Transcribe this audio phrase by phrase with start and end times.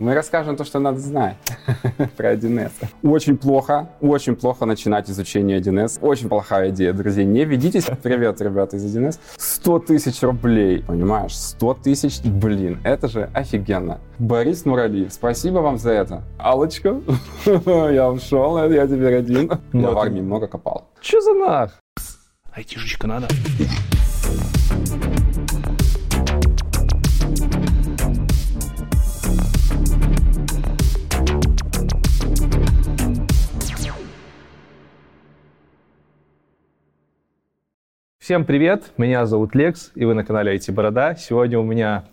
[0.00, 1.36] Мы расскажем то, что надо знать
[2.16, 2.72] про 1С.
[3.04, 6.00] Очень плохо, очень плохо начинать изучение 1С.
[6.00, 7.22] Очень плохая идея, друзья.
[7.22, 7.84] Не ведитесь.
[8.02, 9.20] Привет, ребята из 1С.
[9.36, 11.36] 100 тысяч рублей, понимаешь?
[11.36, 14.00] 100 тысяч, блин, это же офигенно.
[14.18, 16.24] Борис Нуралиев, спасибо вам за это.
[16.40, 17.00] Алочка,
[17.46, 19.48] я ушел, я теперь один.
[19.72, 20.88] Я в армии много копал.
[21.00, 21.80] Че за нах?
[22.52, 23.28] Айтишечка надо.
[38.24, 41.14] Всем привет, меня зовут Лекс, и вы на канале IT Борода.
[41.14, 42.06] Сегодня у меня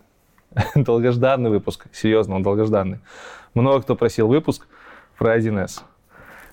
[0.76, 3.00] долгожданный выпуск, серьезно, он долгожданный.
[3.54, 4.68] Много кто просил выпуск
[5.18, 5.84] про 1С.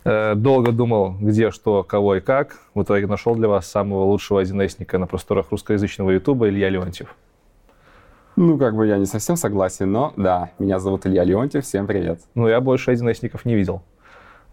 [0.05, 2.61] Э, долго думал, где, что, кого и как.
[2.73, 7.17] В итоге нашел для вас самого лучшего 1С-ника на просторах русскоязычного ютуба Илья Леонтьев.
[8.37, 12.21] Ну, как бы я не совсем согласен, но да, меня зовут Илья Леонтьев, всем привет.
[12.37, 13.83] Ну, я больше 1С-ников не видел,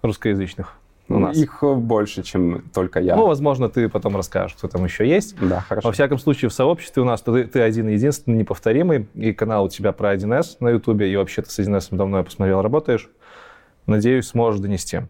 [0.01, 1.37] русскоязычных у нас.
[1.37, 3.15] Их больше, чем только я.
[3.15, 5.35] Ну, возможно, ты потом расскажешь, кто там еще есть.
[5.39, 5.87] Да, хорошо.
[5.87, 9.69] Во всяком случае, в сообществе у нас ты, ты один единственный, неповторимый, и канал у
[9.69, 13.09] тебя про 1С на Ютубе, и вообще ты с 1С давно я посмотрел, работаешь.
[13.87, 15.01] Надеюсь, сможешь донести.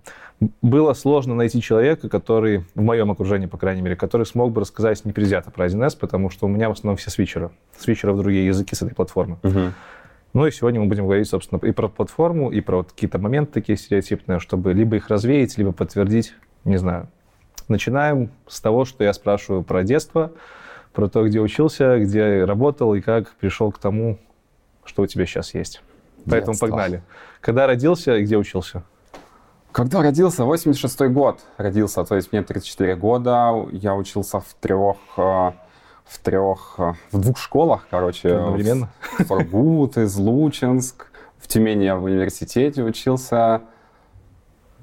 [0.61, 5.05] Было сложно найти человека, который, в моем окружении, по крайней мере, который смог бы рассказать
[5.05, 7.52] непредвзято про 1С, потому что у меня в основном все свитчеры.
[7.77, 9.37] Свитчеры в другие языки с этой платформы.
[9.43, 9.59] Угу.
[10.36, 13.53] Ну и сегодня мы будем говорить, собственно, и про платформу, и про вот какие-то моменты
[13.53, 16.33] такие стереотипные, чтобы либо их развеять, либо подтвердить,
[16.66, 17.08] не знаю.
[17.69, 20.33] Начинаем с того, что я спрашиваю про детство,
[20.92, 24.19] про то, где учился, где работал и как пришел к тому,
[24.83, 25.81] что у тебя сейчас есть.
[26.30, 26.67] Поэтому Детство.
[26.67, 27.02] погнали.
[27.39, 28.83] Когда родился и где учился?
[29.72, 30.44] Когда родился?
[30.44, 33.53] 86-й год родился, то есть мне 34 года.
[33.72, 35.52] Я учился в трех, э,
[36.06, 38.36] в трех, э, в двух школах, короче.
[38.36, 38.89] Одновременно?
[39.20, 41.08] В Сургут, Излучинск.
[41.38, 43.61] В Тюмени я в университете учился.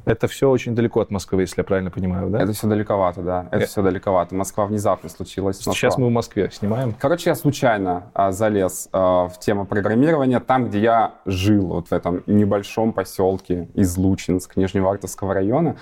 [0.05, 2.43] Это все очень далеко от Москвы, если я правильно понимаю, да?
[2.43, 3.47] Это все далековато, да.
[3.53, 3.67] Это Э.
[3.67, 4.35] все далековато.
[4.35, 5.59] Москва внезапно случилась.
[5.59, 6.01] Сейчас Москва.
[6.05, 6.93] мы в Москве снимаем.
[6.99, 11.93] Короче, я случайно а, залез а, в тему программирования там, где я жил, вот в
[11.93, 15.77] этом небольшом поселке Излучинск, Нижневартовского района.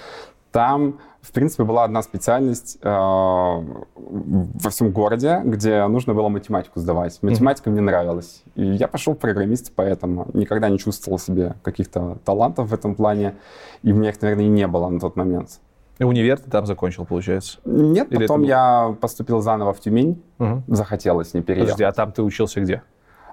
[0.52, 3.62] Там, в принципе, была одна специальность а,
[3.94, 7.18] во всем городе, где нужно было математику сдавать.
[7.22, 8.42] Математика мне нравилась.
[8.54, 13.36] И я пошел программист, поэтому никогда не чувствовал себе каких-то талантов в этом плане.
[13.82, 15.60] И у меня их, наверное, и не было на тот момент.
[15.98, 17.58] И универ ты там закончил, получается?
[17.66, 20.22] Нет, Или потом это я поступил заново в Тюмень.
[20.38, 20.62] Угу.
[20.68, 21.72] Захотелось, не переехал.
[21.72, 22.82] Подожди, а там ты учился где?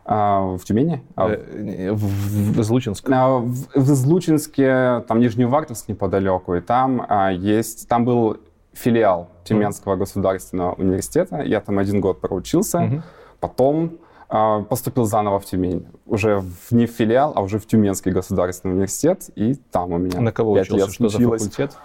[0.09, 1.03] А, в Тюмени?
[1.18, 3.09] А, Э, В, в, в Излучинск.
[3.12, 8.38] а, в, в Излучинске, там Нижневартовск неподалеку, и там а, есть, там был
[8.73, 11.41] филиал Тюменского государственного университета.
[11.41, 13.03] Я там один год проучился, Мгм.
[13.41, 13.97] потом
[14.29, 15.85] а, поступил заново в Тюмень.
[16.06, 20.22] Уже в, не в филиал, а уже в Тюменский государственный университет, и там у меня
[20.22, 20.75] На кого учился?
[20.85, 21.78] лет Что за факультет?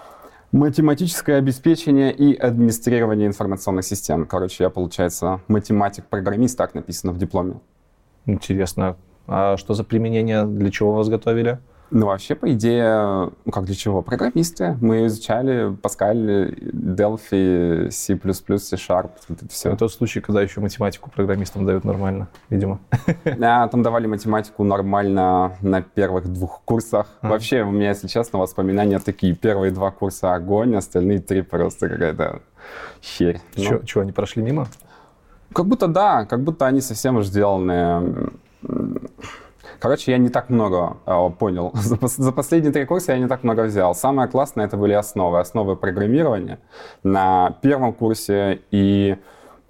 [0.53, 4.27] Математическое обеспечение и администрирование информационных систем.
[4.27, 7.55] Короче, я, получается, математик-программист, так написано в дипломе.
[8.27, 8.97] Интересно.
[9.27, 10.45] А что за применение?
[10.45, 11.59] Для чего вас готовили?
[11.95, 14.01] Ну, вообще, по идее, ну, как для чего?
[14.01, 14.79] Программисты.
[14.81, 19.77] Мы изучали Pascal, Delphi, C++, C-Sharp, вот это Это все.
[19.77, 22.81] тот случай, когда еще математику программистам дают нормально, видимо.
[23.43, 27.09] А, там давали математику нормально на первых двух курсах.
[27.21, 27.29] А.
[27.29, 29.35] Вообще, у меня, если честно, воспоминания такие.
[29.35, 32.41] Первые два курса огонь, остальные три просто какая-то
[33.03, 33.39] херь.
[33.57, 34.67] Ну, Чего, они прошли мимо?
[35.55, 38.31] Как будто да, как будто они совсем уж сделаны.
[39.79, 41.73] Короче, я не так много э, понял.
[41.75, 43.95] За, за последние три курса я не так много взял.
[43.97, 45.41] Самое классное это были основы.
[45.41, 46.61] Основы программирования.
[47.03, 49.17] На первом курсе и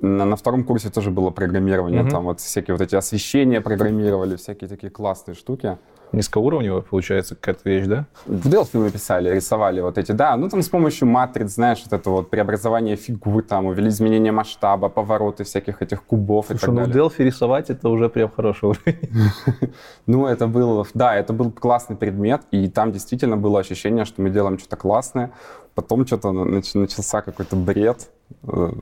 [0.03, 2.03] на, на втором курсе тоже было программирование.
[2.03, 2.11] Мгм.
[2.11, 5.79] Там вот всякие вот эти освещения программировали, всякие такие классные штуки.
[6.13, 8.07] Низкоуровневая, получается, какая-то вещь, да?
[8.27, 11.93] В Delphi мы писали, рисовали вот эти, да, ну там с помощью матриц, знаешь, вот
[11.99, 16.81] это вот преобразование фигур, там, изменение масштаба, повороты всяких этих кубов и Слушай, так ну
[16.83, 17.03] в далее.
[17.05, 18.99] Delphi рисовать это уже прям хороший уровень.
[20.07, 24.31] Ну, это был, да, это был классный предмет, и там действительно было ощущение, что мы
[24.31, 25.31] делаем что-то классное.
[25.75, 28.11] Потом что-то нач- начался какой-то бред,
[28.43, 28.73] э,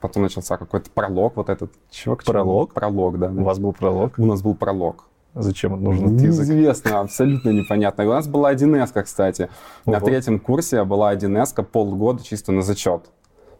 [0.00, 1.72] потом начался какой-то пролог, вот этот.
[1.90, 2.32] Чего, к чему?
[2.32, 2.74] Пролог?
[2.74, 3.28] Пролог, да.
[3.28, 4.14] У вас был пролог.
[4.18, 5.04] У нас был пролог.
[5.38, 6.48] Зачем он нужен этот язык?
[6.48, 8.04] Неизвестно, абсолютно непонятно.
[8.04, 9.48] У нас была 1С, кстати.
[9.86, 10.06] На Ого.
[10.06, 13.10] третьем курсе была 1С полгода чисто на зачет.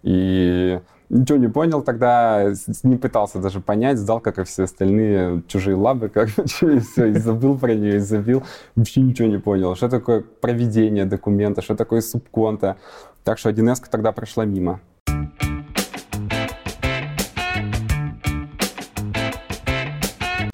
[0.02, 2.52] И ничего не понял тогда,
[2.82, 7.12] не пытался даже понять, сдал, как и все остальные чужие лабы, короче, и все, и
[7.14, 8.42] забыл про нее, и забил.
[8.74, 9.74] Вообще ничего не понял.
[9.76, 12.76] Что такое проведение документа, что такое субконта.
[13.24, 14.80] Так что 1С тогда прошла мимо.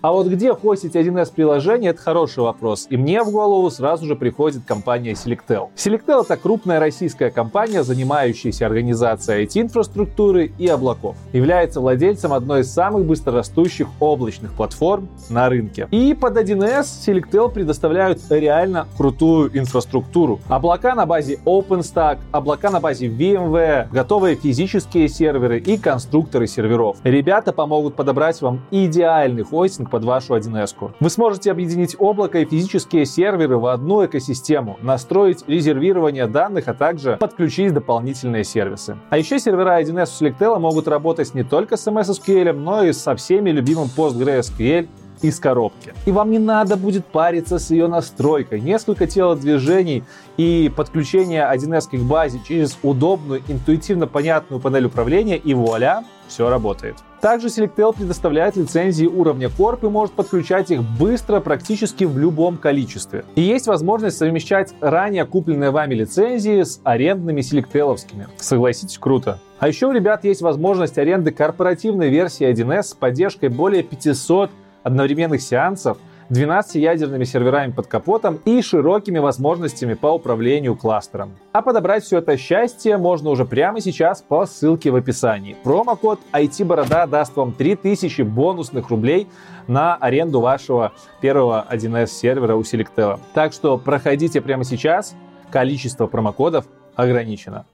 [0.05, 2.87] А вот где хостить 1С приложение, это хороший вопрос.
[2.91, 5.71] И мне в голову сразу же приходит компания Selectel.
[5.77, 11.17] Selectel это крупная российская компания, занимающаяся организацией IT-инфраструктуры и облаков.
[11.33, 15.89] Является владельцем одной из самых быстрорастущих облачных платформ на рынке.
[15.91, 20.39] И под 1С Selectel предоставляют реально крутую инфраструктуру.
[20.49, 26.99] Облака на базе OpenStack, облака на базе VMware, готовые физические серверы и конструкторы серверов.
[27.05, 30.75] Ребята помогут подобрать вам идеальный хостинг под вашу 1С.
[30.99, 37.17] Вы сможете объединить облако и физические серверы в одну экосистему, настроить резервирование данных, а также
[37.17, 38.97] подключить дополнительные сервисы.
[39.11, 42.93] А еще сервера 1С у Selectel могут работать не только с MS SQL, но и
[42.93, 44.89] со всеми любимым PostgreSQL
[45.23, 45.95] из коробки.
[46.07, 48.61] И вам не надо будет париться с ее настройкой.
[48.61, 50.03] Несколько телодвижений
[50.37, 56.97] и подключение 1С к базе через удобную, интуитивно понятную панель управления, и вуаля, все работает.
[57.25, 63.25] Также Selectel предоставляет лицензии уровня Corp и может подключать их быстро практически в любом количестве.
[63.35, 68.29] И есть возможность совмещать ранее купленные вами лицензии с арендными селектеловскими.
[68.37, 69.41] Согласитесь, круто.
[69.59, 74.51] А еще у ребят есть возможность аренды корпоративной версии 1С с поддержкой более 500
[74.83, 75.97] одновременных сеансов,
[76.29, 81.37] 12 ядерными серверами под капотом и широкими возможностями по управлению кластером.
[81.53, 85.57] А подобрать все это счастье можно уже прямо сейчас по ссылке в описании.
[85.65, 89.29] Промокод IT-борода даст вам 3000 бонусных рублей
[89.67, 93.19] на аренду вашего первого 1С сервера у Selectel.
[93.35, 95.15] Так что проходите прямо сейчас,
[95.51, 97.67] количество промокодов ограничено.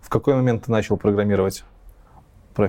[0.00, 1.64] В какой момент ты начал программировать?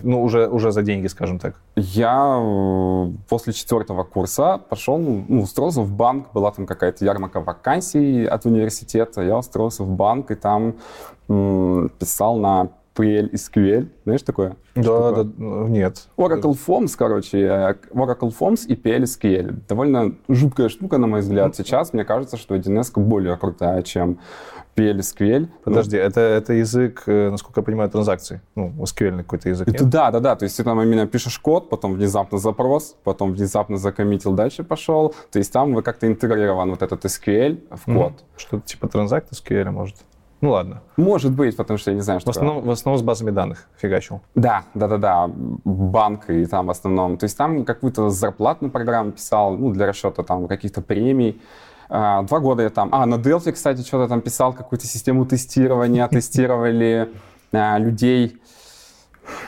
[0.04, 1.56] Ну, уже, уже за деньги, скажем так.
[1.76, 8.26] Я э, после четвертого курса пошел, ну, устроился в банк, была там какая-то ярмарка вакансий
[8.26, 10.76] от университета, я устроился в банк и там
[12.00, 14.56] писал на PL SQL, знаешь такое?
[14.76, 16.08] Да, да, нет.
[16.18, 19.62] Oracle Forms, короче, э, Oracle Forms и PL SQL.
[19.68, 21.56] Довольно жуткая штука, на мой взгляд.
[21.56, 24.20] Сейчас мне кажется, что 1С более крутая, чем
[24.76, 25.48] PL SQL.
[25.64, 28.42] Подожди, ну, это, это язык, э, насколько я понимаю, транзакций.
[28.56, 30.36] Ну, SQL какой-то язык, это, Да, да, да.
[30.36, 35.14] То есть ты там именно пишешь код, потом внезапно запрос, потом внезапно закоммитил, дальше пошел.
[35.32, 38.14] То есть там вы как-то интегрирован вот этот SQL в код.
[38.14, 38.38] Mm-hmm.
[38.38, 39.96] Что-то типа транзакт SQL, может?
[40.44, 40.82] Ну ладно.
[40.98, 42.34] Может быть, потому что я не знаю, что...
[42.34, 44.20] В основном, в основном с базами данных фигачил.
[44.36, 45.32] Да, да, да, да.
[45.64, 47.18] Банк и там в основном.
[47.18, 51.42] То есть там какую-то зарплатную программу писал, ну, для расчета там каких-то премий.
[51.88, 52.90] А, два года я там...
[52.92, 57.10] А, на Delphi, кстати, что-то там писал, какую-то систему тестирования, тестировали
[57.54, 58.38] а, людей.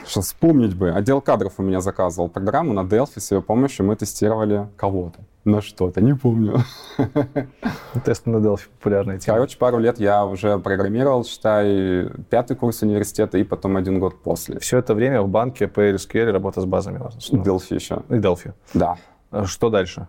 [0.08, 0.92] Что вспомнить бы.
[0.92, 5.62] Отдел кадров у меня заказывал программу на Delphi, с ее помощью мы тестировали кого-то на
[5.62, 6.58] что-то, не помню.
[8.06, 9.38] Тесты на Delphi популярная тема.
[9.38, 14.60] Короче, пару лет я уже программировал, считай, пятый курс университета и потом один год после.
[14.60, 17.00] Все это время в банке по SQL работа с базами.
[17.32, 18.02] Delphi еще.
[18.10, 18.54] И Delphi.
[18.74, 18.98] Да.
[19.32, 20.08] А что дальше?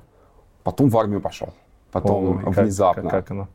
[0.64, 1.52] Потом в армию пошел
[2.00, 3.02] потом О, внезапно.
[3.02, 3.48] Как, как оно?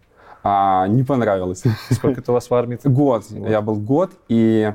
[0.44, 1.64] А, не понравилось.
[1.92, 2.80] Сколько это у вас в армии?
[2.84, 3.26] Год.
[3.30, 3.50] год.
[3.50, 4.74] Я был год, и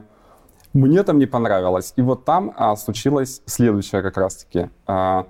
[0.73, 1.93] мне там не понравилось.
[1.97, 4.71] И вот там а, случилось следующее как раз-таки.
[4.87, 5.27] А,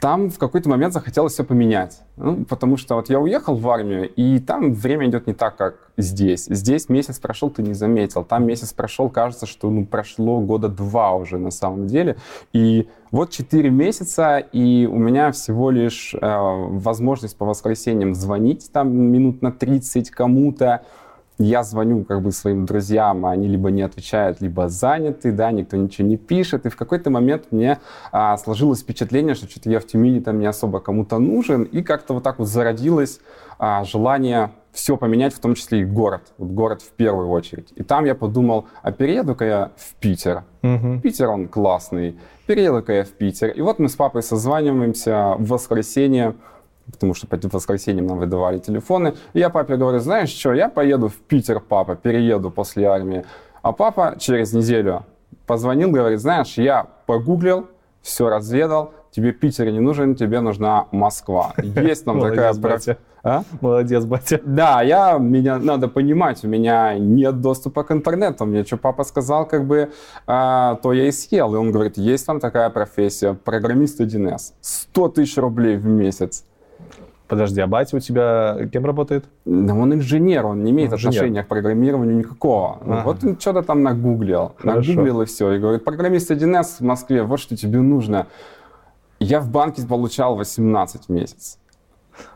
[0.00, 2.02] там в какой-то момент захотелось все поменять.
[2.16, 5.90] Ну, потому что вот я уехал в армию, и там время идет не так, как
[5.96, 6.46] здесь.
[6.46, 8.24] Здесь месяц прошел, ты не заметил.
[8.24, 12.16] Там месяц прошел, кажется, что ну, прошло года два уже на самом деле.
[12.52, 18.96] И вот четыре месяца, и у меня всего лишь э, возможность по воскресеньям звонить там
[18.96, 20.82] минут на 30 кому-то,
[21.38, 25.76] я звоню как бы своим друзьям, а они либо не отвечают, либо заняты, да, никто
[25.76, 26.66] ничего не пишет.
[26.66, 27.78] И в какой-то момент мне
[28.10, 31.62] а, сложилось впечатление, что что-то я в Тюмени там не особо кому-то нужен.
[31.62, 33.20] И как-то вот так вот зародилось
[33.58, 36.22] а, желание все поменять, в том числе и город.
[36.38, 37.72] Вот город в первую очередь.
[37.76, 40.44] И там я подумал, а перееду-ка я в Питер.
[40.62, 41.00] Угу.
[41.02, 42.18] Питер, он классный.
[42.46, 43.50] Перееду-ка я в Питер.
[43.50, 46.34] И вот мы с папой созваниваемся в воскресенье
[46.90, 49.14] потому что по воскресеньям нам выдавали телефоны.
[49.32, 53.24] И я папе говорю, знаешь что, я поеду в Питер, папа, перееду после армии.
[53.62, 55.04] А папа через неделю
[55.46, 57.66] позвонил, говорит, знаешь, я погуглил,
[58.02, 61.52] все разведал, тебе Питер не нужен, тебе нужна Москва.
[61.58, 62.54] Есть там такая...
[62.54, 62.98] Батя.
[63.24, 63.42] А?
[63.60, 64.40] Молодец, батя.
[64.44, 68.46] Да, я, меня надо понимать, у меня нет доступа к интернету.
[68.46, 69.90] Мне что папа сказал, как бы,
[70.26, 71.54] а, то я и съел.
[71.54, 74.52] И он говорит, есть там такая профессия, программист 1С.
[74.60, 76.44] 100 тысяч рублей в месяц.
[77.28, 79.26] Подожди, а батя у тебя кем работает?
[79.44, 81.10] Да он инженер, он не имеет инженер.
[81.10, 82.78] отношения к программированию никакого.
[82.80, 83.02] Ага.
[83.04, 84.52] Вот он что-то там нагуглил.
[84.56, 84.90] Хорошо.
[84.90, 85.52] Нагуглил и все.
[85.52, 88.26] И говорит, программист 1С в Москве, вот что тебе нужно.
[89.20, 91.58] Я в банке получал 18 месяцев.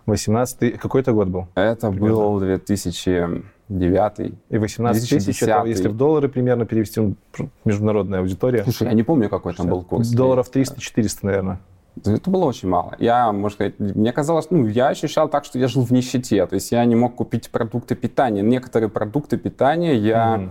[0.06, 1.48] 18 Какой это год был?
[1.54, 2.14] Это Примерно.
[2.14, 3.42] был 2000...
[3.68, 4.34] девятый.
[4.50, 7.16] И 18 тысяч, это, если в доллары примерно перевести, ну,
[7.64, 8.62] международная аудитория.
[8.64, 10.10] Слушай, я не помню, какой там был курс.
[10.10, 11.58] Долларов 300-400, наверное.
[11.96, 12.94] Это было очень мало.
[12.98, 16.46] Я, может сказать, мне казалось, ну, я ощущал так, что я жил в нищете.
[16.46, 18.42] То есть я не мог купить продукты питания.
[18.42, 20.36] Некоторые продукты питания я...
[20.36, 20.50] Mm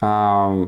[0.00, 0.64] ждал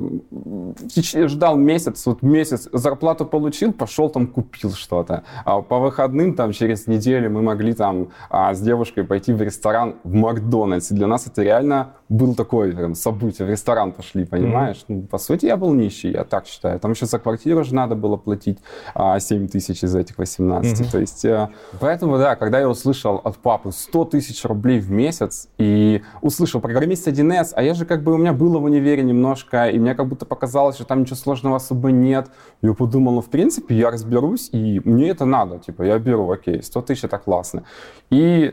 [1.57, 5.23] месяц, вот месяц зарплату получил, пошел там купил что-то.
[5.45, 9.97] А по выходным там через неделю мы могли там а, с девушкой пойти в ресторан
[10.03, 10.91] в Макдональдс.
[10.91, 13.47] И для нас это реально был такое прям, событие.
[13.47, 14.79] В ресторан пошли, понимаешь?
[14.79, 15.01] Mm-hmm.
[15.03, 16.79] Ну, по сути, я был нищий, я так считаю.
[16.81, 18.59] Там еще за квартиру же надо было платить
[18.95, 20.81] а, 7 тысяч из этих 18.
[20.81, 20.91] Mm-hmm.
[20.91, 25.49] То есть, а, поэтому, да, когда я услышал от папы 100 тысяч рублей в месяц
[25.57, 29.69] и услышал программист 1С, а я же как бы, у меня было в универе немножко,
[29.69, 32.29] и мне как будто показалось, что там ничего сложного особо нет.
[32.61, 36.61] Я подумал, ну, в принципе, я разберусь, и мне это надо, типа, я беру, окей,
[36.61, 37.63] 100 тысяч это классно.
[38.11, 38.53] И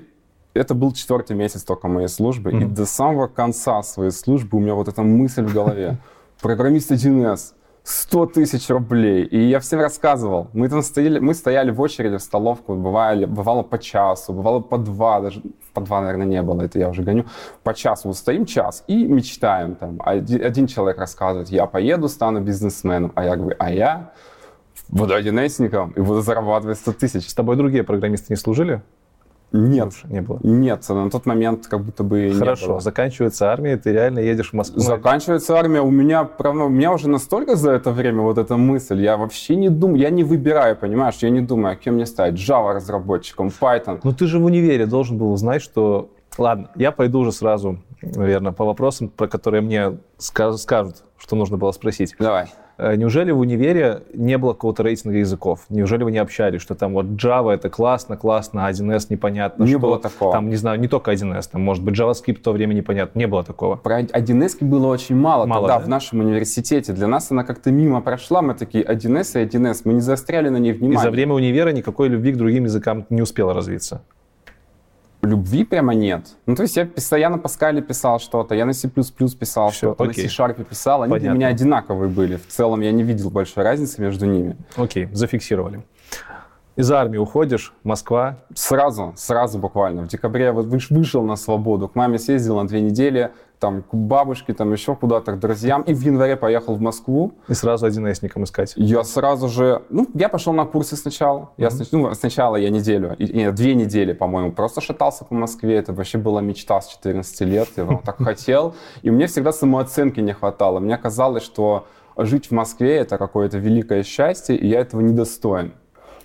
[0.58, 2.64] это был четвертый месяц только моей службы, mm-hmm.
[2.64, 5.98] и до самого конца своей службы у меня вот эта мысль в голове.
[6.42, 7.54] Программист 1С,
[7.88, 9.24] 100 тысяч рублей.
[9.24, 10.50] И я всем рассказывал.
[10.54, 14.78] Мы там стояли, мы стояли в очереди в столовку, бывали, бывало по часу, бывало по
[14.78, 15.42] два, даже
[15.74, 17.26] по два, наверное, не было, это я уже гоню.
[17.64, 20.02] По часу вот стоим час и мечтаем там.
[20.04, 24.12] Один, один человек рассказывает, я поеду, стану бизнесменом, а я говорю, а я
[24.90, 27.30] буду одиннесником и буду зарабатывать 100 тысяч.
[27.30, 28.82] С тобой другие программисты не служили?
[29.54, 30.40] Нет, не было.
[30.44, 32.80] Нет, на тот момент как будто бы Хорошо, не было.
[32.82, 34.82] заканчивается армия, ты реально едешь в Москву.
[34.82, 39.02] Заканчивается армия, у меня, правда, у меня уже настолько за это время вот эта мысль,
[39.02, 42.34] я вообще не думаю, я не выбираю, понимаешь, я не думаю, а кем мне стать,
[42.34, 44.02] Java разработчиком, Python.
[44.04, 46.10] Ну ты же в универе должен был знать, что...
[46.38, 51.72] Ладно, я пойду уже сразу, наверное, по вопросам, про которые мне скажут, что нужно было
[51.72, 52.16] спросить.
[52.20, 52.48] Давай.
[52.78, 55.62] Э, неужели в универе не было какого-то рейтинга языков?
[55.70, 59.64] Неужели вы не общались, что там вот Java это классно, классно, а 1С непонятно?
[59.64, 60.32] Не что, было такого.
[60.32, 63.18] Там, не знаю, не только 1С, там, может быть, JavaScript в то время непонятно.
[63.18, 63.76] Не было такого.
[63.76, 65.86] Про 1С было очень мало, мало тогда да?
[65.86, 66.94] в нашем университете.
[66.94, 68.42] Для нас она как-то мимо прошла.
[68.42, 69.82] Мы такие 1С и 1С.
[69.86, 71.00] Мы не заостряли на ней внимание.
[71.00, 74.02] И за время универа никакой любви к другим языкам не успела развиться
[75.28, 76.36] любви прямо нет.
[76.46, 80.64] Ну, то есть я постоянно Паскале писал что-то, я на C++ писал что-то, на C-Sharp
[80.64, 81.04] писал.
[81.04, 81.30] Они Понятно.
[81.30, 82.38] для меня одинаковые были.
[82.38, 84.58] В целом я не видел большой разницы между ними.
[84.76, 85.84] Окей, зафиксировали.
[86.78, 88.38] Из армии уходишь, Москва?
[88.54, 90.04] Сразу, сразу буквально.
[90.04, 93.94] В декабре я вот вышел на свободу, к маме съездил на две недели, там, к
[93.94, 95.82] бабушке, там, еще куда-то, к друзьям.
[95.84, 97.34] И в январе поехал в Москву.
[97.48, 98.74] И сразу один эсником искать?
[98.76, 99.82] Я сразу же...
[99.90, 101.52] Ну, я пошел на курсы сначала.
[101.58, 101.88] Mm-hmm.
[101.92, 105.76] Я, ну, сначала я неделю, нет, две недели, по-моему, просто шатался по Москве.
[105.78, 107.70] Это вообще была мечта с 14 лет.
[107.76, 108.76] Я так хотел.
[109.02, 110.80] И мне всегда самооценки не хватало.
[110.80, 111.88] Мне казалось, что
[112.18, 115.74] жить в Москве— это какое-то великое счастье, и я этого недостоин.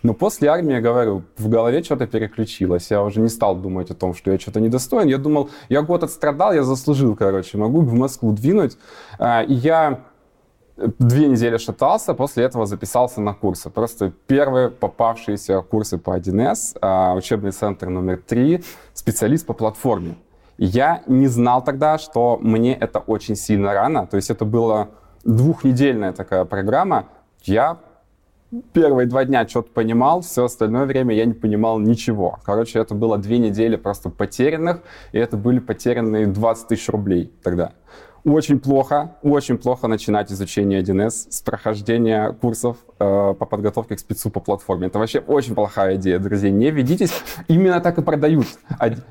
[0.02, 2.90] Но после армии, я говорю, в голове что-то переключилось.
[2.90, 5.08] Я уже не стал думать о том, что я что-то недостоин.
[5.08, 8.76] Я думал, я год отстрадал, я заслужил, короче, могу в Москву двинуть.
[9.18, 10.00] А, и я
[10.76, 13.70] две недели шатался, после этого записался на курсы.
[13.70, 20.16] Просто первые попавшиеся курсы по 1С, а, учебный центр номер три, специалист по платформе.
[20.58, 24.06] Я не знал тогда, что мне это очень сильно рано.
[24.06, 24.88] То есть это была
[25.24, 27.06] двухнедельная такая программа.
[27.42, 27.78] Я
[28.72, 32.38] первые два дня что-то понимал, все остальное время я не понимал ничего.
[32.44, 34.82] Короче, это было две недели просто потерянных,
[35.12, 37.72] и это были потерянные 20 тысяч рублей тогда.
[38.24, 44.30] Очень плохо, очень плохо начинать изучение 1С с прохождения курсов э, по подготовке к спецу
[44.30, 44.86] по платформе.
[44.86, 46.48] Это вообще очень плохая идея, друзья.
[46.48, 47.12] Не ведитесь.
[47.48, 48.46] Именно так и продают.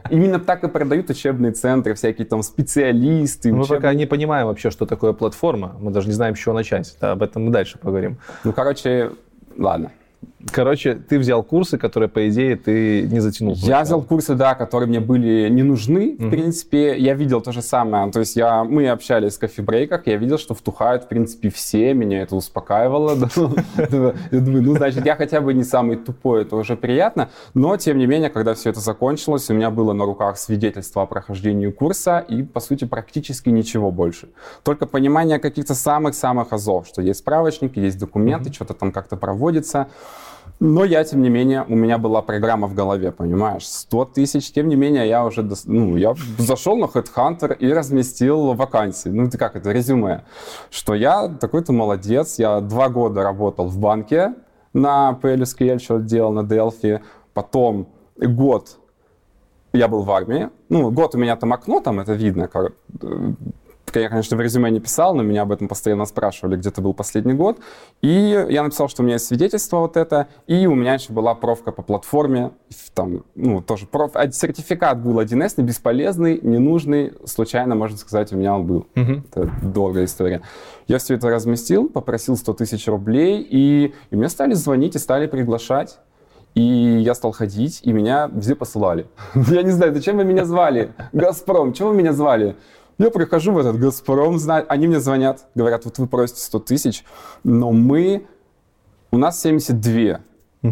[0.10, 3.52] Именно так и продают учебные центры, всякие там специалисты.
[3.52, 5.76] Мы пока не понимаем вообще, что такое платформа.
[5.78, 6.96] Мы даже не знаем, с чего начать.
[7.02, 8.18] Да, об этом мы дальше поговорим.
[8.46, 9.12] Ну, короче,
[9.58, 9.92] ладно.
[10.52, 13.56] Короче, ты взял курсы, которые, по идее, ты не затянул.
[13.56, 16.16] Я взял курсы, да, которые мне были не нужны.
[16.16, 16.28] Mm-hmm.
[16.28, 18.12] В принципе, я видел то же самое.
[18.12, 21.94] То есть я, мы общались в кофе-брейках, я видел, что втухают, в принципе, все.
[21.94, 23.12] Меня это успокаивало.
[24.32, 27.30] Я думаю, ну, значит, я хотя бы не самый тупой, это уже приятно.
[27.54, 31.06] Но, тем не менее, когда все это закончилось, у меня было на руках свидетельство о
[31.06, 34.30] прохождении курса и, по сути, практически ничего больше.
[34.64, 39.88] Только понимание каких-то самых-самых азов, что есть справочники, есть документы, что-то там как-то проводится.
[40.64, 44.52] Но я, тем не менее, у меня была программа в голове, понимаешь, 100 тысяч.
[44.52, 49.10] Тем не менее, я уже, ну, я зашел на HeadHunter и разместил вакансии.
[49.10, 50.24] Ну, это как это, резюме.
[50.70, 54.36] Что я такой-то молодец, я два года работал в банке
[54.72, 57.02] на PLSQL, что делал на Delphi.
[57.34, 57.88] Потом
[58.18, 58.78] год
[59.74, 60.52] я был в армии.
[60.70, 62.48] Ну, год у меня там окно, там это видно,
[64.00, 66.94] я, конечно, в резюме не писал, но меня об этом постоянно спрашивали, где ты был
[66.94, 67.60] последний год.
[68.02, 71.36] И я написал, что у меня есть свидетельство вот это, и у меня еще была
[71.36, 72.52] профка по платформе,
[72.94, 74.12] там, ну, тоже проф...
[74.16, 78.88] А сертификат был 1С, бесполезный, ненужный, случайно, можно сказать, у меня он был.
[78.96, 79.26] Мгм.
[79.30, 80.42] Это долгая история.
[80.88, 85.28] Я все это разместил, попросил 100 тысяч рублей, и, и мне стали звонить и стали
[85.28, 86.00] приглашать.
[86.54, 89.08] И я стал ходить, и меня везде посылали.
[89.36, 90.92] Я не знаю, зачем вы меня звали?
[91.14, 92.58] Газпром, чего вы меня звали?
[93.02, 97.04] Я прихожу в этот Газпром, зна- они мне звонят, говорят, вот вы просите 100 тысяч,
[97.44, 98.28] но мы,
[99.12, 100.20] у нас 72,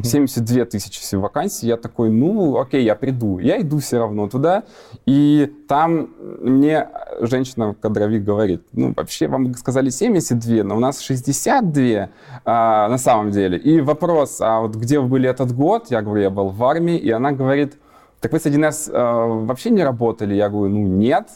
[0.03, 1.65] 72 тысячи всего вакансий.
[1.65, 3.39] Я такой, ну, окей, я приду.
[3.39, 4.65] Я иду все равно туда,
[5.07, 6.87] и там мне
[7.19, 12.09] женщина-кадровик говорит, ну, вообще вам сказали 72, но у нас 62
[12.45, 13.57] а, на самом деле.
[13.57, 15.87] И вопрос, а вот где вы были этот год?
[15.89, 17.79] Я говорю, я был в армии, и она говорит,
[18.19, 20.35] так вы с 1С э, вообще не работали?
[20.35, 21.29] Я говорю, ну, нет.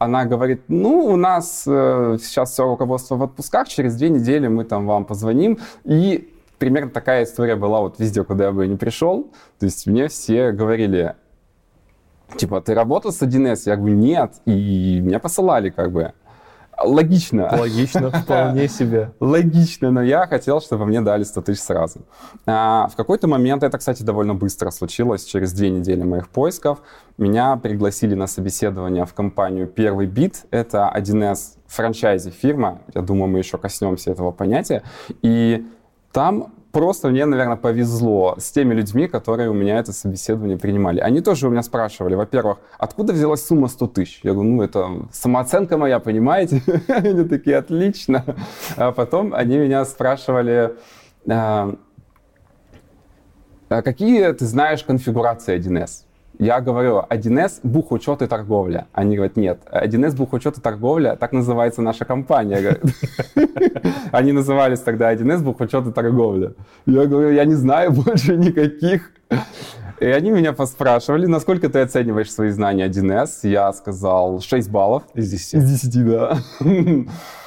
[0.00, 4.64] Она говорит, ну, у нас э, сейчас все руководство в отпусках, через две недели мы
[4.64, 5.58] там вам позвоним.
[5.84, 9.30] И примерно такая история была вот везде, куда я бы не пришел.
[9.58, 11.16] То есть мне все говорили,
[12.34, 13.64] типа, ты работал с 1С?
[13.66, 14.36] Я говорю, нет.
[14.46, 16.14] И меня посылали как бы.
[16.82, 17.48] Логично.
[17.58, 19.12] Логично, вполне себе.
[19.20, 22.00] Логично, но я хотел, чтобы мне дали 100 тысяч сразу.
[22.46, 26.78] А, в какой-то момент, это, кстати, довольно быстро случилось, через две недели моих поисков,
[27.18, 30.46] меня пригласили на собеседование в компанию «Первый бит».
[30.50, 34.82] Это 1С франчайзи фирма, я думаю, мы еще коснемся этого понятия.
[35.22, 35.66] И
[36.12, 41.00] там просто мне, наверное, повезло с теми людьми, которые у меня это собеседование принимали.
[41.00, 44.20] Они тоже у меня спрашивали, во-первых, откуда взялась сумма 100 тысяч?
[44.22, 46.62] Я говорю, ну, это самооценка моя, понимаете?
[46.88, 48.24] Они такие, отлично.
[48.76, 50.74] А потом они меня спрашивали,
[51.28, 51.74] а,
[53.68, 56.04] а какие ты знаешь конфигурации 1С?
[56.40, 58.86] Я говорю, 1С бухучет и торговля.
[58.94, 62.80] Они говорят, нет, 1С бухучет и торговля, так называется наша компания.
[64.10, 66.54] Они назывались тогда 1С бухучет и торговля.
[66.86, 69.12] Я говорю, я не знаю больше никаких.
[70.00, 73.40] И они меня поспрашивали, насколько ты оцениваешь свои знания 1С.
[73.42, 75.02] Я сказал 6 баллов.
[75.12, 75.54] Из 10.
[75.54, 76.38] Из 10, да.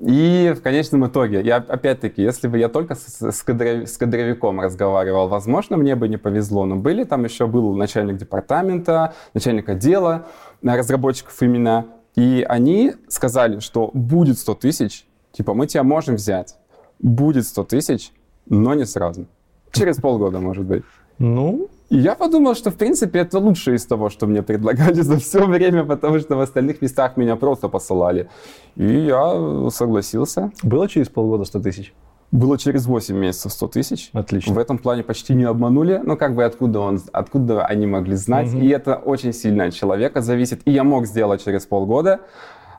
[0.00, 4.60] И в конечном итоге, я опять-таки, если бы я только с, с, кадров- с кадровиком
[4.60, 6.66] разговаривал, возможно, мне бы не повезло.
[6.66, 10.26] Но были там еще был начальник департамента, начальник отдела
[10.62, 11.86] разработчиков именно.
[12.14, 16.56] И они сказали, что будет 100 тысяч, типа мы тебя можем взять.
[17.00, 18.12] Будет 100 тысяч,
[18.46, 19.26] но не сразу.
[19.72, 20.84] Через полгода, может быть.
[21.18, 25.18] Ну, И я подумал, что, в принципе, это лучшее из того, что мне предлагали за
[25.18, 28.28] все время, потому что в остальных местах меня просто посылали.
[28.76, 30.52] И я согласился.
[30.62, 31.94] было через полгода 100 тысяч?
[32.30, 34.10] Было через 8 месяцев 100 тысяч.
[34.12, 34.52] Отлично.
[34.52, 35.98] В этом плане почти не обманули.
[36.04, 38.48] Ну, как бы откуда, он, откуда они могли знать.
[38.48, 38.60] Мгм.
[38.60, 40.60] И это очень сильно от человека зависит.
[40.66, 42.20] И я мог сделать через полгода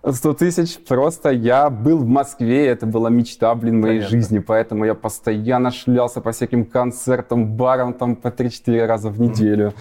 [0.03, 0.77] 100 тысяч.
[0.79, 4.17] Просто я был в Москве, это была мечта, блин, моей Понятно.
[4.17, 4.39] жизни.
[4.39, 9.73] Поэтому я постоянно шлялся по всяким концертам, барам там по 3-4 раза в неделю.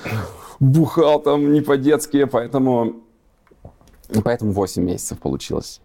[0.61, 2.96] Бухал там не по-детски, поэтому...
[4.24, 5.81] Поэтому 8 месяцев получилось.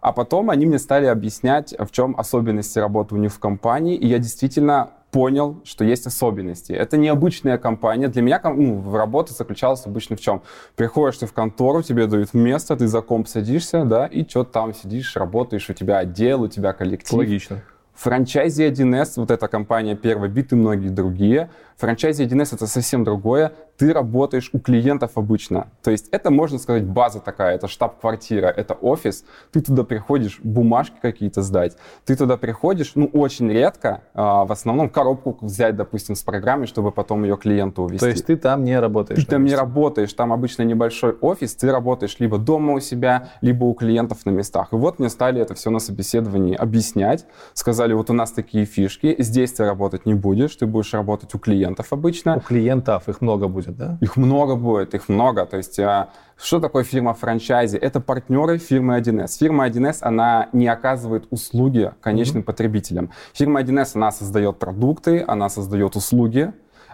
[0.00, 4.06] А потом они мне стали объяснять, в чем особенности работы у них в компании, и
[4.06, 6.72] я действительно понял, что есть особенности.
[6.72, 8.08] Это необычная компания.
[8.08, 10.42] Для меня ну, работа заключалась обычно в чем?
[10.76, 14.74] Приходишь ты в контору, тебе дают место, ты за комп садишься, да, и что там
[14.74, 17.18] сидишь, работаешь, у тебя отдел, у тебя коллектив.
[17.18, 17.62] Логично.
[17.94, 23.52] Франчайзи 1С, вот эта компания Первый Бит и многие другие, франчайзи 1С это совсем другое.
[23.76, 25.68] Ты работаешь у клиентов обычно.
[25.82, 29.24] То есть это, можно сказать, база такая, это штаб-квартира, это офис.
[29.52, 31.76] Ты туда приходишь бумажки какие-то сдать.
[32.04, 36.92] Ты туда приходишь, ну, очень редко, а, в основном коробку взять, допустим, с программой, чтобы
[36.92, 38.00] потом ее клиенту увезти.
[38.00, 39.24] То есть ты там не работаешь?
[39.24, 43.64] Ты там не работаешь, там обычно небольшой офис, ты работаешь либо дома у себя, либо
[43.64, 44.68] у клиентов на местах.
[44.72, 47.24] И вот мне стали это все на собеседовании объяснять.
[47.54, 51.38] Сказали, вот у нас такие фишки, здесь ты работать не будешь, ты будешь работать у
[51.70, 52.36] клиентов обычно.
[52.36, 53.98] У клиентов их много будет, да?
[54.00, 55.46] Их много будет, их много.
[55.46, 57.76] То есть а, что такое фирма франчайзи?
[57.76, 59.38] Это партнеры фирмы 1С.
[59.38, 63.10] Фирма 1С, она не оказывает услуги конечным потребителям.
[63.32, 66.52] Фирма 1С, она создает продукты, она создает услуги,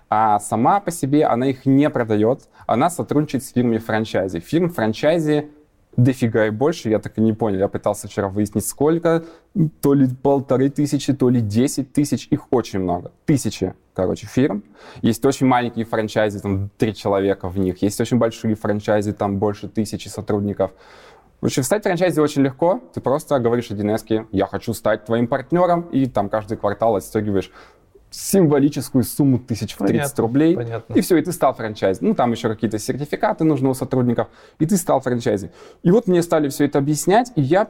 [0.08, 4.40] а сама по себе она их не продает, она сотрудничает с фирмой франчайзи.
[4.40, 5.48] Фирм франчайзи
[5.96, 7.58] дофига и больше, я так и не понял.
[7.58, 9.24] Я пытался вчера выяснить, сколько.
[9.80, 12.28] То ли полторы тысячи, то ли десять тысяч.
[12.30, 13.12] Их очень много.
[13.24, 14.62] Тысячи, короче, фирм.
[15.02, 17.82] Есть очень маленькие франчайзи, там три человека в них.
[17.82, 20.72] Есть очень большие франчайзи, там больше тысячи сотрудников.
[21.40, 22.80] В общем, стать франчайзи очень легко.
[22.94, 27.50] Ты просто говоришь 1С, я хочу стать твоим партнером, и там каждый квартал отстегиваешь
[28.16, 30.56] символическую сумму тысяч в 30 Понятно, рублей.
[30.56, 30.94] понятно.
[30.94, 31.98] И все, и ты стал франчайзи.
[32.02, 35.50] Ну, там еще какие-то сертификаты нужны у сотрудников, и ты стал франчайзи.
[35.82, 37.68] И вот мне стали все это объяснять, и я,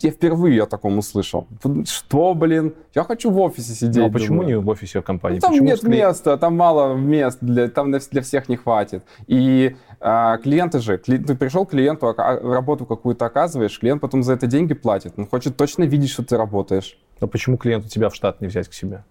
[0.00, 1.48] я впервые о таком услышал.
[1.84, 3.96] Что, блин, я хочу в офисе сидеть.
[3.96, 4.46] Ну, а почему думаю.
[4.48, 5.36] не в офисе компании?
[5.38, 8.56] Ну, там почему нет с клиен- места, там мало мест, для, там для, всех не
[8.56, 9.02] хватит.
[9.26, 14.34] И а, клиенты же, кли- ты пришел к клиенту, работу какую-то оказываешь, клиент потом за
[14.34, 15.14] это деньги платит.
[15.16, 16.98] Он хочет точно видеть, что ты работаешь.
[17.18, 19.02] А почему клиенту тебя в штат не взять к себе?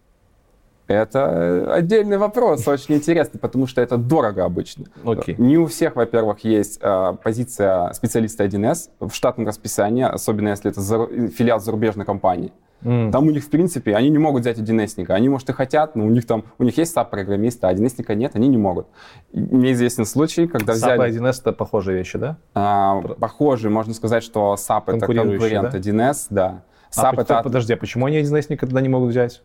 [0.88, 4.86] Это э, отдельный вопрос, очень интересный, потому что это дорого обычно.
[5.04, 5.36] Окей.
[5.38, 10.82] Не у всех, во-первых, есть э, позиция специалиста 1С в штатном расписании, особенно если это
[10.82, 12.52] зару- филиал зарубежной компании.
[12.84, 13.12] М.
[13.12, 15.16] Там у них, в принципе, они не могут взять 1С-ника.
[15.16, 18.36] Они, может, и хотят, но у них там, у них есть SAP-программиста, а 1С-ника нет,
[18.36, 18.86] они не могут.
[19.34, 21.12] Мне известен случай, когда SAP взяли...
[21.14, 22.38] и 1С это похожие вещи, да?
[22.54, 25.78] а, похожий, можно сказать, что SAP это конкурент да?
[25.80, 26.64] 1С, да.
[26.96, 29.42] А, SAP под- это Подожди, а почему они 1С тогда не могут взять?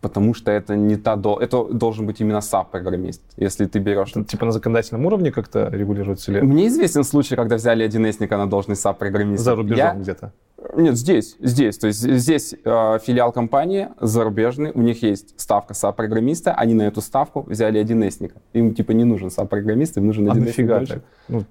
[0.00, 1.38] Потому что это не та дол...
[1.38, 3.22] это должен быть именно SAP-программист.
[3.36, 4.10] Если ты берешь...
[4.10, 8.48] Это, типа на законодательном уровне как-то регулируется или Мне известен случай, когда взяли 1С-ника на
[8.48, 9.44] должность SAP-программиста.
[9.44, 10.32] за рубежом Я- где-то?
[10.76, 11.78] Нет, здесь, здесь.
[11.78, 17.00] То есть здесь э, филиал компании зарубежный, у них есть ставка SAP-программиста, они на эту
[17.00, 18.36] ставку взяли 1С-ника.
[18.52, 20.94] Им типа не нужен SAP-программист, им нужен А 1С-ник нафига больше.
[20.94, 21.02] так?
[21.28, 21.44] Ну,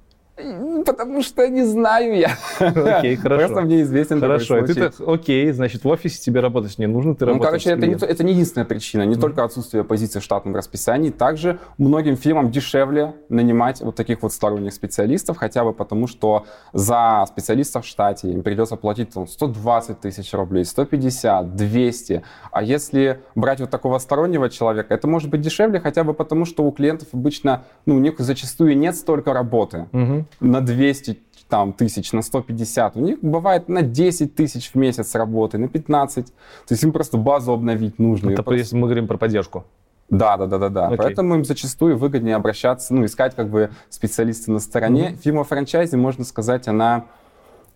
[0.86, 2.32] Потому что не знаю я.
[2.60, 3.46] окей, хорошо.
[3.48, 4.90] Просто мне известен Хорошо, такой ты случай.
[4.98, 7.94] так, окей, значит, в офисе тебе работать не нужно, ты Ну, работаешь короче, это не,
[7.94, 9.04] это не единственная причина.
[9.04, 11.10] Не только отсутствие позиции в штатном расписании.
[11.10, 17.26] Также многим фирмам дешевле нанимать вот таких вот сторонних специалистов, хотя бы потому, что за
[17.28, 22.24] специалиста в штате им придется платить там, 120 тысяч рублей, 150, 200.
[22.52, 26.64] А если брать вот такого стороннего человека, это может быть дешевле хотя бы потому, что
[26.64, 30.26] у клиентов обычно, ну, у них зачастую нет столько работы Мгм.
[30.40, 32.96] На 200 там, тысяч, на 150.
[32.96, 36.28] У них бывает на 10 тысяч в месяц работы, на 15.
[36.28, 36.34] То
[36.70, 38.30] есть им просто базу обновить нужно.
[38.30, 39.66] Это просто- если мы говорим про поддержку.
[40.10, 40.86] Да, да, да, да, да.
[40.88, 40.98] Окей.
[40.98, 45.18] Поэтому им зачастую выгоднее обращаться, ну, искать как бы специалиста на стороне.
[45.22, 47.06] Фирма франчайзи, можно сказать, она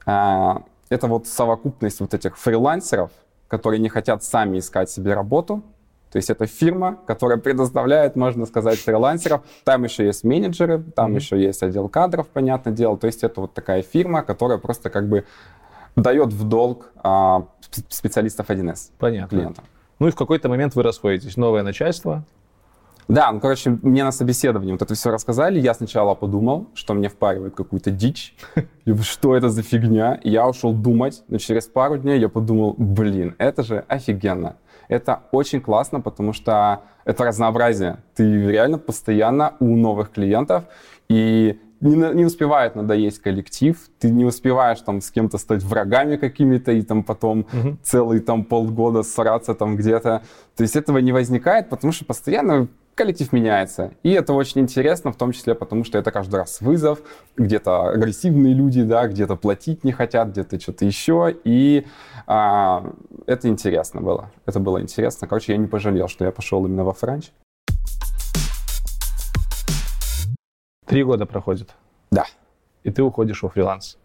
[0.06, 3.12] а, это вот совокупность вот этих фрилансеров,
[3.48, 5.64] которые не хотят сами искать себе работу.
[6.14, 9.42] То есть это фирма, которая предоставляет, можно сказать, фрилансеров.
[9.64, 11.18] Там еще есть менеджеры, там Мгм.
[11.18, 12.98] еще есть отдел кадров, понятное дело.
[13.00, 15.26] То есть это вот такая фирма, которая просто как бы
[15.96, 19.36] дает в долг а, сп- специалистов 1С Понятно.
[19.38, 19.64] клиентам.
[19.98, 21.36] Ну и в какой-то момент вы расходитесь.
[21.36, 22.24] Новое начальство.
[23.08, 25.60] Да, ну, короче, мне на собеседовании вот это все рассказали.
[25.60, 28.36] Я сначала подумал, что мне впаривают какую-то дичь.
[28.56, 30.14] Я говорю, Что это за фигня?
[30.24, 31.24] И я ушел думать.
[31.28, 34.58] Но через пару дней я подумал, блин, это же офигенно.
[34.88, 37.98] Это очень классно, потому что это разнообразие.
[38.16, 40.64] Ты реально постоянно у новых клиентов,
[41.10, 46.72] и не, не успевает надоесть коллектив, ты не успеваешь там с кем-то стать врагами какими-то,
[46.72, 47.78] и там потом Мгм.
[47.84, 50.22] целый там полгода сраться там где-то.
[50.56, 53.92] То есть этого не возникает, потому что постоянно коллектив меняется.
[54.04, 57.00] И это очень интересно, в том числе потому, что это каждый раз вызов.
[57.38, 61.36] Где-то агрессивные люди, да, где-то платить не хотят, где-то что-то еще.
[61.44, 61.86] И
[62.28, 62.94] а,
[63.26, 64.32] это интересно было.
[64.46, 65.28] Это было интересно.
[65.28, 67.32] Короче, я не пожалел, что я пошел именно во Франч.
[70.86, 71.72] Три года проходит.
[72.12, 72.26] Да.
[72.84, 73.98] И ты уходишь во фриланс.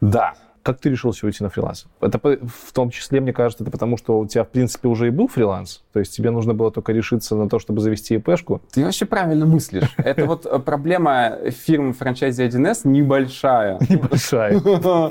[0.00, 0.34] Да.
[0.62, 1.86] Как ты решился уйти на фриланс?
[2.00, 5.10] Это в том числе, мне кажется, это потому, что у тебя, в принципе, уже и
[5.10, 5.82] был фриланс.
[5.92, 8.60] То есть тебе нужно было только решиться на то, чтобы завести ИПшку.
[8.72, 9.94] Ты вообще правильно мыслишь.
[9.96, 13.78] Это вот э, проблема фирмы франчайзи 1С небольшая.
[13.88, 14.60] Небольшая.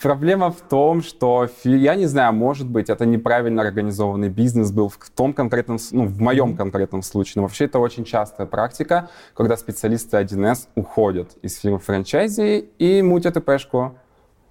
[0.00, 5.10] Проблема в том, что, я не знаю, может быть, это неправильно организованный бизнес был в
[5.10, 7.34] том конкретном, ну, в моем конкретном случае.
[7.36, 13.38] Но вообще это очень частая практика, когда специалисты 1С уходят из фирмы франчайзи и мутят
[13.38, 13.98] ИПшку.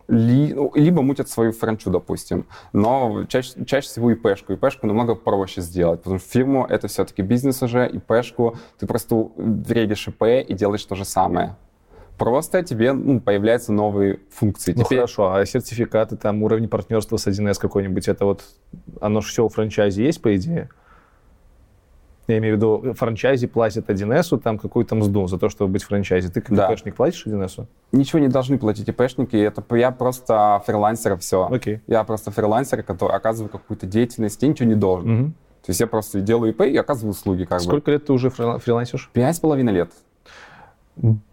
[0.07, 2.45] Ли- ну, либо мутят свою франчу, допустим.
[2.73, 4.53] Но чаще, чаще всего ИПшку.
[4.53, 8.55] ИПшку намного проще сделать, потому что фирму это все-таки бизнес уже, ИПшку.
[8.79, 11.55] Ты просто вредишь ИП и делаешь то же самое.
[12.17, 14.73] Просто тебе ну, появляются новые функции.
[14.75, 18.43] Ну Теперь- хорошо, а сертификаты, там уровень партнерства с 1С какой-нибудь, это вот,
[19.01, 20.69] оно же все у франчайзи есть, по идее?
[22.27, 26.29] Я имею в виду, франчайзи платит 1С там какую-то мзду за то, чтобы быть франчайзи.
[26.29, 26.71] Ты как Да.
[26.73, 27.65] ИПшник платишь 1С?
[27.93, 31.47] Ничего не должны платить ИПшники, это я просто фрилансер, все.
[31.49, 31.79] Окей.
[31.87, 35.09] Я просто фрилансер, который оказывает какую-то деятельность, я ничего не должен.
[35.09, 35.31] Мгм.
[35.65, 37.63] То есть я просто делаю ИП и оказываю услуги как бы.
[37.63, 39.09] Сколько лет ты уже фрила- фрилансишь?
[39.13, 39.91] Пять с половиной лет.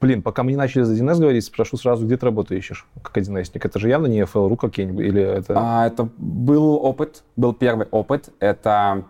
[0.00, 3.16] Блин, пока мы не начали за 1С говорить, спрошу сразу, где ты работу ищешь, как
[3.16, 3.64] 1Сник?
[3.64, 5.54] Это же явно не FL.ru какие-нибудь, или это...
[5.57, 8.28] А, это был опыт, был первый опыт.
[8.40, 9.04] Это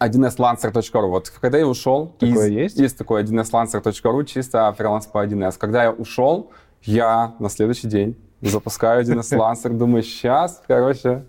[0.00, 1.06] 1slancer.ru.
[1.08, 2.14] Вот когда я ушел...
[2.18, 2.78] Такое из- есть?
[2.78, 5.56] Есть такое 1slancer.ru, чисто фриланс по 1С.
[5.58, 6.50] Когда я ушел,
[6.82, 11.24] я на следующий день запускаю 1С Lancer, думаю, сейчас, короче,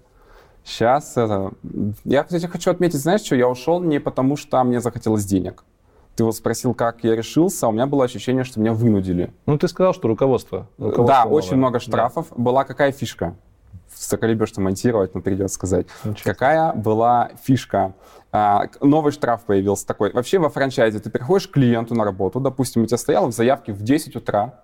[0.64, 1.52] Сейчас это...
[2.04, 5.64] Я, кстати, хочу отметить, знаешь что, я ушел не потому, что мне захотелось денег.
[6.16, 9.34] Ты вот спросил, как я решился, а у меня было ощущение, что меня вынудили.
[9.46, 10.68] Ну, ты сказал, что руководство.
[10.78, 11.38] руководство да, новое.
[11.38, 12.28] очень много штрафов.
[12.30, 12.36] Да.
[12.36, 13.36] Была какая фишка?
[13.94, 15.88] Соколебешь-то монтировать, но придется сказать.
[16.04, 16.32] Ничего.
[16.32, 17.94] Какая была фишка?
[18.32, 20.12] А, новый штраф появился такой.
[20.12, 23.74] Вообще во франчайзе ты приходишь к клиенту на работу, допустим, у тебя стояло в заявке
[23.74, 24.62] в 10 утра,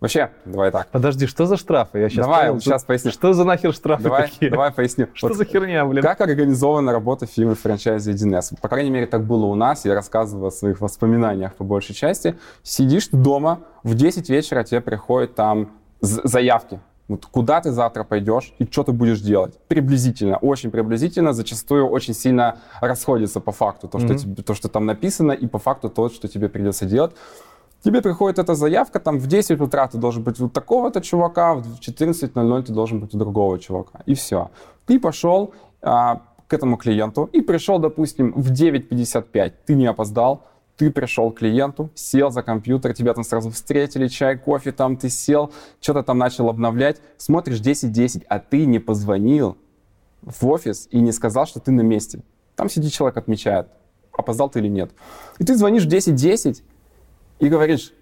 [0.00, 0.86] Вообще, давай так.
[0.88, 1.98] Подожди, что за штрафы?
[1.98, 3.10] Я сейчас давай, понял, сейчас поясню.
[3.10, 4.50] Что за нахер штрафы давай, такие?
[4.50, 5.08] Давай поясню.
[5.12, 6.02] Что вот за херня, блин?
[6.02, 8.60] Как организована работа фирмы франчайзи 1С?
[8.60, 9.84] По крайней мере, так было у нас.
[9.84, 12.38] Я рассказываю о своих воспоминаниях по большей части.
[12.62, 16.78] Сидишь дома, в 10 вечера тебе приходят там заявки.
[17.08, 19.58] Вот куда ты завтра пойдешь и что ты будешь делать?
[19.66, 24.18] Приблизительно, очень приблизительно, зачастую очень сильно расходится по факту то, что, mm-hmm.
[24.18, 27.12] тебе, то, что там написано, и по факту то, что тебе придется делать.
[27.82, 31.80] Тебе приходит эта заявка, там в 10 утра ты должен быть у такого-то чувака, в
[31.80, 34.00] 14.00 ты должен быть у другого чувака.
[34.04, 34.50] И все.
[34.84, 39.52] Ты пошел а, к этому клиенту и пришел, допустим, в 9.55.
[39.64, 40.42] Ты не опоздал,
[40.78, 45.10] ты пришел к клиенту, сел за компьютер, тебя там сразу встретили, чай, кофе, там ты
[45.10, 49.58] сел, что-то там начал обновлять, смотришь 10.10, а ты не позвонил
[50.22, 52.22] в офис и не сказал, что ты на месте.
[52.54, 53.66] Там сидит человек, отмечает,
[54.12, 54.92] опоздал ты или нет.
[55.40, 56.62] И ты звонишь в 10.10,
[57.40, 57.92] и говоришь,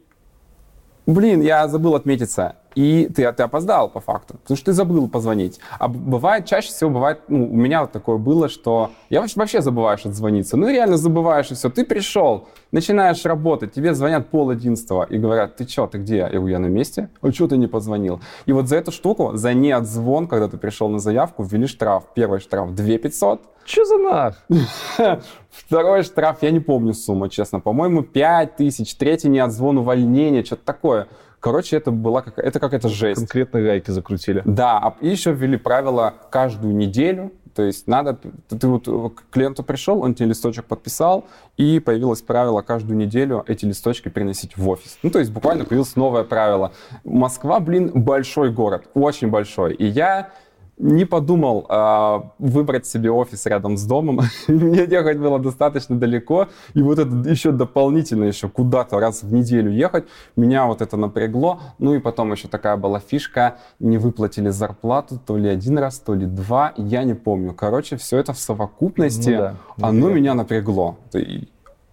[1.07, 5.59] блин, я забыл отметиться, и ты, ты опоздал по факту, потому что ты забыл позвонить.
[5.79, 10.05] А бывает, чаще всего бывает, ну, у меня вот такое было, что я вообще забываешь
[10.05, 10.59] отзвониться.
[10.59, 11.71] Ну, реально забываешь, и все.
[11.71, 16.19] Ты пришел, начинаешь работать, тебе звонят пол одиннадцатого и говорят, ты что, ты где?
[16.19, 17.09] Я говорю, я на месте.
[17.23, 18.21] А что ты не позвонил?
[18.45, 22.05] И вот за эту штуку, за неотзвон, когда ты пришел на заявку, ввели штраф.
[22.15, 23.41] Первый штраф 2 500.
[23.65, 24.45] Че за нах?
[25.51, 27.59] Второй штраф, я не помню сумму, честно.
[27.59, 28.95] По-моему, 5 тысяч.
[28.95, 31.09] Третий неотзвон, увольнение, что-то такое.
[31.41, 33.21] Короче, это была как, это какая-то жесть.
[33.21, 34.43] Конкретно гайки закрутили.
[34.45, 37.33] Да, а еще ввели правила каждую неделю.
[37.55, 41.25] То есть надо, ты, ты вот к клиенту пришел, он тебе листочек подписал,
[41.57, 44.99] и появилось правило каждую неделю эти листочки приносить в офис.
[45.03, 46.73] Ну, то есть буквально появилось новое правило.
[47.03, 49.73] Москва, блин, большой город, очень большой.
[49.73, 50.33] И я
[50.79, 54.21] не подумал э, выбрать себе офис рядом с домом.
[54.49, 56.49] Мне ехать было достаточно далеко.
[56.75, 60.05] И вот это еще дополнительно еще куда-то раз в неделю ехать,
[60.37, 61.61] меня вот это напрягло.
[61.79, 66.15] Ну и потом еще такая была фишка, не выплатили зарплату то ли один раз, то
[66.15, 67.55] ли два, я не помню.
[67.55, 70.99] Короче, все это в совокупности, ну, да, оно меня напрягло.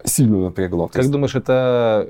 [0.04, 0.88] Сильно напрягло.
[0.88, 1.10] Как есть...
[1.10, 2.06] думаешь, это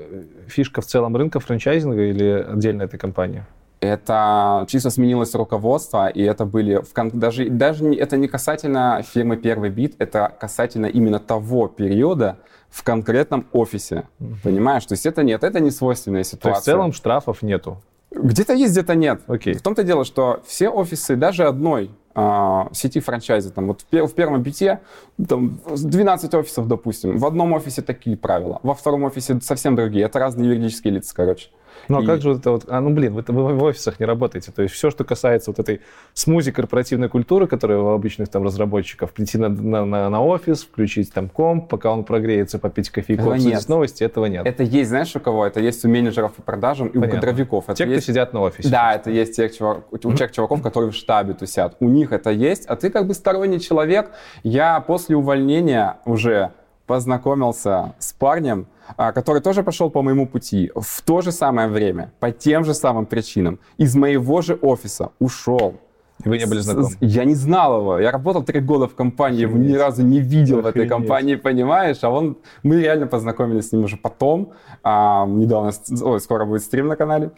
[0.47, 3.45] фишка в целом рынка франчайзинга или отдельно этой компании?
[3.85, 9.37] Это чисто сменилось руководство, и это были в, даже даже не, это не касательно фирмы
[9.37, 12.37] Первый Бит, это касательно именно того периода
[12.69, 14.35] в конкретном офисе, mm-hmm.
[14.43, 14.85] понимаешь?
[14.85, 16.41] То есть это нет, это не свойственная ситуация.
[16.41, 17.81] То есть в целом штрафов нету.
[18.11, 19.21] Где-то есть, где-то нет.
[19.27, 19.53] Okay.
[19.53, 24.13] В том-то дело, что все офисы, даже одной э, сети франчайзи, там вот в, в
[24.13, 24.79] первом бите
[25.27, 30.05] там 12 офисов, допустим, в одном офисе такие правила, во втором офисе совсем другие.
[30.05, 31.49] Это разные юридические лица, короче.
[31.87, 32.05] Ну, а и...
[32.05, 32.65] как же вот это вот...
[32.67, 34.51] А, ну, блин, вы, вы в офисах не работаете.
[34.51, 35.81] То есть все, что касается вот этой
[36.13, 41.13] смузи корпоративной культуры, которая у обычных там разработчиков, прийти на, на, на, на офис, включить
[41.13, 44.45] там комп, пока он прогреется, попить кофейку, обсудить новости, этого нет.
[44.45, 45.45] Это есть, знаешь, у кого?
[45.45, 47.09] Это есть у менеджеров по продажам и Понятно.
[47.09, 47.65] у кадровиков.
[47.65, 48.03] Это те, есть...
[48.03, 48.69] кто сидят на офисе.
[48.69, 49.83] Да, это есть тех, чувак...
[49.91, 51.75] у тех чуваков, которые в штабе тусят.
[51.79, 54.11] У них это есть, а ты как бы сторонний человек.
[54.43, 56.51] Я после увольнения уже
[56.85, 58.67] познакомился с парнем,
[58.97, 63.05] который тоже пошел по моему пути в то же самое время, по тем же самым
[63.05, 65.75] причинам, из моего же офиса ушел.
[66.23, 66.89] И вы не были знакомы?
[67.01, 67.99] Я не знал его.
[67.99, 70.63] Я работал три года в компании, его ни разу не видел Охренеть.
[70.63, 71.97] в этой компании, понимаешь?
[72.03, 74.53] А он, мы реально познакомились с ним уже потом.
[74.81, 75.71] А, недавно,
[76.01, 77.31] ой, скоро будет стрим на канале.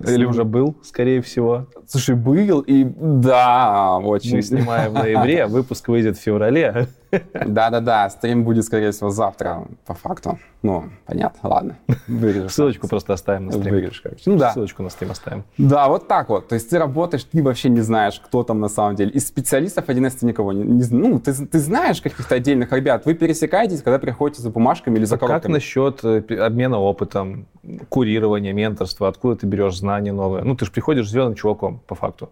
[0.00, 1.66] Или уже был, скорее всего.
[1.86, 4.36] Слушай, был, и да, очень.
[4.36, 6.86] Мы снимаем в ноябре, а выпуск выйдет в феврале.
[7.10, 10.38] Да-да-да, стрим будет, скорее всего, завтра, по факту.
[10.62, 11.78] Ну, понятно, ладно.
[12.08, 12.52] Вырежешь.
[12.52, 13.74] Ссылочку просто оставим на стрим.
[13.74, 14.22] Вырежешь, короче.
[14.26, 14.52] Ну да.
[14.52, 15.44] Ссылочку на стрим оставим.
[15.56, 16.48] Да, вот так вот.
[16.48, 19.10] То есть ты работаешь, ты вообще не знаешь, кто там на самом деле.
[19.12, 23.06] Из специалистов 1С ты никого не, не Ну, ты, ты знаешь каких-то отдельных ребят.
[23.06, 25.40] Вы пересекаетесь, когда приходите за бумажками или за а коробками.
[25.42, 27.46] как насчет э, обмена опытом,
[27.88, 29.08] курирования, менторства?
[29.08, 30.42] Откуда ты берешь знания новые?
[30.44, 32.30] Ну, ты же приходишь зеленым чуваком, по факту.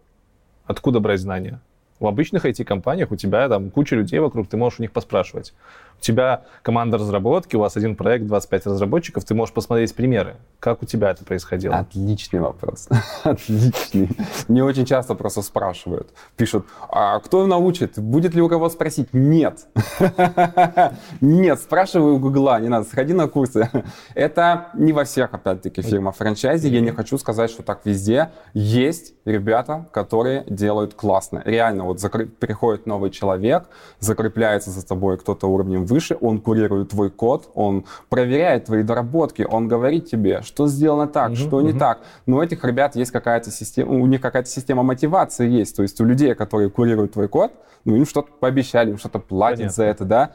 [0.67, 1.61] Откуда брать знания?
[1.99, 5.55] В обычных IT-компаниях у тебя там куча людей вокруг, ты можешь у них поспрашивать.
[5.99, 10.37] У тебя команда разработки, у вас один проект, 25 разработчиков, ты можешь посмотреть примеры.
[10.61, 11.77] Как у тебя это происходило?
[11.77, 12.89] Отличный вопрос.
[13.25, 14.11] Отличный.
[14.49, 16.11] Не очень часто просто спрашивают.
[16.37, 17.99] Пишут, а кто научит?
[17.99, 19.09] Будет ли у кого спросить?
[19.13, 19.67] Нет.
[21.21, 23.71] Нет, спрашиваю у Гугла, не надо, сходи на курсы.
[24.15, 26.69] Это не во всех, опять-таки, фирмах франчайзи.
[26.69, 28.31] Я не хочу сказать, что так везде.
[28.53, 31.43] Есть ребята, которые делают классно.
[31.45, 33.64] Реально Вот закры- приходит новый человек,
[34.01, 39.68] закрепляется за тобой кто-то уровнем выше, он курирует твой код, он проверяет твои доработки, он
[39.68, 41.79] говорит тебе, что сделано так, Мгм, что не мгм.
[41.79, 42.01] так.
[42.27, 45.77] Но у этих ребят есть какая-то система, у них какая-то система мотивации есть.
[45.77, 47.53] То есть у людей, которые курируют твой код,
[47.85, 49.75] ну, им что-то пообещали, им что-то платят Понятно.
[49.75, 50.31] за это, да.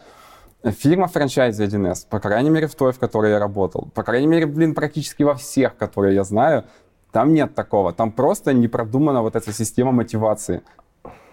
[0.63, 4.45] Фирма франчайзи 1С, по крайней мере, в той, в которой я работал, по крайней мере,
[4.45, 6.65] блин, практически во всех, которые я знаю,
[7.11, 7.91] там нет такого.
[7.93, 10.61] Там просто не продумана вот эта система мотивации.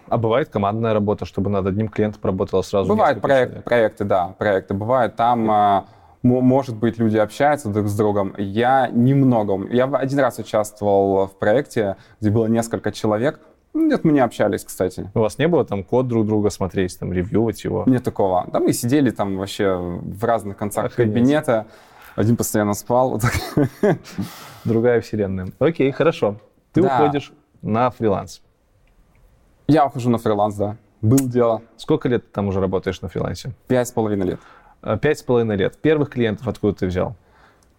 [0.09, 3.63] А бывает командная работа, чтобы над одним клиентом работало сразу Бывают проект- человек?
[3.65, 5.15] проекты, да, проекты бывают.
[5.15, 5.85] Там, а,
[6.23, 8.33] мо- может быть, люди общаются друг с другом.
[8.37, 9.67] Я немного.
[9.71, 13.39] Я один раз участвовал в проекте, где было несколько человек.
[13.73, 15.11] Нет, мы не общались, кстати.
[15.13, 17.83] У вас не было там код друг друга смотреть, там, ревьювать его?
[17.85, 18.45] Нет такого.
[18.51, 21.13] Да, мы сидели там вообще в разных концах Охренеть.
[21.13, 21.67] кабинета.
[22.15, 23.21] Один постоянно спал.
[24.65, 25.49] Другая вселенная.
[25.59, 26.35] Окей, хорошо.
[26.73, 26.95] Ты Да.
[26.99, 28.41] уходишь на фриланс.
[29.69, 30.77] Я ухожу на фриланс, да.
[31.01, 31.61] Был дело.
[31.77, 33.51] Сколько лет ты там уже работаешь на фрилансе?
[33.67, 34.39] Пять с половиной лет.
[34.81, 35.77] А, Пять с половиной лет.
[35.77, 37.15] Первых клиентов откуда ты взял?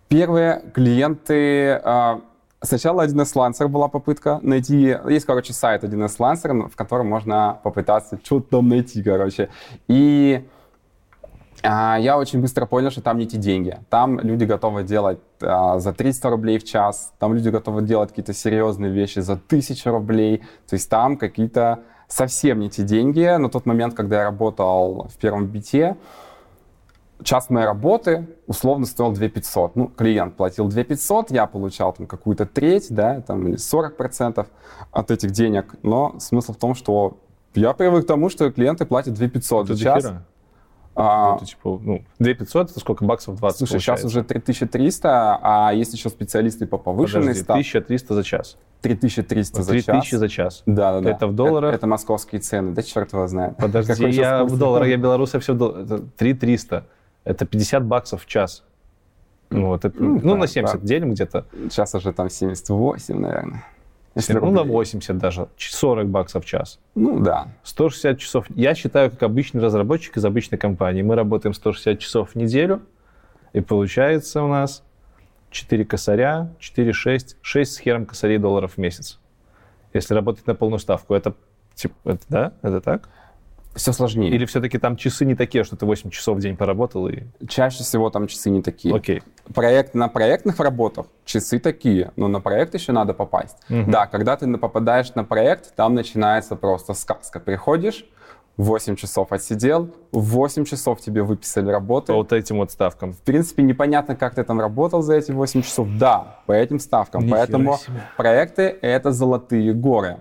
[0.09, 1.81] Первые клиенты...
[1.85, 2.21] а,
[2.63, 4.97] Сначала 1С Lancer была попытка найти...
[5.09, 9.49] Есть, короче, сайт 1С Lancer, в котором можно попытаться что-то там найти, короче.
[9.89, 10.47] И
[11.63, 13.79] я очень быстро понял, что там не те деньги.
[13.91, 18.33] Там люди готовы делать а, за 300 рублей в час, там люди готовы делать какие-то
[18.33, 20.39] серьезные вещи за 1000 рублей.
[20.69, 23.37] То есть там какие-то совсем не те деньги.
[23.37, 25.97] На тот момент, когда я работал в первом бите,
[27.23, 29.77] час моей работы условно стоил 2 500.
[29.77, 34.47] Ну, клиент платил 2 500, я получал там какую-то треть, да, там, или 40%
[34.91, 35.75] от этих денег.
[35.83, 37.19] Но смысл в том, что
[37.55, 40.05] я привык к тому, что клиенты платят 2 500 Это за час.
[40.05, 40.27] дохера.
[40.97, 43.37] А, Это типа, ну, 2 500 это сколько баксов?
[43.37, 44.07] 20 Слушай, сейчас получается.
[44.07, 47.79] уже 3300, а есть еще специалисты по повышенной Подожди, ставке.
[47.79, 48.57] 1300 за час.
[48.83, 50.19] 3300 за 3000 час.
[50.19, 50.63] за час.
[50.67, 51.11] Да, да, да.
[51.11, 51.69] Это в долларах?
[51.71, 52.73] Это, это московские цены.
[52.73, 53.57] Да черт его знает.
[53.57, 55.85] Подожди, Какой я сейчас в долларах, я белорус, я все в долларах.
[55.87, 56.87] Это 3300.
[57.25, 58.65] Это 50 баксов в час.
[59.51, 60.87] Ну, вот это, Ну, ну, да, на 70 да.
[60.87, 61.45] делим где-то.
[61.71, 63.65] Сейчас уже там 78, наверное.
[64.15, 64.73] Если Ну, на рублей.
[64.73, 65.49] 80 даже.
[65.57, 66.81] 40 баксов в час.
[66.95, 67.49] Ну, да.
[67.63, 68.47] 160 часов.
[68.51, 71.03] Я считаю, как обычный разработчик из обычной компании.
[71.03, 72.83] Мы работаем 160 часов в неделю,
[73.53, 74.83] и получается у нас
[75.51, 79.21] 4 косаря, 4, 6, 6 с хером косарей долларов в месяц.
[79.93, 81.35] Если работать на полную ставку, это,
[81.75, 82.53] типа, это да?
[82.63, 83.09] Это так?
[83.75, 84.31] Все сложнее.
[84.31, 87.23] Или все-таки там часы не такие, что ты 8 часов в день поработал и...
[87.49, 88.95] Чаще всего там часы не такие.
[88.95, 89.23] Окей.
[89.55, 93.57] Проект, на проектных работах часы такие, но на проект еще надо попасть.
[93.69, 93.91] Мгм.
[93.91, 97.39] Да, когда ты попадаешь на проект, там начинается просто сказка.
[97.39, 98.05] Приходишь,
[98.57, 102.09] 8 часов отсидел, в 8 часов тебе выписали работы.
[102.13, 103.13] По вот этим вот ставкам.
[103.13, 105.89] В принципе, непонятно, как ты там работал за эти 8 часов.
[105.97, 107.23] Да, по этим ставкам.
[107.23, 108.03] Нихера Поэтому себе.
[108.17, 110.19] проекты— это золотые горы.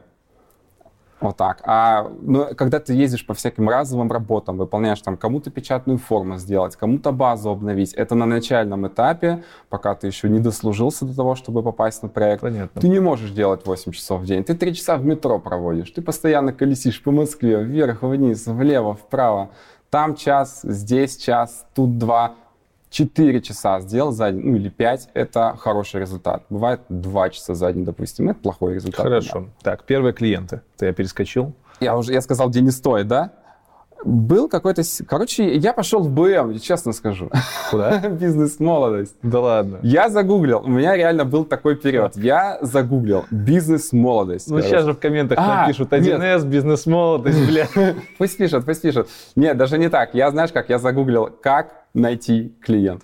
[1.21, 1.61] Вот так.
[1.65, 6.75] А ну, когда ты ездишь по всяким разовым работам, выполняешь там кому-то печатную форму сделать,
[6.75, 11.61] кому-то базу обновить, это на начальном этапе, пока ты еще не дослужился до того, чтобы
[11.61, 12.41] попасть на проект.
[12.41, 12.79] Понятно.
[12.79, 14.43] Ты не можешь делать 8 часов в день.
[14.43, 15.91] Ты 3 часа в метро проводишь.
[15.91, 19.49] Ты постоянно колесишь по Москве, вверх, вниз, влево, вправо.
[19.89, 22.35] Там час, здесь час, тут два.
[22.89, 26.43] 4 часа сделал за день, ну или 5, это хороший результат.
[26.49, 29.01] Бывает 2 часа за день, допустим, это плохой результат.
[29.01, 29.47] Хорошо.
[29.61, 30.61] Так, первые клиенты.
[30.77, 31.53] Ты я перескочил.
[31.79, 33.31] Я уже я сказал, где не стоит, да?
[34.05, 34.81] Был какой-то...
[35.07, 37.29] Короче, я пошел в БМ, честно скажу.
[37.69, 37.99] Куда?
[38.09, 39.15] Бизнес-молодость.
[39.21, 39.79] Да ладно.
[39.83, 42.15] Я загуглил, у меня реально был такой период.
[42.15, 44.47] Я загуглил бизнес-молодость.
[44.47, 44.69] Ну, короче.
[44.69, 46.21] сейчас же в комментах А, напишут нет.
[46.21, 47.67] 1С, бизнес-молодость, бля.
[48.17, 49.09] Пусть пишут, пусть пишут.
[49.35, 50.13] Нет, даже не так.
[50.13, 53.03] Я, знаешь как, я загуглил, как найти клиент.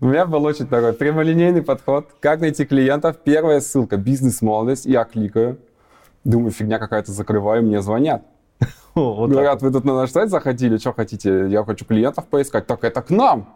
[0.00, 2.08] У меня был очень такой прямолинейный подход.
[2.20, 3.16] Как найти клиентов?
[3.24, 4.86] Первая ссылка, бизнес-молодость.
[4.86, 5.58] Я кликаю.
[6.24, 8.22] Думаю, фигня какая-то закрываю, мне звонят.
[8.94, 9.30] Вот.
[9.30, 11.48] Говорят, вы тут на наш сайт заходили, что хотите?
[11.48, 12.66] Я хочу клиентов поискать.
[12.66, 13.54] Так это к нам.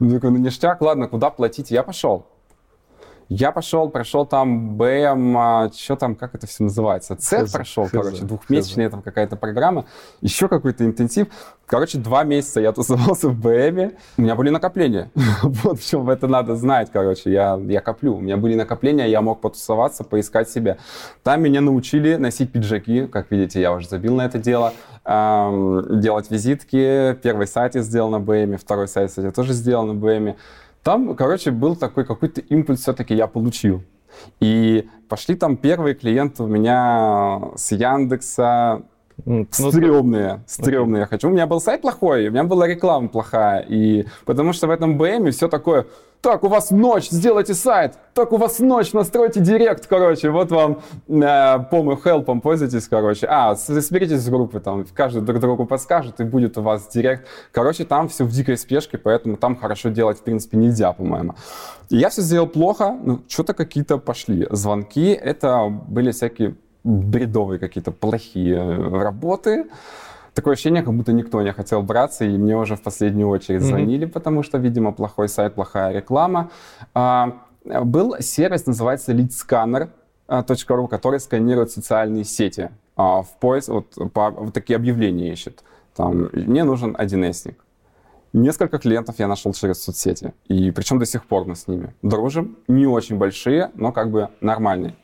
[0.00, 1.70] Я такой, ну ништяк, ладно, куда платить?
[1.70, 2.26] Я пошел.
[3.30, 7.14] Я пошел, прошел там БМ, что там, как это все называется?
[7.14, 9.84] Цех Хз, прошел, хз, короче, двухмесячная там какая-то программа,
[10.20, 11.28] еще какой-то интенсив.
[11.64, 15.12] Короче, два месяца я тусовался в БМе, у меня были накопления.
[15.62, 18.16] Вот в чем это надо знать, короче, я, я коплю.
[18.16, 20.78] У меня были накопления, я мог потусоваться, поискать себя.
[21.22, 24.72] Там меня научили носить пиджаки, как видите, я уже забил на это дело,
[25.04, 27.14] делать визитки.
[27.22, 30.34] Первый сайт я сделал на БМе, второй сайт, кстати, я тоже сделал на БМе.
[30.82, 33.82] Там, короче, был такой какой-то импульс все-таки я получил.
[34.40, 38.82] И пошли там первые клиенты у меня с Яндекса,
[39.50, 41.08] стрёмные, стрёмные okay.
[41.08, 41.28] хочу.
[41.28, 44.98] У меня был сайт плохой, у меня была реклама плохая, и потому что в этом
[44.98, 45.86] БМе все такое,
[46.20, 50.82] так, у вас ночь, сделайте сайт, так, у вас ночь, настройте директ, короче, вот вам,
[51.08, 53.26] э, помощь, хелпом пользуйтесь, короче.
[53.26, 57.26] А, соберитесь в группы, там, каждый друг другу подскажет, и будет у вас директ.
[57.52, 61.36] Короче, там все в дикой спешке, поэтому там хорошо делать, в принципе, нельзя, по-моему.
[61.88, 64.46] И я все сделал плохо, ну, что-то какие-то пошли.
[64.50, 66.54] Звонки, это были всякие
[66.84, 68.60] бредовые какие-то плохие
[68.98, 69.66] работы.
[70.34, 74.06] Такое ощущение, как будто никто не хотел браться, и мне уже в последнюю очередь звонили,
[74.06, 74.12] mm-hmm.
[74.12, 76.50] потому что, видимо, плохой сайт, плохая реклама.
[76.94, 79.88] А, был сервис, называется leadscanner.ru,
[80.28, 85.64] а, который сканирует социальные сети а, в поиск, вот, по, вот такие объявления ищет.
[85.96, 87.54] Там, мне нужен 1С.
[88.32, 92.56] Несколько клиентов я нашел через соцсети, и причем до сих пор мы с ними дружим.
[92.68, 94.94] Не очень большие, но как бы нормальные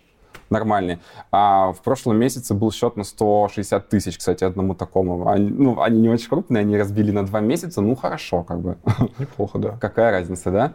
[0.51, 1.01] нормальные.
[1.31, 5.29] А в прошлом месяце был счет на 160 тысяч, кстати, одному такому.
[5.29, 8.77] Они, ну, они не очень крупные, они разбили на два месяца, ну, хорошо, как бы.
[9.19, 9.71] Неплохо, да.
[9.81, 10.73] Какая разница, да?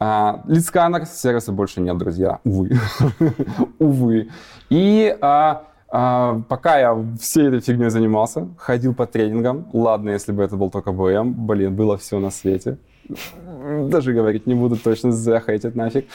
[0.00, 2.70] А, лидсканер, сервиса больше нет, друзья, увы.
[3.78, 4.28] увы.
[4.70, 10.42] И а, а, пока я всей этой фигней занимался, ходил по тренингам, ладно, если бы
[10.42, 12.78] это был только БМ, блин, было все на свете
[13.88, 16.06] даже говорить не буду, точно захейтят нафиг.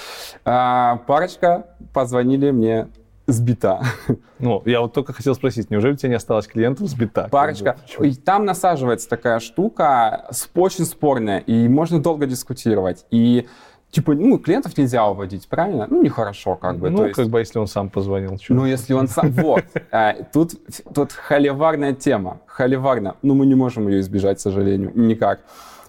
[0.45, 2.87] А, парочка позвонили мне
[3.27, 3.81] сбита.
[4.39, 7.29] Ну, я вот только хотел спросить, неужели у тебя не осталось клиентов сбита?
[7.31, 7.77] Парочка.
[8.01, 13.05] И там насаживается такая штука, очень спорная, и можно долго дискутировать.
[13.09, 13.47] И
[13.93, 15.87] типа, ну, клиентов нельзя уводить, правильно?
[15.89, 16.89] Ну, нехорошо, как бы.
[16.89, 17.15] Ну, есть...
[17.15, 18.37] как бы, если он сам позвонил.
[18.37, 18.53] Что?
[18.53, 19.63] Ну, если он сам, вот.
[19.91, 20.55] А, тут,
[20.93, 23.15] тут холиварная тема, холиварная.
[23.21, 25.39] Ну, мы не можем ее избежать, к сожалению, никак.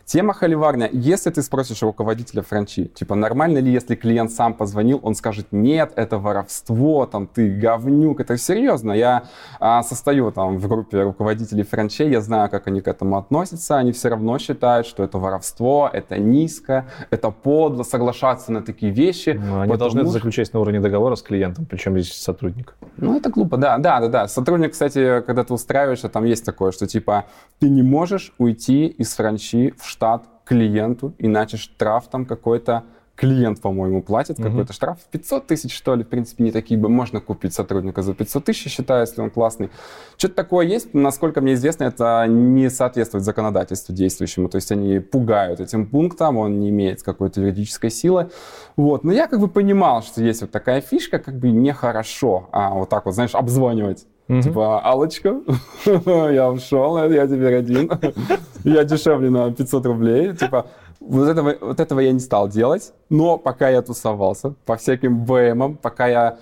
[0.07, 0.91] Тема холиварная.
[0.93, 5.93] Если ты спросишь руководителя франчи, типа, нормально ли, если клиент сам позвонил, он скажет, нет,
[5.97, 8.21] это воровство, там, ты говнюк.
[8.21, 8.93] Это серьезно.
[8.93, 9.25] Я
[9.61, 13.79] а, состою там в группе руководителей франчей, я знаю, как они к этому относятся.
[13.79, 19.41] Они все равно считают, что это воровство, это низко, это подло соглашаться на такие вещи.
[19.43, 22.75] Но они должны это заключать на уровне договора с клиентом, причем здесь сотрудник.
[22.99, 24.29] Ну, это глупо, да, да, да, да.
[24.29, 27.25] Сотрудник, кстати, когда ты устраиваешься, там есть такое, что типа
[27.59, 32.83] ты не можешь уйти из франчи в штат клиенту, иначе штраф там какой-то
[33.15, 34.49] клиент, по-моему, платит угу.
[34.49, 34.99] какой-то штраф.
[35.13, 36.89] 500 тысяч, что ли, в принципе, не такие бы.
[36.89, 39.71] Можно купить сотрудника за 500 тысяч, считаю, если он классный.
[40.17, 40.95] Что-то такое есть.
[40.95, 44.49] Насколько мне известно, это не соответствует законодательству действующему.
[44.49, 48.31] То есть они пугают этим пунктом, он не имеет какой-то юридической силы.
[48.75, 49.05] Вот.
[49.05, 52.89] Но я как бы понимал, что есть вот такая фишка, как бы нехорошо а, вот
[52.89, 54.07] так вот, знаешь, обзванивать.
[54.29, 54.43] Mm-hmm.
[54.43, 55.41] Типа, Алочка,
[55.85, 57.91] я ушел, я теперь один.
[58.65, 60.35] я дешевле на 500 рублей.
[60.35, 60.67] Типа,
[61.01, 62.93] вот этого, вот этого я не стал делать.
[63.11, 66.39] Но пока я тусовался по всяким БМам, пока я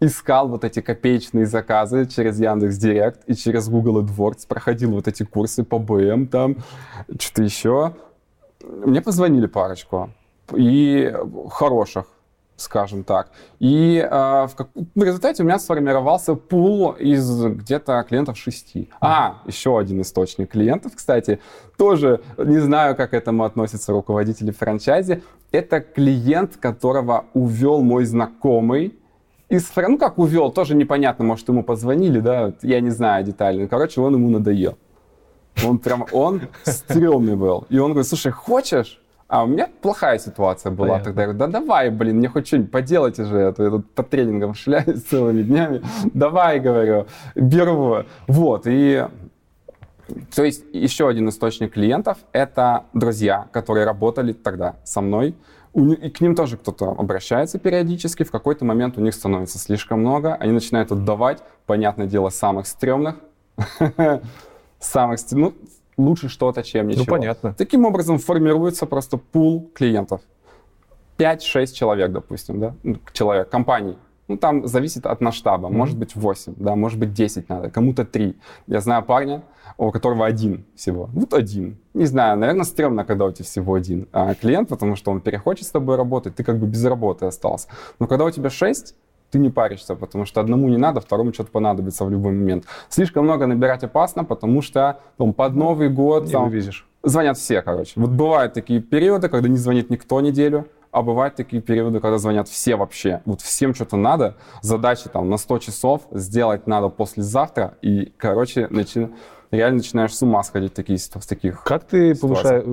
[0.00, 5.24] искал вот эти копеечные заказы через Яндекс Директ и через Google AdWords, проходил вот эти
[5.24, 6.56] курсы по БМ там,
[7.18, 7.94] что-то еще.
[8.62, 10.10] Мне позвонили парочку.
[10.54, 11.12] И
[11.50, 12.06] хороших
[12.56, 13.30] скажем так.
[13.58, 14.68] И э, в, как...
[14.74, 18.88] в результате у меня сформировался пул из где-то клиентов шести.
[19.00, 21.40] А, еще один источник клиентов, кстати,
[21.76, 25.22] тоже не знаю, как к этому относятся руководители франчайзи.
[25.52, 28.94] Это клиент, которого увел мой знакомый,
[29.48, 33.68] из, ну как увел, тоже непонятно, может ему позвонили, да, я не знаю детально.
[33.68, 34.78] Короче, он ему надоел.
[35.64, 37.66] Он прям, он стрёмный был.
[37.68, 39.00] И он говорит, слушай, хочешь?
[39.26, 41.04] А у меня плохая ситуация была Понятно.
[41.04, 41.22] тогда.
[41.22, 43.48] Я говорю, да давай, блин, мне хоть что-нибудь поделать уже.
[43.48, 45.82] А то я тут по тренингам шляюсь целыми днями.
[46.12, 48.04] Давай, говорю, беру.
[48.26, 49.06] Вот, и...
[50.34, 55.34] То есть еще один источник клиентов— это друзья, которые работали тогда со мной.
[55.74, 58.22] И к ним тоже кто-то обращается периодически.
[58.22, 60.34] В какой-то момент у них становится слишком много.
[60.34, 63.16] Они начинают отдавать, понятное дело, самых стрёмных.
[64.78, 65.18] самых...
[65.32, 65.54] Ну,
[65.96, 67.04] лучше что-то, чем ничего.
[67.04, 67.54] Ну, понятно.
[67.54, 70.20] Таким образом формируется просто пул клиентов.
[71.18, 73.96] 5-6 человек, допустим, да, ну, человек, компаний.
[74.26, 75.68] Ну, там зависит от масштаба.
[75.68, 75.76] Mm-hmm.
[75.76, 78.34] Может быть 8, да, может быть 10 надо, кому-то 3.
[78.66, 79.42] Я знаю парня,
[79.76, 81.10] у которого один всего.
[81.12, 81.76] Вот один.
[81.92, 85.66] Не знаю, наверное, стрёмно, когда у тебя всего один а, клиент, потому что он перехочет
[85.66, 87.68] с тобой работать, ты как бы без работы остался.
[87.98, 88.94] Но когда у тебя 6,
[89.34, 92.66] ты не паришься, потому что одному не надо, второму что-то понадобится в любой момент.
[92.88, 96.86] Слишком много набирать опасно, потому что там, под Новый год там, вывезешь.
[97.02, 97.94] звонят все, короче.
[97.96, 102.48] Вот бывают такие периоды, когда не звонит никто неделю, а бывают такие периоды, когда звонят
[102.48, 103.22] все вообще.
[103.24, 109.08] Вот всем что-то надо, задачи там на 100 часов сделать надо послезавтра, и, короче, начи...
[109.50, 112.64] реально начинаешь с ума сходить такие, с таких Как ты повышаешь...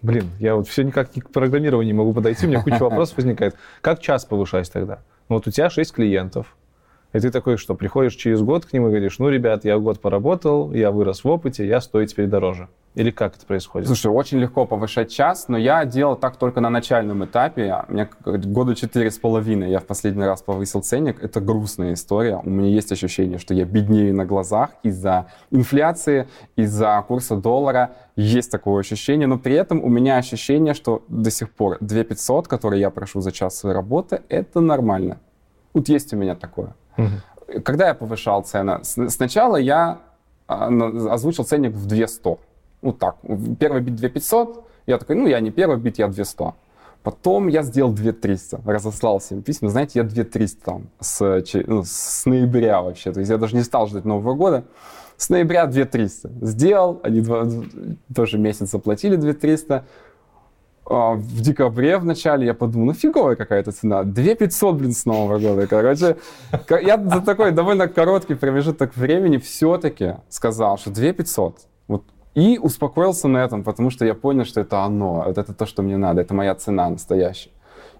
[0.00, 3.56] Блин, я вот все никак к программированию не могу подойти, у меня куча вопросов возникает.
[3.80, 5.00] Как час повышать тогда?
[5.28, 6.56] Вот у тебя 6 клиентов,
[7.14, 10.00] И ты такой, что приходишь через год к ним и говоришь, ну, ребят, я год
[10.00, 12.68] поработал, я вырос в опыте, я стою теперь дороже.
[12.96, 13.86] Или как это происходит?
[13.86, 17.84] Слушай, очень легко повышать час, но я делал так только на начальном этапе.
[17.88, 21.22] У меня года четыре с половиной я в последний раз повысил ценник.
[21.22, 22.40] Это грустная история.
[22.42, 27.92] У меня есть ощущение, что я беднее на глазах из-за инфляции, из-за курса доллара.
[28.16, 32.48] Есть такое ощущение, но при этом у меня ощущение, что до сих пор 2 500,
[32.48, 35.20] которые я прошу за час своей работы, это нормально.
[35.74, 36.74] Вот есть у меня такое.
[36.96, 37.60] Угу.
[37.62, 38.80] Когда я повышал цены?
[38.82, 40.00] Сначала я
[40.46, 40.68] а,
[41.10, 42.38] озвучил ценник в 200.
[42.82, 43.16] Вот так.
[43.58, 46.54] Первый бит 2500, я такой, ну, я не первый бит, я 200.
[47.02, 49.68] Потом я сделал 2300, разослал всем письма.
[49.68, 53.12] Знаете, я 2300 там с, ну, с ноября вообще.
[53.12, 54.64] То есть я даже не стал ждать Нового года.
[55.16, 57.46] С ноября 2300 сделал, они два,
[58.14, 59.84] тоже месяц заплатили 2300.
[60.86, 64.02] А, в декабре в начале я подумал, ну фиговая какая-то цена.
[64.02, 65.66] 2 500, блин, с Нового года.
[65.66, 66.16] Короче,
[66.68, 71.58] я за такой довольно короткий промежуток времени все-таки сказал, что 2 500.
[71.88, 72.04] Вот
[72.34, 75.82] и успокоился на этом, потому что я понял, что это оно, вот это то, что
[75.82, 77.50] мне надо, это моя цена настоящая.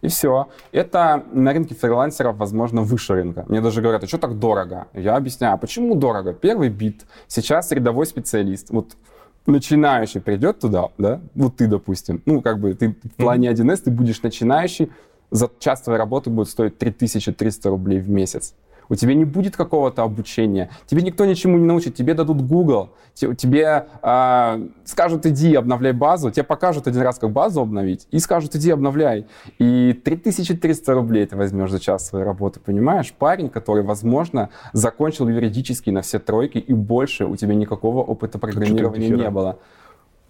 [0.03, 0.49] И все.
[0.71, 3.47] Это на рынке фрилансеров, возможно, выше рынка.
[3.49, 4.87] Мне даже говорят, а что так дорого?
[4.93, 6.35] Я объясняю, а почему дорого?
[6.35, 8.69] Первый бит, сейчас рядовой специалист.
[8.69, 8.97] Вот
[9.47, 13.91] начинающий придет туда, да, вот ты, допустим, ну, как бы ты в плане 1С, ты
[13.91, 14.91] будешь начинающий,
[15.31, 18.55] за час твоей работы будет стоить 3300 рублей в месяц.
[18.89, 23.87] У тебя не будет какого-то обучения, тебе никто ничему не научит, тебе дадут Google, тебе
[24.03, 28.71] э, скажут, иди обновляй базу, тебе покажут один раз, как базу обновить, и скажут, иди
[28.71, 29.27] обновляй.
[29.59, 33.13] И 3300 рублей ты возьмешь за час своей работы, понимаешь?
[33.13, 39.09] Парень, который, возможно, закончил юридически на все тройки, и больше у тебя никакого опыта программирования
[39.09, 39.59] не было.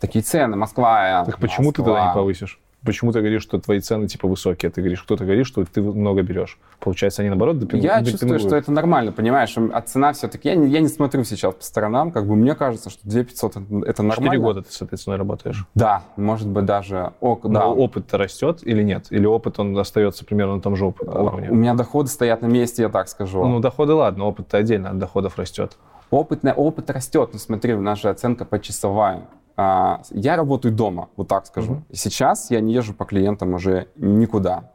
[0.00, 1.24] Такие цены, Москва.
[1.24, 1.84] Так почему Москва.
[1.84, 2.60] ты тогда не повысишь?
[2.84, 4.70] Почему ты говоришь, что твои цены типа высокие?
[4.70, 6.58] Ты говоришь, кто-то говорит, что ты много берешь.
[6.80, 7.82] Получается, они наоборот допинг...
[7.82, 9.54] Я чувствую, что это нормально, понимаешь?
[9.56, 10.48] А цена все-таки...
[10.48, 13.56] Я не, я не смотрю сейчас по сторонам, как бы мне кажется, что 2 500
[13.86, 14.14] это нормально.
[14.14, 15.66] Четыре года ты с этой ценой работаешь?
[15.74, 17.12] Да, может быть даже...
[17.20, 17.48] О, да.
[17.48, 19.06] Но опыт-то растет или нет?
[19.10, 21.50] Или опыт, он остается примерно на том же уровне?
[21.50, 23.44] У меня доходы стоят на месте, я так скажу.
[23.44, 25.76] Ну, доходы ладно, опыт-то отдельно от доходов растет.
[26.10, 29.22] Опыт, опыт растет, но смотри, у нас же оценка почасовая.
[29.56, 31.74] А, я работаю дома, вот так скажу.
[31.74, 31.94] Mm-hmm.
[31.94, 34.72] Сейчас я не езжу по клиентам уже никуда.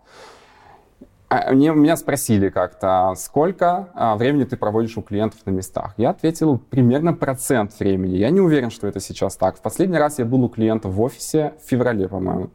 [1.28, 5.94] А, мне, меня спросили как-то, сколько а, времени ты проводишь у клиентов на местах.
[5.98, 8.16] Я ответил, примерно процент времени.
[8.16, 9.58] Я не уверен, что это сейчас так.
[9.58, 12.50] В последний раз я был у клиента в офисе в феврале, по-моему.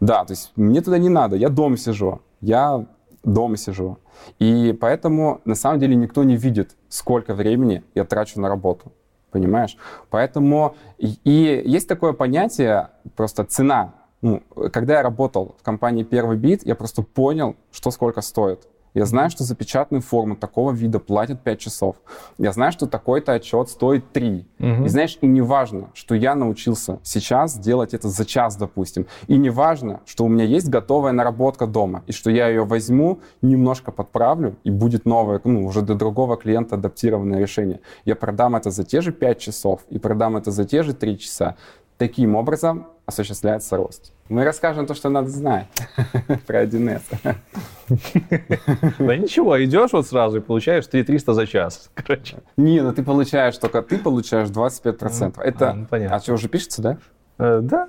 [0.00, 2.22] Да, то есть мне туда не надо, я дома сижу.
[2.40, 2.86] Я
[3.22, 3.98] дома сижу.
[4.38, 8.92] И поэтому на самом деле никто не видит, сколько времени я трачу на работу
[9.34, 9.76] понимаешь?
[10.10, 13.94] Поэтому и, и есть такое понятие, просто цена.
[14.22, 18.66] Ну, когда я работал в компании «Первый бит», я просто понял, что сколько стоит.
[18.94, 21.96] Я знаю, что за печатную форму такого вида платят 5 часов.
[22.38, 24.46] Я знаю, что такой-то отчет стоит 3.
[24.60, 24.84] Угу.
[24.84, 29.06] И знаешь, и не важно, что я научился сейчас делать это за час, допустим.
[29.26, 33.18] И не важно, что у меня есть готовая наработка дома, и что я ее возьму,
[33.42, 37.80] немножко подправлю, и будет новое, ну, уже для другого клиента адаптированное решение.
[38.04, 41.18] Я продам это за те же 5 часов и продам это за те же 3
[41.18, 41.56] часа.
[41.98, 44.12] Таким образом осуществляется рост.
[44.28, 45.66] Мы расскажем то, что надо знать
[46.46, 47.02] про 1С.
[48.98, 51.90] Да ничего, идешь вот сразу и получаешь 3300 за час.
[51.94, 52.38] Короче.
[52.56, 55.40] Не, ну ты получаешь только, ты получаешь 25%.
[55.42, 56.16] Это, а, ну, понятно.
[56.16, 56.98] а что, уже пишется, да?
[57.38, 57.88] Э, да,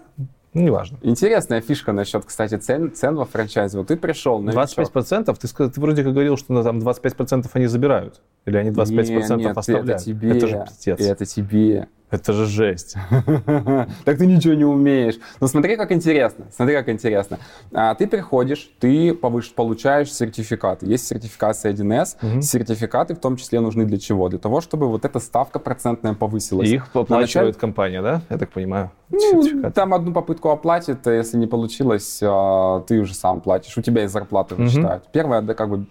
[0.56, 0.98] ну, неважно.
[1.02, 3.78] Интересная фишка насчет, кстати, цен, цен во франчайзе.
[3.78, 4.90] Вот ты пришел, новичок.
[4.90, 5.36] 25%?
[5.36, 8.22] Ты, ты вроде как говорил, что на там 25% они забирают.
[8.46, 9.90] Или они 25% нет, нет, оставляют.
[9.90, 10.38] Это тебе.
[10.38, 11.00] Это же пиздец.
[11.02, 11.88] Это тебе.
[12.12, 12.96] Это же жесть.
[14.06, 15.16] Так ты ничего не умеешь.
[15.40, 16.46] Но смотри, как интересно.
[16.56, 17.40] Смотри, как интересно.
[17.74, 20.86] А, ты приходишь, ты получаешь сертификаты.
[20.86, 22.42] Есть сертификация 1С.
[22.42, 24.30] Сертификаты в том числе нужны для чего?
[24.30, 26.70] Для того, чтобы вот эта ставка процентная повысилась.
[26.70, 28.22] их оплачивает компания, да?
[28.30, 28.92] Я так понимаю.
[29.10, 33.78] Ну, там одну попытку оплатит, а если не получилось, а, ты уже сам платишь.
[33.78, 35.06] У тебя из зарплаты вычитают.
[35.12, 35.86] Первая, да, как бы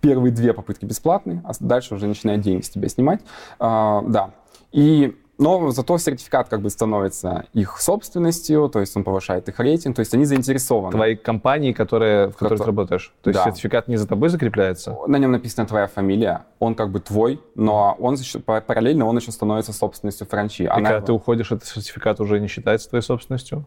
[0.00, 3.20] первые две попытки бесплатные, а дальше уже начинают деньги с тебя снимать.
[3.58, 4.30] Да.
[4.72, 9.96] И но зато сертификат как бы становится их собственностью, то есть он повышает их рейтинг,
[9.96, 10.92] то есть они заинтересованы.
[10.92, 13.12] Твоей компании, которая, в которой ты работаешь.
[13.22, 13.50] То есть да.
[13.50, 14.96] сертификат не за тобой закрепляется?
[15.06, 19.32] На нем написана твоя фамилия, он как бы твой, но он еще, параллельно он еще
[19.32, 20.62] становится собственностью франчи.
[20.62, 20.90] И Она...
[20.90, 23.64] когда ты уходишь, этот сертификат уже не считается твоей собственностью?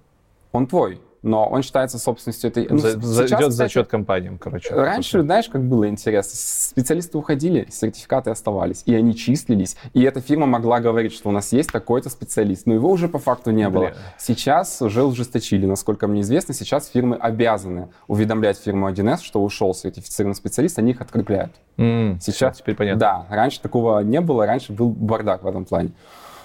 [0.51, 0.99] Он твой.
[1.21, 2.67] Но он считается собственностью этой...
[2.69, 4.73] Ну, за, сейчас, идет за счет компаниям, короче.
[4.73, 6.31] Раньше, знаешь, как было интересно?
[6.35, 11.51] Специалисты уходили, сертификаты оставались, и они числились, и эта фирма могла говорить, что у нас
[11.51, 13.85] есть такой-то специалист, но его уже по факту не было.
[13.87, 13.93] Бля.
[14.17, 20.35] Сейчас уже ужесточили, насколько мне известно, сейчас фирмы обязаны уведомлять фирму 1С, что ушел сертифицированный
[20.35, 21.51] специалист, они их открепляют.
[21.77, 22.99] М, Сейчас теперь понятно.
[22.99, 25.91] Да, раньше такого не было, раньше был бардак в этом плане.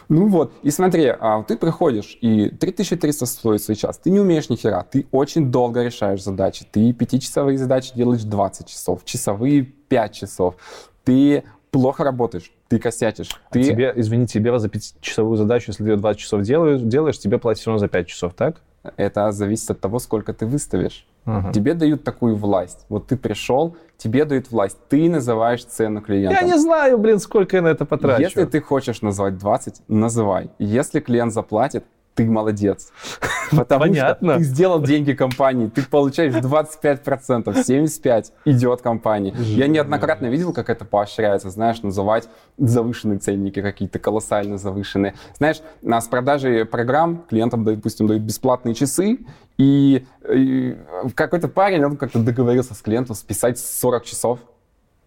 [0.09, 4.57] Ну вот, и смотри, а, ты приходишь, и 3300 стоит сейчас, ты не умеешь ни
[4.57, 10.57] хера, ты очень долго решаешь задачи, ты пятичасовые задачи делаешь 20 часов, часовые 5 часов,
[11.05, 13.65] ты плохо работаешь, ты косячишь, А ты...
[13.65, 17.61] Тебе, извини, тебе за пятичасовую задачу, если ты ее 20 часов делаешь, делаешь, тебе платят
[17.61, 18.61] все равно за 5 часов, так?
[18.97, 21.07] Это зависит от того, сколько ты выставишь.
[21.25, 21.53] Ага.
[21.53, 22.85] Тебе дают такую власть.
[22.89, 26.39] Вот ты пришел, тебе дают власть, ты называешь цену клиента.
[26.41, 28.23] Я не знаю, блин, сколько я на это потрачу.
[28.23, 30.51] Если ты хочешь назвать 20, называй.
[30.59, 32.91] Если клиент заплатит, ты молодец.
[33.51, 34.33] Потому Понятно.
[34.35, 39.35] что ты сделал деньги компании, ты получаешь 25%, 75% идет компании.
[39.39, 45.15] Я неоднократно видел, как это поощряется, знаешь, называть завышенные ценники какие-то, колоссально завышенные.
[45.39, 49.19] Знаешь, на с продажей программ клиентам, допустим, дают бесплатные часы,
[49.59, 50.77] и, и
[51.15, 54.39] какой-то парень, он как-то договорился с клиентом списать 40 часов.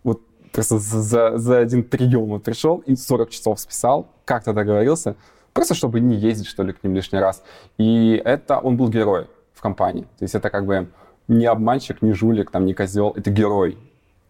[0.04, 5.16] Вот просто за, за- за один прием он пришел и 40 часов списал, как-то договорился,
[5.58, 7.44] просто чтобы не ездить, что ли, к ним лишний раз.
[7.80, 10.04] И это он был герой в компании.
[10.20, 10.88] То есть это как бы
[11.28, 13.78] не обманщик, не жулик, там, не козел, это герой.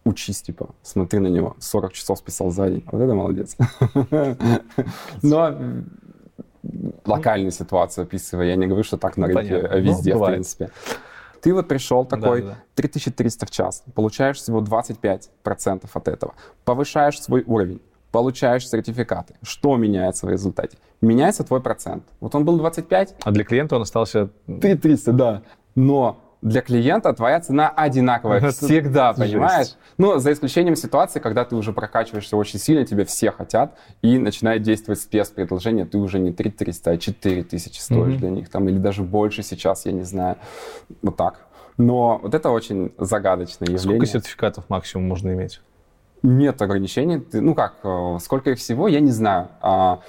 [0.04, 1.54] Учись, типа, смотри на него.
[1.60, 2.84] 40 часов списал за день.
[2.90, 3.56] Вот это молодец.
[5.22, 5.54] Но
[7.04, 9.76] локальную ситуацию описывая, я не говорю, что так на рынке Понятно.
[9.76, 10.70] э, везде, Ну, в принципе.
[11.42, 12.62] Ты вот пришел такой, Да-да-да.
[12.74, 17.80] 3300 в час, получаешь всего 25% от этого, повышаешь свой уровень,
[18.12, 19.34] получаешь сертификаты.
[19.42, 20.78] Что меняется в результате?
[21.00, 22.04] Меняется твой процент.
[22.20, 24.30] Вот он был 25, А для клиента он остался...
[24.46, 25.42] 3300, да.
[25.74, 29.32] Но для клиента твоя цена одинаковая Это всегда, жесть.
[29.32, 29.66] понимаешь?
[29.98, 34.62] Ну, за исключением ситуации, когда ты уже прокачиваешься очень сильно, тебя все хотят, и начинает
[34.62, 38.18] действовать спецпредложение, ты уже не 3300, а 4000 стоишь Мгм.
[38.18, 40.36] для них, там, или даже больше сейчас, я не знаю.
[41.02, 41.40] Вот так.
[41.76, 43.78] Но вот это очень загадочное явление.
[43.78, 45.60] Сколько сертификатов максимум можно иметь?
[46.22, 47.18] Нет ограничений.
[47.20, 49.48] Ты- ну как, э, сколько их всего, я не знаю.
[49.60, 50.00] А,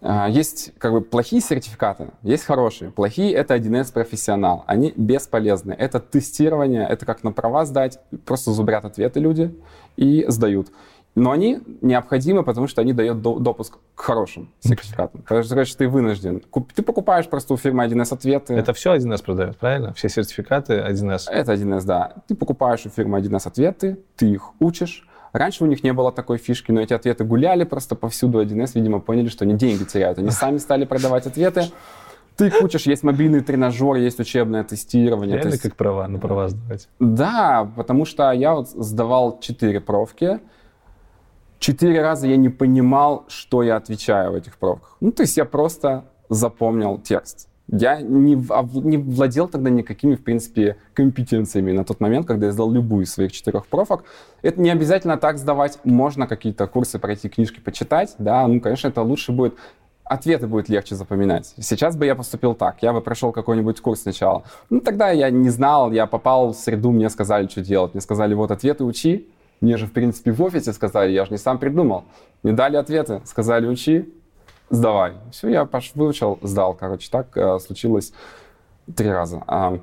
[0.00, 2.90] а, Есть как бы плохие сертификаты, есть хорошие.
[2.90, 4.64] Плохие— это 1С профессионал.
[4.66, 5.72] Они бесполезны.
[5.72, 7.98] Это тестирование, это как на права сдать.
[8.24, 9.54] Просто зубрят ответы люди
[9.96, 10.68] и сдают.
[11.14, 15.22] Но они необходимы, потому что они дают до- допуск к хорошим сертификатам.
[15.22, 16.42] Потому что короче, ты вынужден.
[16.74, 18.52] Ты покупаешь просто у фирмы 1С ответы.
[18.52, 19.94] Это все 1С продает, правильно?
[19.94, 21.26] Все сертификаты 1С.
[21.30, 22.12] Это 1С, да.
[22.28, 25.08] Ты покупаешь у фирмы 1С ответы, ты их учишь.
[25.36, 28.40] Раньше у них не было такой фишки, но эти ответы гуляли просто повсюду.
[28.40, 30.18] 1С, видимо, поняли, что они деньги теряют.
[30.18, 31.64] Они сами стали продавать ответы.
[32.36, 35.36] Ты их учишь, есть мобильный тренажер, есть учебное тестирование.
[35.36, 36.88] Реально есть- как права, на права сдавать.
[37.00, 40.40] Да, потому что я вот сдавал 4 профки.
[41.58, 44.96] Четыре раза я не понимал, что я отвечаю в этих пробках.
[45.00, 47.48] Ну, то есть я просто запомнил текст.
[47.68, 52.52] Я не, ов- не владел тогда никакими, в принципе, компетенциями на тот момент, когда я
[52.52, 54.04] сдал любую из своих четырех профок.
[54.42, 55.78] Это не обязательно так сдавать.
[55.84, 58.14] Можно какие-то курсы пройти, книжки почитать.
[58.18, 59.54] Да, ну, конечно, это лучше будет
[60.08, 61.52] ответы будет легче запоминать.
[61.58, 64.44] Сейчас бы я поступил так, я бы прошел какой-нибудь курс сначала.
[64.70, 67.94] Ну, тогда я не знал, я попал в среду, мне сказали, что делать.
[67.94, 69.28] Мне сказали, вот ответы учи.
[69.60, 72.04] Мне же, в принципе, в офисе сказали, я же не сам придумал.
[72.42, 74.12] Мне дали ответы, сказали, учи,
[74.70, 75.14] сдавай.
[75.32, 75.92] Все, я пош...
[75.94, 76.74] выучил, сдал.
[76.74, 78.12] Короче, так э, случилось
[78.94, 79.42] три раза.
[79.46, 79.78] А,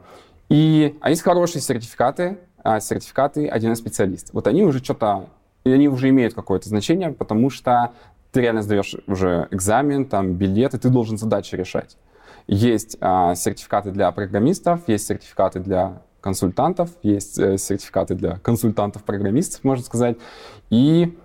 [0.49, 4.29] и, а есть хорошие сертификаты, а, сертификаты 1С специалист.
[4.33, 5.29] Вот они уже что-то,
[5.65, 7.91] они уже имеют какое-то значение, потому что
[8.31, 11.97] ты реально сдаешь уже экзамен, там, билет, и ты должен задачи решать.
[12.47, 19.83] Есть а, сертификаты для программистов, есть сертификаты для консультантов, есть э, сертификаты для консультантов-программистов, можно
[19.83, 20.17] сказать.
[20.69, 21.17] И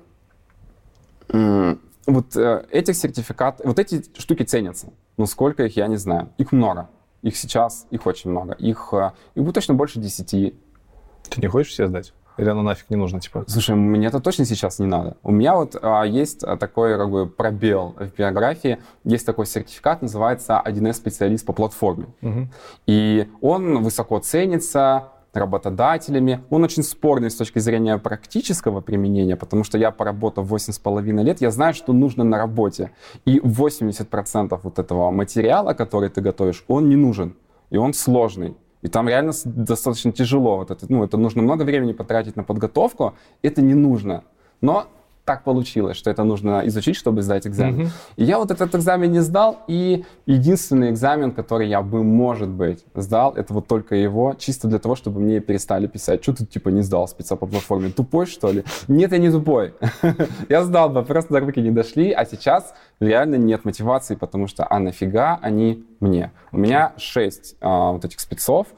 [2.08, 4.92] вот э, этих сертификатов, вот эти штуки ценятся.
[5.16, 6.30] Но сколько их, я не знаю.
[6.38, 6.88] Их много.
[7.22, 8.54] Их сейчас, их очень много.
[8.54, 10.30] Их, э, их будет точно больше 10.
[10.30, 12.14] Ты не хочешь все сдать?
[12.38, 13.44] Или оно нафиг не нужно, типа?
[13.48, 15.16] Слушай, мне это точно сейчас не надо.
[15.24, 18.78] У меня вот а, есть а, такой как бы пробел в биографии.
[19.02, 22.06] Есть такой сертификат, называется 1С специалист по платформе.
[22.20, 22.50] Мгм.
[22.86, 26.40] И он высоко ценится работодателями.
[26.50, 31.50] Он очень спорный с точки зрения практического применения, потому что я поработав 8,5 лет, я
[31.50, 32.90] знаю, что нужно на работе.
[33.24, 37.36] И 80% вот этого материала, который ты готовишь, он не нужен.
[37.70, 38.56] И он сложный.
[38.82, 40.56] И там реально достаточно тяжело.
[40.56, 43.14] Вот это, ну, это нужно много времени потратить на подготовку.
[43.42, 44.24] Это не нужно.
[44.60, 44.86] Но
[45.28, 47.80] так получилось, что это нужно изучить, чтобы сдать экзамен.
[47.82, 47.90] Угу.
[48.16, 52.82] И я вот этот экзамен не сдал, и единственный экзамен, который я бы, может быть,
[52.94, 56.22] сдал, это вот только его, чисто для того, чтобы мне перестали писать.
[56.22, 57.90] Что ты, типа, не сдал спеца по платформе?
[57.90, 58.64] Тупой, что ли?
[58.88, 59.74] Нет, я не тупой.
[60.48, 64.66] Я сдал бы, просто до руки не дошли, а сейчас реально нет мотивации, потому что,
[64.70, 66.32] а нафига они мне?
[66.52, 68.68] У меня шесть а, вот этих спецов,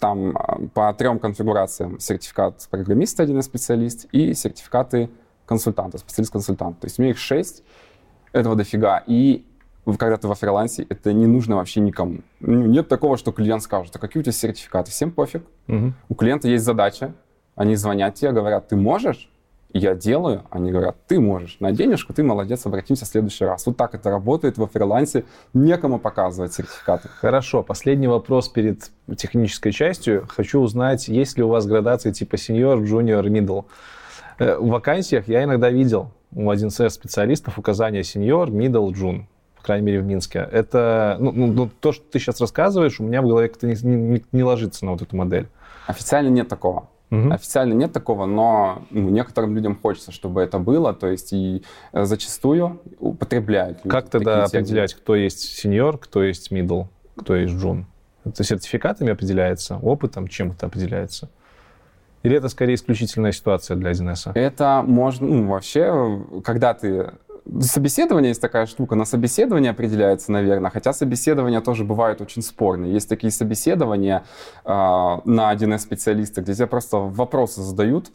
[0.00, 5.08] там а, по трем конфигурациям сертификат программиста, один специалист, и сертификаты
[5.48, 6.78] консультанта, специалист-консультант.
[6.78, 7.64] То есть у меня их шесть,
[8.32, 9.02] этого дофига.
[9.06, 9.44] И
[9.98, 12.18] когда ты во фрилансе, это не нужно вообще никому.
[12.40, 14.90] Ну, нет такого, что клиент скажет, а какие у тебя сертификаты?
[14.90, 15.42] Всем пофиг.
[15.66, 15.92] Угу.
[16.10, 17.14] У клиента есть задача,
[17.56, 19.30] они звонят тебе, говорят, ты можешь?
[19.72, 23.66] я делаю, они говорят, ты можешь, на денежку ты молодец, обратимся в следующий раз.
[23.66, 27.08] Вот так это работает во фрилансе, некому показывать сертификаты.
[27.08, 30.26] Хорошо, последний вопрос перед технической частью.
[30.28, 33.66] Хочу узнать, есть ли у вас градации типа senior, junior, middle?
[34.38, 39.24] Э, в вакансиях я иногда видел у 1С специалистов указания senior, middle, jun
[39.56, 40.48] по крайней мере, в Минске.
[40.52, 43.74] Это, ну, ну, ну, то, что ты сейчас рассказываешь, у меня в голове как-то не,
[43.82, 45.48] не, не ложится на вот эту модель.
[45.88, 46.88] Официально нет такого.
[47.10, 47.32] Угу.
[47.32, 52.04] Официально нет такого, но ну, некоторым людям хочется, чтобы это было, то есть и э,
[52.04, 53.80] зачастую употребляют.
[53.88, 56.86] Как тогда определять, кто есть сеньор, кто есть middle,
[57.16, 57.86] кто есть джун?
[58.24, 61.30] Это сертификатами определяется, опытом, чем это определяется?
[62.22, 64.32] Или это скорее исключительная ситуация для 1С?
[64.34, 67.12] Это можно, ну, вообще, когда ты
[67.60, 72.92] собеседование есть такая штука, на собеседование определяется, наверное, хотя собеседования тоже бывают очень спорные.
[72.92, 74.24] Есть такие собеседования
[74.64, 78.10] э, на 1С специалиста, где тебе просто вопросы задают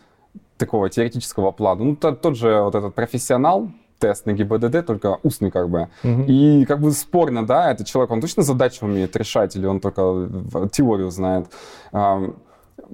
[0.57, 1.83] такого теоретического плана.
[1.83, 5.87] Ну, тот, тот же вот этот профессионал, тест на ГИБДД, только устный как бы.
[6.03, 6.23] Угу.
[6.27, 10.29] И как бы спорно, да, этот человек, он точно задачу умеет решать или он только
[10.71, 11.47] теорию знает.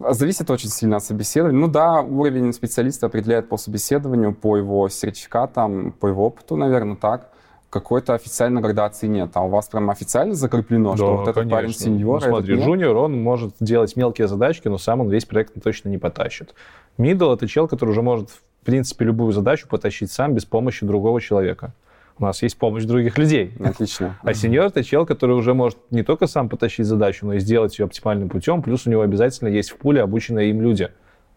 [0.10, 1.60] Зависит очень сильно от собеседования.
[1.60, 7.30] Ну да, уровень специалиста определяет по собеседованию, по его сертификатам, по его опыту, наверное, так.
[7.70, 9.30] Какой-то официальной градации нет.
[9.34, 12.22] А у вас прям официально закреплено, да, что вот этот парень сеньор.
[12.22, 15.98] Ну, смотри, джуниор, он может делать мелкие задачки, но сам он весь проект точно не
[15.98, 16.56] потащит.
[16.98, 21.22] Мидл— это чел, который уже может, в принципе, любую задачу потащить сам без помощи другого
[21.22, 21.74] человека
[22.20, 23.54] у нас есть помощь других людей.
[23.60, 24.18] Отлично.
[24.22, 27.80] А сеньор это чел, который уже может не только сам потащить задачу, но и сделать
[27.80, 30.90] ее оптимальным путем, плюс у него обязательно есть в пуле обученные им люди,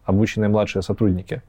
[0.03, 1.41] обученные младшие сотрудники.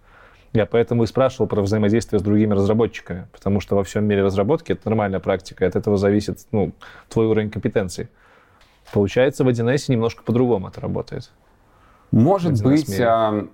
[0.52, 4.70] Я поэтому и спрашивал про взаимодействие с другими разработчиками, потому что во всем мире разработки
[4.70, 6.72] это нормальная практика, и от этого зависит ну,
[7.08, 8.08] твой уровень компетенций.
[8.92, 11.32] Получается, в 1С немножко по-другому это работает.
[12.14, 13.48] Может быть, а,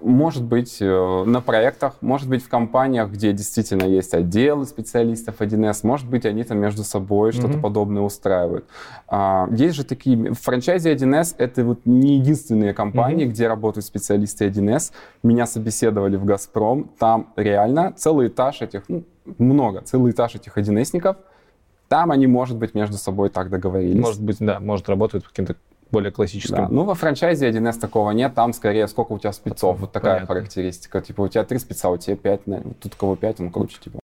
[0.00, 5.80] может быть э, на проектах, может быть в компаниях, где действительно есть отделы специалистов 1С,
[5.82, 7.38] может быть они там между собой mm-hmm.
[7.38, 8.64] что-то подобное устраивают.
[9.08, 13.30] А, есть же такие, в франчайзе 1С это вот не единственные компании, mm-hmm.
[13.30, 14.92] где работают специалисты 1С.
[15.22, 19.04] Меня собеседовали в «Газпром», там реально целый этаж этих, ну,
[19.36, 21.16] много, целый этаж этих 1Сников,
[21.88, 24.00] там они, может быть, между собой так договорились.
[24.00, 25.56] Может быть, да, может, работают каким-то
[25.90, 26.56] более классическим.
[26.56, 26.68] Да.
[26.68, 30.34] Ну, во франчайзе 1С такого нет, там скорее сколько у тебя спецов, вот такая Понятно.
[30.34, 31.00] характеристика.
[31.00, 32.40] Типа у тебя три спеца, у тебя пять,
[32.80, 33.98] тут кого пять, он круче, типа.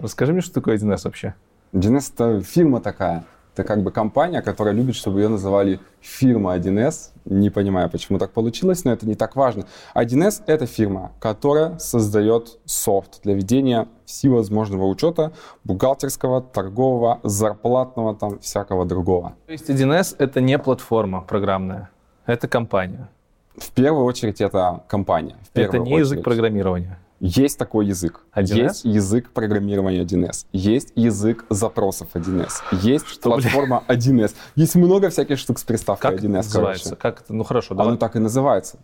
[0.00, 1.34] Расскажи мне, что такое 1С вообще?
[1.72, 3.24] 1С это фирма такая.
[3.58, 7.10] Это как бы компания, которая любит, чтобы ее называли фирма 1С.
[7.24, 9.64] Не понимаю, почему так получилось, но это не так важно.
[9.96, 15.32] 1С— это фирма, которая создает софт для ведения всевозможного учета
[15.64, 19.34] бухгалтерского, торгового, зарплатного, там, всякого другого.
[19.46, 21.90] То есть 1С— это не платформа программная,
[22.26, 23.08] это компания?
[23.56, 25.34] В первую очередь это компания.
[25.54, 25.98] это не очередь.
[25.98, 27.00] язык программирования?
[27.20, 28.20] Есть такой язык.
[28.34, 28.54] 1С?
[28.54, 30.46] Есть язык программирования 1С.
[30.52, 32.62] Есть язык запросов 1С.
[32.70, 34.34] Есть Что, платформа 1С.
[34.54, 36.26] Есть много всяких штук с приставкой как 1С.
[36.26, 36.84] Это называется?
[36.84, 37.02] Короче.
[37.02, 37.34] Как это?
[37.34, 37.88] Ну хорошо, давай.
[37.88, 38.78] Оно так и называется.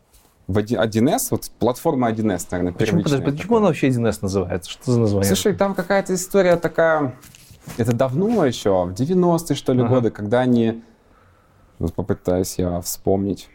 [0.48, 4.70] В 1С, вот платформа 1С, наверное, почему, подожди, почему она вообще 1С называется?
[4.70, 5.26] Что за название?
[5.26, 7.14] Слушай, там какая-то история такая...
[7.78, 9.94] Это давно еще, в 90-е, что ли, ага.
[9.94, 10.82] годы, когда они...
[11.78, 13.48] Вот попытаюсь я вспомнить.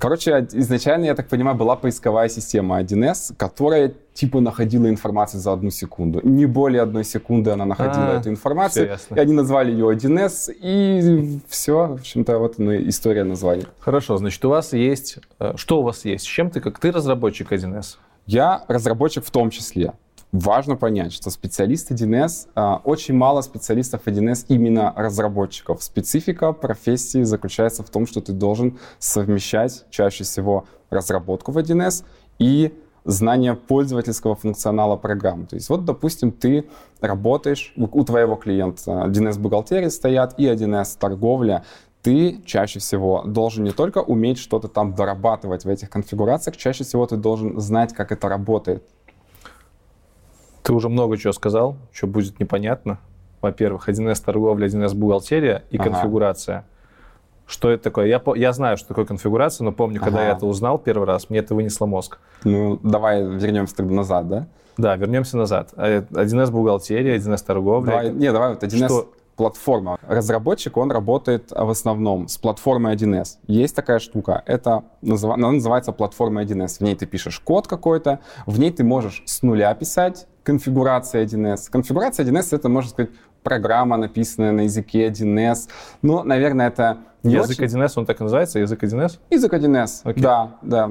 [0.00, 5.70] Короче, изначально, я так понимаю, была поисковая система 1С, которая типа находила информацию за одну
[5.70, 6.20] секунду.
[6.22, 8.98] Не более одной секунды она находила а, эту информацию.
[9.14, 13.66] И они назвали ее 1С, и все, в общем-то, вот ну, история названия.
[13.78, 15.18] Хорошо, значит, у вас есть...
[15.38, 16.24] Э, что у вас есть?
[16.24, 17.96] С чем ты, как ты разработчик 1С?
[18.24, 19.92] Я разработчик в том числе
[20.32, 25.82] важно понять, что специалисты 1С, а, очень мало специалистов 1С именно разработчиков.
[25.82, 32.04] Специфика профессии заключается в том, что ты должен совмещать чаще всего разработку в 1С
[32.38, 32.72] и
[33.04, 35.46] знание пользовательского функционала программ.
[35.46, 36.66] То есть вот, допустим, ты
[37.00, 41.64] работаешь, у твоего клиента 1С бухгалтерии стоят и 1С торговля,
[42.02, 47.06] ты чаще всего должен не только уметь что-то там дорабатывать в этих конфигурациях, чаще всего
[47.06, 48.84] ты должен знать, как это работает.
[50.70, 53.00] Ты уже много чего сказал, что будет непонятно.
[53.40, 55.90] Во-первых, 1С торговля, 1С бухгалтерия и ага.
[55.90, 56.64] конфигурация.
[57.44, 58.06] Что это такое?
[58.06, 60.28] Я, я знаю, что такое конфигурация, но помню, когда ага.
[60.28, 62.20] я это узнал первый раз, мне это вынесло мозг.
[62.44, 64.46] Ну, давай вернемся тогда назад, да?
[64.76, 65.72] Да, вернемся назад.
[65.76, 67.90] 1С бухгалтерия, 1С торговля.
[67.90, 69.12] Давай, не, давай, вот 1С что?
[69.34, 69.98] платформа.
[70.06, 73.38] Разработчик, он работает в основном с платформой 1С.
[73.48, 76.76] Есть такая штука, это она называется платформа 1С.
[76.76, 81.70] В ней ты пишешь код какой-то, в ней ты можешь с нуля писать конфигурация 1С.
[81.70, 83.10] Конфигурация 1С это, можно сказать,
[83.42, 85.68] программа, написанная на языке 1С.
[86.02, 87.80] Но, наверное, это не Язык очень...
[87.80, 88.58] 1С, он так и называется?
[88.58, 89.18] Язык 1С?
[89.30, 90.20] Язык 1С, okay.
[90.20, 90.90] да, да.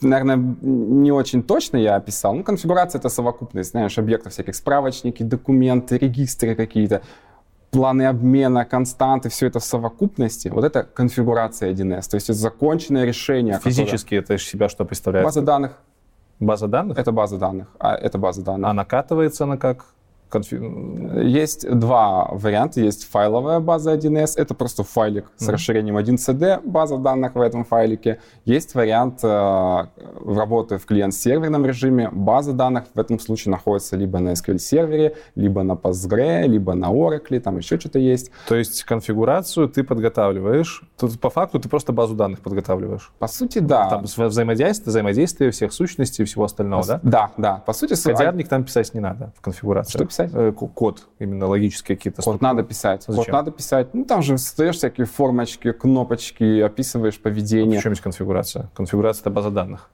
[0.00, 2.34] Наверное, не очень точно я описал.
[2.34, 7.02] Ну, конфигурация— это совокупность, знаешь, объектов всяких, справочники, документы, регистры какие-то,
[7.70, 10.48] планы обмена, константы, все это в совокупности.
[10.48, 13.60] Вот это конфигурация 1С, то есть это законченное решение.
[13.62, 14.20] Физически которое...
[14.20, 15.26] это из себя что представляет?
[15.26, 15.72] База данных.
[16.40, 16.98] База данных?
[16.98, 17.68] Это база данных.
[17.78, 18.70] А, это база данных.
[18.70, 19.86] А накатывается она как?
[20.28, 20.62] Конфиг...
[21.24, 22.80] Есть два варианта.
[22.80, 25.44] Есть файловая база 1С, это просто файлик mm-hmm.
[25.44, 28.20] с расширением 1CD, база данных в этом файлике.
[28.44, 29.86] Есть вариант э,
[30.26, 32.10] работы в клиент-серверном режиме.
[32.10, 37.40] База данных в этом случае находится либо на SQL-сервере, либо на Postgre, либо на Oracle,
[37.40, 38.30] там еще что-то есть.
[38.46, 43.12] То есть конфигурацию ты подготавливаешь, тут по факту ты просто базу данных подготавливаешь?
[43.18, 43.88] По сути, да.
[43.88, 47.00] Там взаимодействие, взаимодействие всех сущностей и всего остального, по, да?
[47.02, 47.62] Да, да.
[47.66, 49.98] По сути, Кодярник там писать не надо в конфигурации.
[49.98, 50.30] Что писать?
[50.34, 53.04] Э, код, именно логические какие-то Код надо писать.
[53.06, 53.24] Зачем?
[53.24, 53.94] Код надо писать.
[53.94, 57.78] Ну, там же создаешь всякие формочки, кнопочки, описываешь поведение.
[57.78, 58.70] А в чем есть конфигурация?
[58.74, 59.90] Конфигурация— это база данных.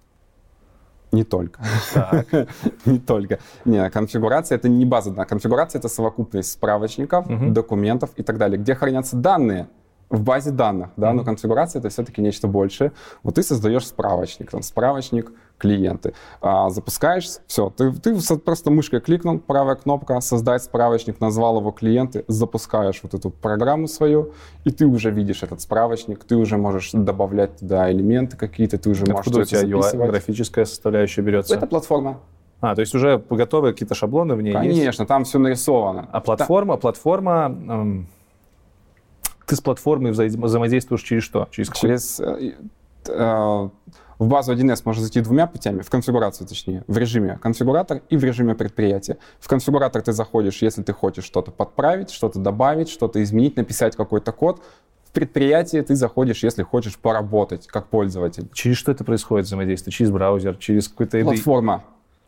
[1.12, 1.60] Не только.
[2.86, 3.38] не только.
[3.64, 5.28] Не, конфигурация это не база данных.
[5.28, 9.68] Конфигурация это совокупность справочников, документов и так далее, где хранятся данные
[10.10, 12.92] в базе данных, да, но конфигурация это все-таки нечто большее.
[13.22, 16.14] Вот ты создаешь справочник, там справочник клиенты.
[16.40, 22.24] А, запускаешь, все, ты, ты просто мышкой кликнул, правая кнопка, создать справочник, назвал его клиенты,
[22.28, 24.32] запускаешь вот эту программу свою,
[24.64, 29.02] и ты уже видишь этот справочник, ты уже можешь добавлять туда элементы какие-то, ты уже
[29.04, 31.54] Откуда можешь у тебя UI, графическая составляющая берется?
[31.54, 32.20] Это платформа.
[32.60, 35.08] А, то есть уже готовые какие-то шаблоны в ней Конечно, есть?
[35.08, 36.08] Там все нарисовано.
[36.10, 38.08] А платформа, платформа, эм,
[39.46, 41.46] ты с платформой взаимодействуешь через что?
[41.50, 42.52] Через, через э,
[43.08, 43.68] э,
[44.18, 48.24] в базу 1С можно зайти двумя путями, в конфигурацию точнее, в режиме конфигуратор и в
[48.24, 49.18] режиме предприятия.
[49.40, 54.32] В конфигуратор ты заходишь, если ты хочешь что-то подправить, что-то добавить, что-то изменить, написать какой-то
[54.32, 54.62] код.
[55.04, 58.48] В предприятие ты заходишь, если хочешь поработать как пользователь.
[58.52, 59.92] Через что это происходит взаимодействие?
[59.92, 61.22] Через браузер, через какой-то...
[61.22, 61.84] Платформа.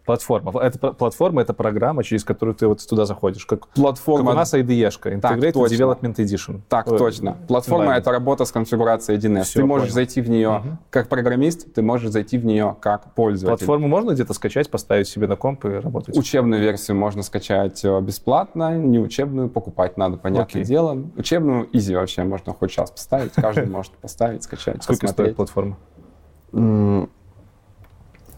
[0.07, 0.53] Платформа.
[0.61, 3.45] Это, платформа— это программа, через которую ты вот туда заходишь.
[3.45, 4.27] Как, платформа.
[4.27, 6.61] Как у нас IDE-шка, Integrated так, Development Edition.
[6.69, 7.37] Так, Ой, точно.
[7.49, 9.43] Платформа— это работа с конфигурацией 1С.
[9.43, 9.95] Все, ты можешь понял.
[9.95, 10.79] зайти в нее угу.
[10.91, 13.67] как программист, ты можешь зайти в нее как пользователь.
[13.67, 16.17] Платформу можно где-то скачать, поставить себе на комп и работать?
[16.17, 20.65] Учебную версию можно скачать э, бесплатно, не учебную покупать надо, понятное Окей.
[20.65, 21.03] дело.
[21.17, 25.77] Учебную изи вообще можно хоть сейчас поставить, каждый может поставить, скачать, Сколько стоит платформа?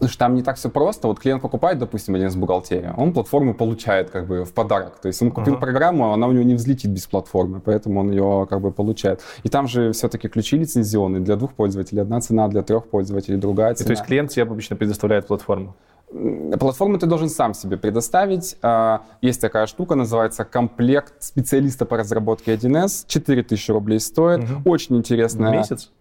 [0.05, 1.07] Что там не так все просто.
[1.07, 4.99] Вот клиент покупает, допустим, один из бухгалтерии, он платформу получает как бы в подарок.
[4.99, 5.59] То есть он купил uh-huh.
[5.59, 9.21] программу, она у него не взлетит без платформы, поэтому он ее как бы получает.
[9.43, 12.01] И там же все-таки ключи лицензионные для двух пользователей.
[12.01, 13.85] Одна цена, для трех пользователей другая цена.
[13.85, 15.75] И то есть клиент тебе обычно предоставляет платформу?
[16.11, 18.57] Платформу ты должен сам себе предоставить.
[18.63, 23.05] А, есть такая штука, называется комплект специалиста по разработке 1С.
[23.07, 24.39] 4000 рублей стоит.
[24.39, 24.69] Угу.
[24.71, 25.51] Очень интересная.
[25.51, 25.91] В месяц?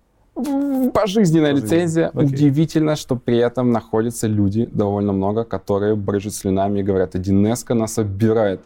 [0.92, 2.08] Пожизненная лицензия.
[2.08, 2.26] Окей.
[2.26, 7.98] Удивительно, что при этом находятся люди довольно много, которые брыжут слюнами и говорят, 1С нас
[7.98, 8.60] обирает.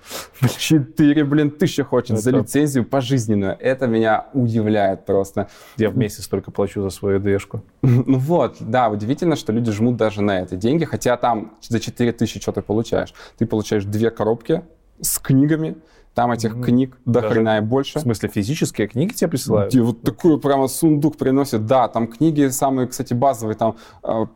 [0.58, 2.20] 4, блин, тысячи хочет Это...
[2.22, 3.56] за лицензию пожизненную.
[3.58, 5.48] Это меня удивляет просто.
[5.76, 7.62] Я в месяц только плачу за свою Дшку.
[7.82, 12.12] Ну вот, да, удивительно, что люди жмут даже на это деньги, хотя там за 4
[12.12, 13.14] тысячи что ты получаешь?
[13.38, 14.62] Ты получаешь две коробки
[15.00, 15.76] с книгами,
[16.14, 16.64] там этих mm-hmm.
[16.64, 17.98] книг до Даже, хрена и больше.
[17.98, 19.72] В смысле, физические книги тебе присылают?
[19.72, 21.66] Где вот такой прямо сундук приносят.
[21.66, 23.56] Да, там книги самые, кстати, базовые.
[23.56, 24.26] Там э,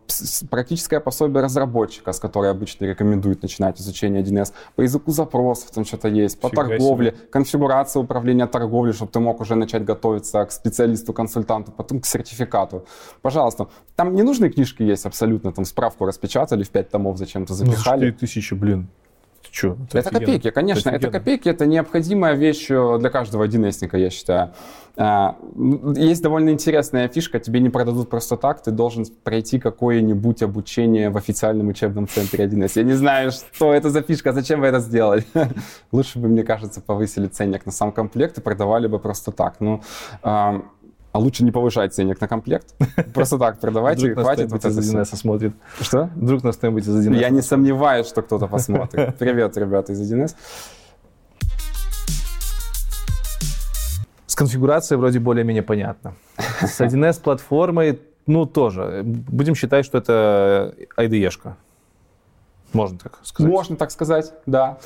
[0.48, 4.52] практическое пособие разработчика, с которой обычно рекомендуют начинать изучение 1С.
[4.74, 6.40] По языку запросов там что-то есть.
[6.40, 7.20] По Фига торговле, себе.
[7.30, 12.86] конфигурация управления торговлей, чтобы ты мог уже начать готовиться к специалисту, консультанту, потом к сертификату.
[13.20, 13.68] Пожалуйста.
[13.96, 15.52] Там ненужные книжки есть абсолютно.
[15.52, 18.06] Там справку распечатали в 5 томов зачем-то запихали.
[18.06, 18.88] Ну, 4 тысячи, блин.
[19.50, 20.20] Чё, Это офигенно.
[20.20, 20.88] копейки, конечно.
[20.88, 21.12] Это офигенно.
[21.12, 24.52] копейки, это необходимая вещь э, для каждого 1С, я считаю.
[24.98, 25.36] А,
[25.94, 31.18] Есть довольно интересная фишка, тебе не продадут просто так, ты должен пройти какое-нибудь обучение в
[31.18, 32.72] официальном учебном центре 1С.
[32.76, 35.24] Я не знаю, что это за фишка, зачем вы это сделали.
[35.92, 39.56] Лучше бы, мне кажется, повысили ценник на сам комплект и продавали бы просто так.
[39.60, 39.82] Ну,
[41.16, 42.74] а лучше не повышать ценник на комплект.
[43.14, 45.16] Просто так продавайте, Вдруг нас хватит кто-нибудь вот из это 1С всё.
[45.16, 45.54] смотрит.
[45.80, 46.10] Что?
[46.14, 49.16] Вдруг нас кто-нибудь из 1С Я не сомневаюсь, что кто-то посмотрит.
[49.16, 50.34] Привет, ребята из 1С.
[54.26, 56.16] С конфигурацией вроде более-менее понятно.
[56.60, 59.00] С 1С платформой, ну, тоже.
[59.02, 61.54] Будем считать, что это IDE-шка.
[62.76, 63.52] Можно так сказать.
[63.52, 64.78] Можно так сказать, да.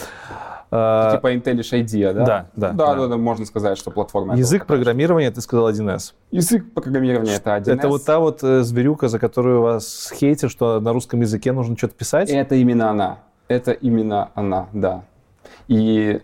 [0.71, 2.25] А, Типа IntelliJ IDEA, да?
[2.25, 3.07] да, да, Да, да.
[3.09, 4.37] да, можно сказать, что платформа.
[4.37, 6.13] Язык программирования, ты сказал 1С.
[6.31, 7.73] Язык программирования это 1С.
[7.73, 11.77] Это вот та вот э, зверюка, за которую вас хейтят, что на русском языке нужно
[11.77, 12.31] что-то писать?
[12.31, 13.19] Это именно она.
[13.49, 15.03] Это именно она, да.
[15.67, 16.21] И...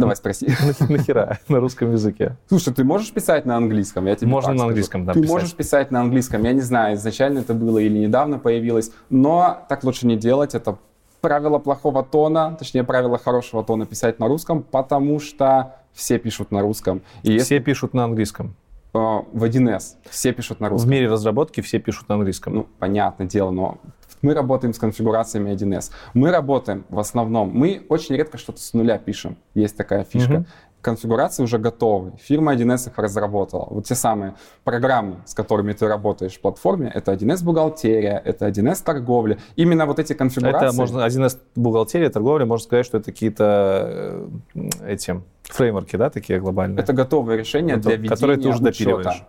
[0.00, 0.46] Давай спроси.
[0.66, 2.36] Нах- Нахера на русском языке?
[2.48, 4.06] Слушай, ты можешь писать на английском?
[4.06, 5.32] Я тебе Можно на английском, да, Ты писать.
[5.32, 6.42] можешь писать на английском.
[6.44, 10.54] Я не знаю, изначально это было или недавно появилось, но так лучше не делать.
[10.54, 10.78] Это
[11.20, 16.60] правило плохого тона, точнее, правило хорошего тона писать на русском, потому что все пишут на
[16.62, 17.02] русском.
[17.22, 18.54] И если Все пишут на английском.
[18.94, 20.90] э, в 1С все пишут на В русском.
[20.90, 22.54] мире разработки все пишут на английском.
[22.54, 23.78] Ну, понятное дело, но
[24.22, 25.90] мы работаем с конфигурациями 1С.
[26.14, 29.36] Мы работаем в основном, мы очень редко что-то с нуля пишем.
[29.54, 30.32] Есть такая фишка.
[30.32, 30.46] Мгм.
[30.82, 32.12] Конфигурации уже готовы.
[32.22, 33.66] Фирма 1С их разработала.
[33.68, 38.82] Вот те самые программы, с которыми ты работаешь в платформе, это 1С бухгалтерия, это 1С
[38.82, 39.36] торговля.
[39.56, 40.68] Именно вот эти конфигурации.
[40.68, 46.40] Это можно 1С бухгалтерия, торговля, можно сказать, что это какие-то э, эти фреймворки, да, такие
[46.40, 46.82] глобальные?
[46.82, 48.70] Это готовые решения Готов- для ведения которые ты уже учета.
[48.72, 49.22] допиливаешь.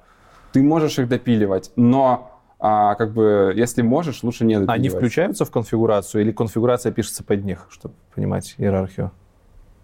[0.54, 4.56] Ты можешь их допиливать, но а, как бы, если можешь, лучше не.
[4.56, 9.12] Они включаются в конфигурацию или конфигурация пишется под них, чтобы понимать иерархию?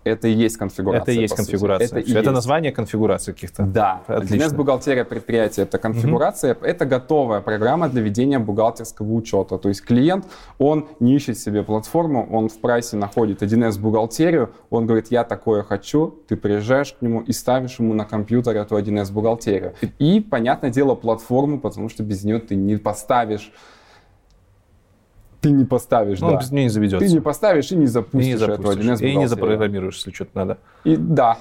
[0.08, 1.02] Это и есть конфигурация.
[1.02, 1.46] это и есть сути.
[1.46, 1.86] конфигурация.
[1.86, 2.32] Это, это есть.
[2.32, 3.64] название конфигурации каких-то.
[3.64, 4.46] Да, Отлично.
[4.46, 9.58] 1С бухгалтерия предприятия это конфигурация, это готовая программа для ведения бухгалтерского учета.
[9.58, 10.26] То есть клиент,
[10.58, 15.64] он не ищет себе платформу, он в прайсе находит 1С бухгалтерию, он говорит, я такое
[15.64, 19.74] хочу, ты приезжаешь к нему и ставишь ему на компьютер эту 1С бухгалтерию.
[20.00, 23.52] И, понятное дело, платформу, потому что без нее ты не поставишь
[25.48, 26.38] ты не поставишь, Ну, да.
[26.40, 27.06] без не заведется.
[27.08, 28.86] Ты не поставишь и не и запустишь, не эту запустишь.
[28.86, 30.58] 1С И не запрограммируешь, если что-то надо.
[30.84, 31.38] И да,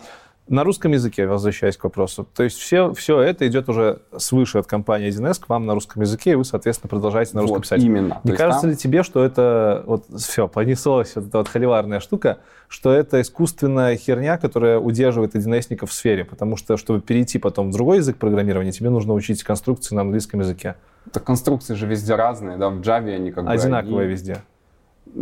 [0.49, 4.69] На русском языке, возвращаясь к вопросу, то есть все, все это идет уже свыше от
[4.69, 7.83] компании 1С к вам на русском языке, и вы, соответственно, продолжаете на русском вот писать.
[7.83, 8.11] именно.
[8.15, 11.49] То Не есть кажется там- ли тебе, что это вот все, понеслось, вот эта вот
[11.49, 12.39] холиварная штука,
[12.69, 16.25] что это искусственная херня, которая удерживает 1С в сфере?
[16.25, 20.39] Потому что, чтобы перейти потом в другой язык программирования, тебе нужно учить конструкции на английском
[20.39, 20.77] языке.
[21.13, 23.51] Так конструкции же везде разные, да, в Java они как бы...
[23.51, 24.39] Одинаковые везде.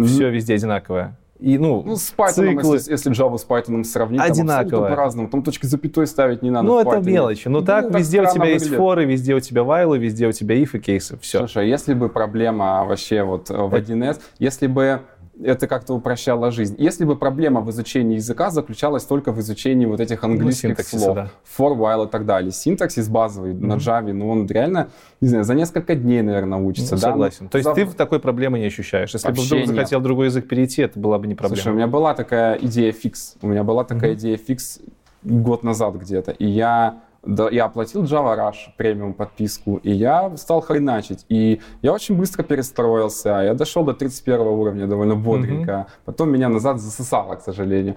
[0.04, 1.16] Все везде одинаковое.
[1.40, 2.76] И, ну, Ну, с Python, циклы.
[2.76, 4.90] если, если Java с Python сравнить, там абсолютно Одинаковое.
[4.90, 5.28] по-разному.
[5.28, 7.48] Там точки запятой ставить не надо Ну, это мелочи.
[7.48, 8.78] Но Ну, так так везде у тебя есть выглядит.
[8.78, 11.18] форы, везде у тебя вайлы, везде у тебя if и кейсы.
[11.18, 11.38] Все.
[11.40, 15.00] Слушай, а если бы проблема вообще вот э, в 1С, если бы
[15.42, 16.76] это как-то упрощало жизнь.
[16.78, 21.14] Если бы проблема в изучении языка заключалась только в изучении вот этих английских Ну, слов,
[21.16, 21.30] да.
[21.58, 22.52] for, while и так далее.
[22.52, 24.88] Синтаксис базовый на Java, ну он реально,
[25.20, 26.94] не знаю, за несколько дней, наверное, учится.
[26.94, 27.08] Ну, да?
[27.10, 27.36] согласен.
[27.42, 29.12] Ну, То есть за- ты такой проблемы не ощущаешь.
[29.12, 29.68] Если бы Вообще вдруг нет.
[29.76, 31.56] захотел другой язык перейти, это была бы не проблема.
[31.62, 33.34] Слушай, у меня была такая идея фикс.
[33.42, 34.80] У меня была такая идея фикс
[35.22, 36.32] год назад где-то.
[36.32, 41.24] И я, да, я оплатил Java Rush премиум подписку, и я стал хреначить.
[41.28, 43.28] И я очень быстро перестроился.
[43.44, 45.86] Я дошел до 31 уровня довольно бодренько.
[46.04, 47.96] Потом меня назад засосало, к сожалению.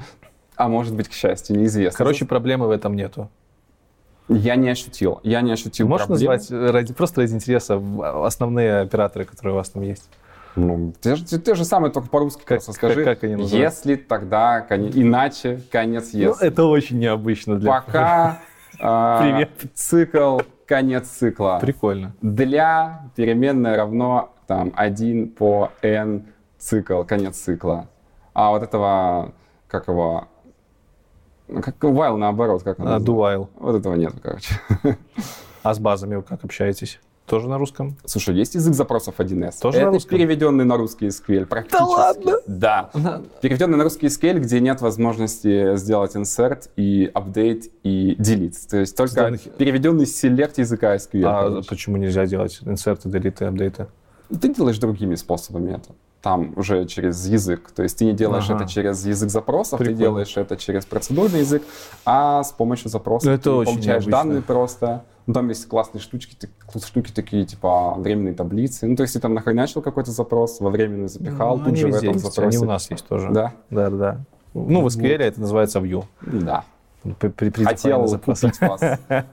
[0.55, 1.97] А может быть, к счастью, неизвестно.
[1.97, 3.29] Короче, проблемы в этом нету.
[4.29, 5.19] я не ощутил.
[5.23, 6.31] Я не ощутил Можешь проблем.
[6.31, 10.09] назвать э, ради, просто ради интереса в- основные операторы, которые у вас там есть?
[10.57, 13.03] Ну, ты, же- ты же самый только по-русски Как- просто скажи.
[13.05, 13.89] как- как они называются?
[13.89, 16.47] Если, тогда, коне- иначе, конец Ну, если.
[16.47, 17.71] это очень необычно для...
[17.71, 18.39] Пока а,
[18.77, 19.49] Привет.
[19.73, 21.57] цикл, конец цикла.
[21.59, 22.13] Прикольно.
[22.21, 26.27] Для переменная равно там 1 по n
[26.59, 27.87] цикл, конец цикла.
[28.33, 29.33] А вот этого,
[29.67, 30.27] как его,
[31.47, 33.49] ну, как while наоборот, как он А, do while.
[33.55, 34.55] Вот этого нет, короче.
[35.63, 36.99] А с базами вы как общаетесь?
[37.27, 37.97] Тоже на русском?
[38.05, 39.59] Слушай, есть язык запросов 1С.
[39.61, 40.17] Тоже на Это русском?
[40.17, 41.83] переведенный на русский SQL практически.
[41.83, 42.37] ладно?
[42.47, 42.89] Да.
[43.41, 48.55] Переведенный на русский SQL, где нет возможности сделать insert и update и delete.
[48.69, 51.25] То есть только Сделанных- переведенный селект языка SQL.
[51.25, 51.69] А короче.
[51.69, 53.87] почему нельзя делать инсерты, делиты, апдейты?
[54.29, 55.89] Ты делаешь другими способами это.
[56.21, 57.71] Там уже через язык.
[57.71, 58.63] То есть ты не делаешь ага.
[58.63, 59.97] это через язык запросов, Прикольно.
[59.97, 61.63] ты делаешь это через процедурный язык,
[62.05, 64.11] а с помощью запросов это ты очень получаешь необычно.
[64.11, 65.03] данные просто.
[65.25, 66.37] Ну, там есть классные штучки,
[66.85, 68.87] штуки такие, типа временные таблицы.
[68.87, 71.95] Ну, то есть ты там нахреначил какой-то запрос, во временную запихал, ну, тут же в
[71.95, 72.25] этом есть.
[72.25, 72.57] запросе.
[72.57, 73.29] Они у нас есть тоже.
[73.31, 73.53] Да?
[73.69, 74.19] Да, да.
[74.53, 76.05] Ну, в SQL это называется view.
[76.21, 76.63] Да.
[77.19, 78.41] При- при- при- Хотел запрос.
[78.41, 78.81] купить вас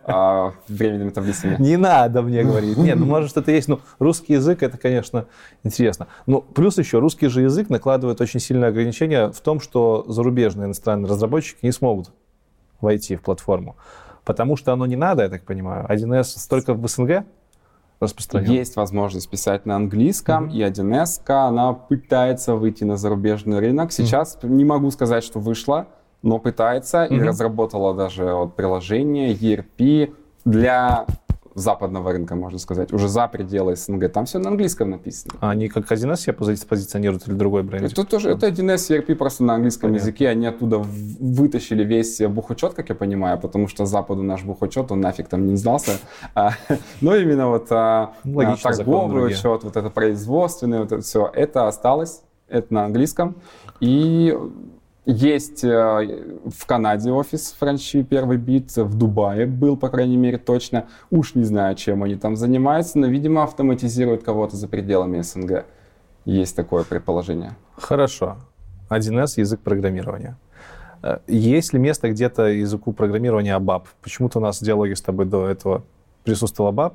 [0.04, 1.56] а, временными таблицами.
[1.58, 2.76] Не надо мне говорить.
[2.76, 3.66] Нет, ну может это есть.
[3.68, 5.26] Ну, русский язык, это, конечно,
[5.64, 6.06] интересно.
[6.26, 11.10] Ну, плюс еще, русский же язык накладывает очень сильное ограничение в том, что зарубежные иностранные
[11.10, 12.12] разработчики не смогут
[12.80, 13.76] войти в платформу.
[14.24, 15.86] Потому что оно не надо, я так понимаю.
[15.88, 17.24] 1С только в СНГ
[18.00, 18.50] распространен.
[18.52, 20.52] Есть возможность писать на английском, Мгм.
[20.54, 23.90] и 1С, она пытается выйти на зарубежный рынок.
[23.92, 25.86] Сейчас не могу сказать, что вышла,
[26.24, 27.28] но пытается и Мгм.
[27.28, 30.12] разработала даже вот приложение ERP
[30.44, 31.06] для
[31.54, 34.08] западного рынка, можно сказать, уже за пределы СНГ.
[34.10, 35.34] Там все на английском написано.
[35.40, 37.84] А они как 1С себя пози- позиционируют или другой бренд?
[37.92, 40.02] Это тоже это 1С ERP просто на английском Понятно.
[40.08, 40.28] языке.
[40.30, 45.28] Они оттуда вытащили весь бухучет, как я понимаю, потому что Западу наш бухучет, он нафиг
[45.28, 45.92] там не сдался.
[46.34, 46.52] А,
[47.00, 51.30] Но именно вот а, Ну, логично, а, торговый учет, вот это производственный, вот это все,
[51.32, 53.36] это осталось, это на английском.
[53.78, 54.36] И
[55.06, 55.68] есть э,
[56.46, 60.86] в Канаде офис Франчи первый бит, в Дубае был, по крайней мере, точно.
[61.10, 65.66] Уж не знаю, чем они там занимаются, но, видимо, автоматизируют кого-то за пределами СНГ.
[66.24, 67.54] Есть такое предположение.
[67.76, 68.36] Хорошо.
[68.88, 70.38] 1С язык программирования.
[71.02, 73.84] Э, Есть ли место где-то языку программирования ABAP?
[74.00, 75.82] Почему-то у нас в диалоге с тобой до этого
[76.24, 76.94] присутствовал ABAP.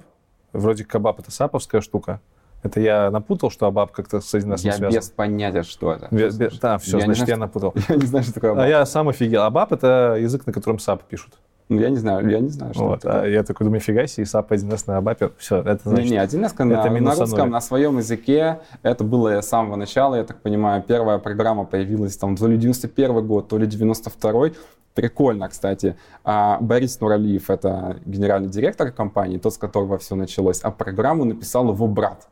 [0.53, 2.21] Вроде как ABAP это саповская штука.
[2.61, 4.89] Это я напутал, что ABAP как-то с 1С Я связан?
[4.99, 6.07] без понятия, что это.
[6.11, 7.73] Бе- бе- Да, все, Я значит, знаю, я напутал.
[7.89, 8.69] Я не знаю, что такое А ABAP.
[8.69, 9.41] я сам офигел.
[9.43, 11.33] ABAP— это язык, на котором SAP пишут.
[11.69, 13.05] Ну, я не знаю, я не знаю, что Вот.
[13.05, 15.33] это А я такой думаю, фига себе, SAP 1С на ABAP.
[15.37, 16.05] Все, это значит...
[16.11, 17.49] Не, не, 1С на, это на русском, ноль.
[17.49, 18.59] на своем языке.
[18.81, 20.81] Это было с самого начала, я так понимаю.
[20.85, 24.49] Первая программа появилась там то ли 91 год, то ли 92
[24.95, 25.95] Прикольно, кстати.
[26.25, 30.59] А, Борис Нуралиев, это генеральный директор компании, тот, с которого все началось.
[30.61, 32.27] А программу написал его брат.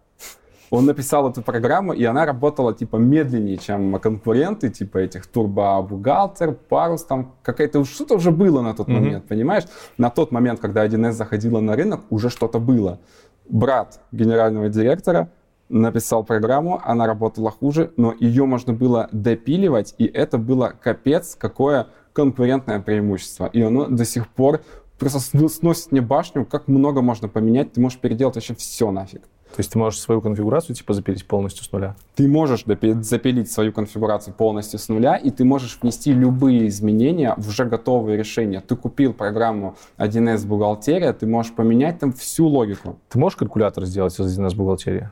[0.69, 7.03] Он написал эту программу, и она работала типа медленнее, чем конкуренты, типа этих турбо-бухгалтер, парус,
[7.03, 8.97] там какая-то что-то уже было на тот Мгм.
[8.97, 9.63] момент, понимаешь?
[9.97, 12.99] На тот момент, когда 1С заходила на рынок, уже что-то было.
[13.47, 15.29] Брат генерального директора
[15.69, 21.87] написал программу, она работала хуже, но ее можно было допиливать, и это было капец, какое
[22.13, 23.49] конкурентное преимущество.
[23.53, 24.61] И оно до сих пор
[24.99, 29.21] просто сносит мне башню, как много можно поменять, ты можешь переделать вообще все нафиг.
[29.55, 31.95] То есть ты можешь свою конфигурацию типа запилить полностью с нуля?
[32.15, 37.47] Ты можешь запилить свою конфигурацию полностью с нуля, и ты можешь внести любые изменения в
[37.47, 38.61] уже готовые решения.
[38.61, 42.99] Ты купил программу 1С бухгалтерия, ты можешь поменять там всю логику.
[43.09, 45.09] Ты можешь калькулятор сделать из 1С бухгалтерии?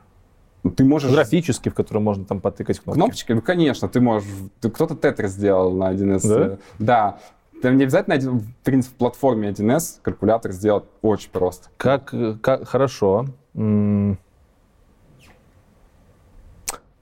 [0.76, 1.10] Ты можешь...
[1.10, 2.98] Графический, в котором можно там потыкать кнопки.
[2.98, 3.32] Кнопочки?
[3.32, 4.28] Ну, конечно, ты можешь...
[4.60, 6.28] Ты, кто-то тетрис сделал на 1С.
[6.28, 6.58] Да?
[6.78, 7.18] Да.
[7.62, 11.68] Там не обязательно, в принципе, в платформе 1С калькулятор сделать очень просто.
[11.76, 13.26] Как, э, как хорошо.
[13.54, 14.18] М,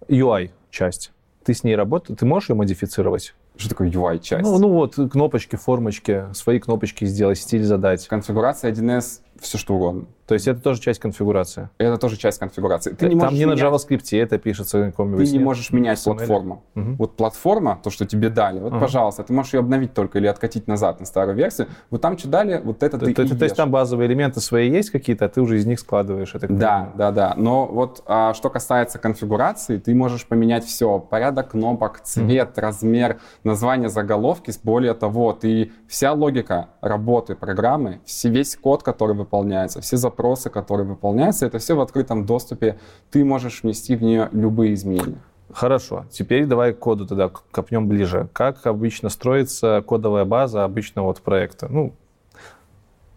[0.08, 1.12] UI-часть.
[1.44, 3.34] Ты с ней работаешь, ты можешь ее модифицировать?
[3.56, 4.42] Что такое UI-часть?
[4.42, 8.06] Ну, ну вот, кнопочки, формочки, свои кнопочки сделать, стиль задать.
[8.08, 10.06] Конфигурация 1С, все что угодно.
[10.26, 11.68] То есть это тоже часть конфигурации.
[11.76, 12.92] Это тоже часть конфигурации.
[12.92, 15.26] Ты не Там не на менять- JavaScript это пишется на.
[15.26, 15.42] Ты не нет?
[15.44, 16.04] можешь менять XML.
[16.16, 16.64] платформу.
[16.74, 16.96] Мгм.
[16.96, 18.80] Вот платформа, то, что тебе дали, вот, Ага.
[18.80, 21.68] пожалуйста, ты можешь ее обновить только или откатить назад на старую версию.
[21.90, 24.40] Вот там что дали, вот это То, ты то- и то есть там базовые элементы
[24.40, 26.34] свои есть какие-то, а ты уже из них складываешь.
[26.34, 27.34] это Да, да, да.
[27.36, 31.00] Но вот а, что касается конфигурации, ты можешь поменять все.
[31.00, 34.52] Порядок кнопок, цвет, размер, название заголовки.
[34.62, 39.33] Более того, ты вся логика работы программы, все, весь код, который выполняется,
[39.80, 42.78] все запросы, которые выполняются, это все в открытом доступе.
[43.10, 45.18] Ты можешь внести в нее любые изменения.
[45.52, 46.04] Хорошо.
[46.10, 48.28] Теперь давай к коду тогда копнем ближе.
[48.32, 51.68] Как обычно строится кодовая база обычного вот проекта?
[51.70, 51.94] Ну,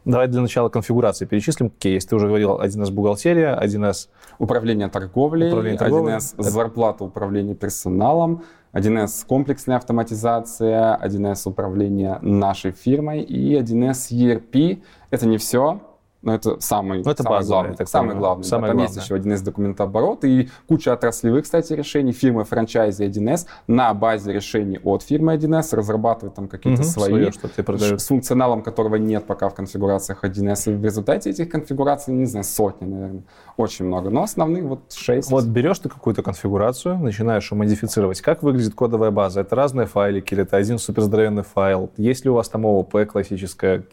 [0.06, 2.10] давай для начала конфигурации перечислим, какие есть.
[2.10, 4.10] Ты уже говорил 1С бухгалтерия, 1С
[4.40, 6.16] Управление торговлей, Управление торговлей.
[6.16, 8.44] 1С зарплата управления персоналом,
[8.74, 14.84] 1С комплексная автоматизация, 1С управление нашей фирмой и 1С ERP.
[15.10, 15.82] Это не все,
[16.24, 17.78] но это самый, Ну, это самый базовое, главный.
[17.78, 18.44] так самый главный.
[18.44, 18.50] да.
[18.50, 18.96] Самое Там главное.
[18.96, 22.12] есть еще 1С документооборот и куча отраслевых, кстати, решений.
[22.12, 27.32] Фирмы франчайзи 1С на базе решений от фирмы 1С разрабатывают там какие-то Мгм, свои свое,
[27.32, 28.02] что ты продаешь.
[28.02, 30.72] с функционалом которого нет пока в конфигурациях 1С.
[30.72, 33.24] И в результате этих конфигураций, не знаю, сотни, наверное.
[33.56, 34.10] Очень много.
[34.10, 35.30] Но основных вот 6.
[35.32, 38.22] Вот берешь ты какую-то конфигурацию, начинаешь ее модифицировать.
[38.22, 39.42] Как выглядит кодовая база?
[39.42, 41.92] Это разные файлики или это один суперздоровенный файл?
[41.98, 43.84] Есть ли у вас там ООП классическое,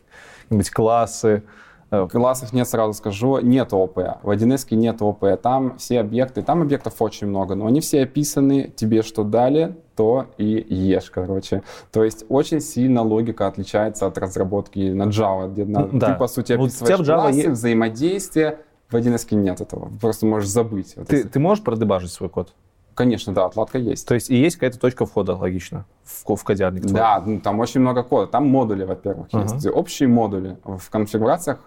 [0.45, 1.43] какие-нибудь классы,
[1.91, 3.97] В классах нет, сразу скажу, нет ОП.
[4.23, 5.25] В 1С нет ОП.
[5.43, 10.27] Там все объекты, там объектов очень много, но они все описаны, тебе что дали, то
[10.39, 11.63] и ешь, короче.
[11.93, 16.13] То есть очень сильно логика отличается от разработки на Java, где на, да.
[16.13, 18.59] ты, по сути, Вот описываешь у тебя в Java классы, есть- взаимодействие.
[18.91, 19.91] В 1С нет этого.
[20.01, 20.95] Просто можешь забыть.
[20.97, 21.29] Вот Ты, это.
[21.29, 22.53] ты можешь продебажить свой код?
[22.95, 24.07] Конечно, да, отладка есть.
[24.07, 26.95] То есть и есть какая-то точка входа, логично, в, в кодярник твой.
[26.95, 28.27] Да, ну, там очень много кода.
[28.27, 29.43] Там модули, во-первых, Ага.
[29.55, 29.67] есть.
[29.67, 30.59] Общие модули.
[30.65, 31.59] В конфигурациях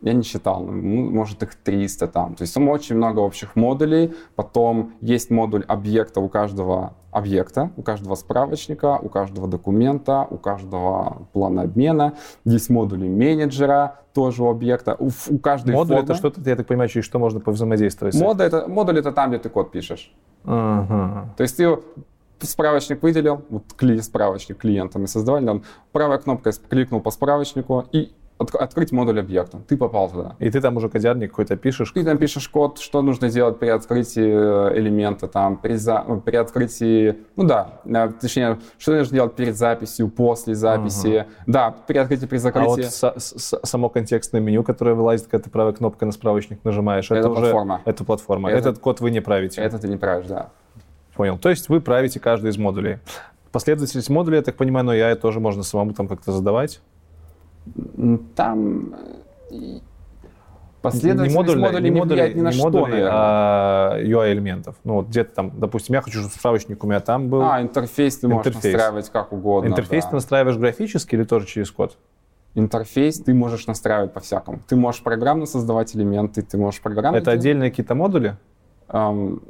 [0.00, 2.34] я не считал, ну, может их 300 там.
[2.34, 4.14] То есть там очень много общих модулей.
[4.36, 11.26] Потом есть модуль объекта у каждого объекта, у каждого справочника, у каждого документа, у каждого
[11.32, 12.14] плана обмена.
[12.44, 14.96] Есть модули менеджера тоже у объекта.
[14.98, 18.14] У, у каждой Модуль формы- это что-то, я так понимаю, через что можно повзаимодействовать.
[18.14, 20.14] Модуль это, модуль это там, где ты код пишешь.
[20.44, 21.34] Ага.
[21.36, 25.62] То есть ты справочник выделил, вот кли, справочник клиентам и создавали, там
[25.92, 29.58] правой кнопкой кликнул по справочнику и от- открыть модуль объекта.
[29.68, 30.34] Ты попал туда.
[30.38, 31.92] И ты там уже кодярник какой-то пишешь.
[31.92, 36.20] Ты там пишешь код, что нужно делать при открытии э, элемента, там, при, за- ну,
[36.20, 41.98] при открытии, ну да, э, точнее, что нужно делать перед записью, после записи, да, при
[41.98, 42.68] открытии, при А закрытии.
[42.68, 47.06] вот са- с- само контекстное меню, которое вылазит, когда ты правой кнопкой на справочник нажимаешь,
[47.10, 47.40] это, Это уже...
[47.42, 47.80] платформа.
[47.84, 48.50] Это платформа.
[48.50, 49.60] Это- Этот код вы не правите.
[49.60, 50.48] Это ты не правишь, да.
[51.14, 51.36] Понял.
[51.38, 52.98] То есть вы правите каждый из модулей.
[53.52, 56.80] Последовательность модулей, я так понимаю, но я тоже можно самому там как-то задавать.
[58.34, 58.94] Там
[59.50, 59.80] э,
[60.82, 63.12] последовательность модули, модулей не влияет ни на не что, модули, наверное.
[63.12, 64.76] а UI-элементов.
[64.84, 67.42] Ну, вот где-то там, допустим, я хочу, чтобы справочник у меня там был.
[67.42, 68.74] А, интерфейс ты можешь Интерфейс.
[68.74, 69.68] настраивать как угодно.
[69.68, 70.10] Интерфейс да.
[70.10, 71.96] ты настраиваешь графически или тоже через код?
[72.54, 74.60] Интерфейс ты можешь настраивать по-всякому.
[74.66, 77.16] Ты можешь программно создавать элементы, ты можешь программно...
[77.16, 78.36] Это отдельные какие-то модули?
[78.88, 79.42] Эм,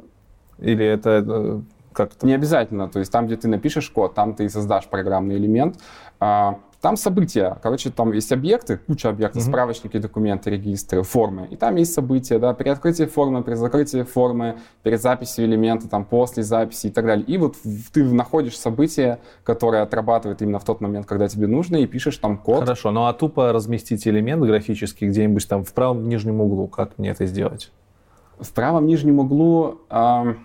[0.59, 1.61] Или это э,
[1.93, 2.27] как это?
[2.27, 2.87] не обязательно.
[2.89, 5.79] То есть там, где ты напишешь код, там ты и создашь программный элемент.
[6.81, 7.59] Там события.
[7.61, 9.51] Короче, там есть объекты, куча объектов, Мгм.
[9.51, 11.47] справочники, документы, регистры, формы.
[11.51, 16.03] И там есть события, да, при открытии формы, при закрытии формы, перед записью элемента, там,
[16.05, 17.23] после записи и так далее.
[17.27, 17.55] И вот
[17.93, 22.35] ты находишь событие, которое отрабатывает именно в тот момент, когда тебе нужно, и пишешь там
[22.39, 22.61] код.
[22.61, 27.11] Хорошо, ну а тупо разместить элемент графический где-нибудь там в правом нижнем углу, как мне
[27.11, 27.71] это сделать?
[28.39, 30.39] В правом нижнем углу, ам,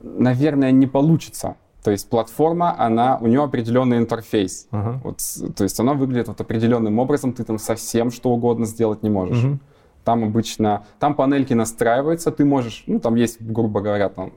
[0.00, 1.56] наверное, не получится.
[1.82, 4.68] То есть платформа, она, у нее определенный интерфейс.
[4.70, 5.00] Ага.
[5.02, 5.20] Вот,
[5.56, 9.42] то есть она выглядит вот определенным образом, ты там совсем что угодно сделать не можешь.
[9.42, 9.60] Мгм.
[10.04, 14.32] Там обычно, там панельки настраиваются, ты можешь, ну там есть, грубо говоря, там,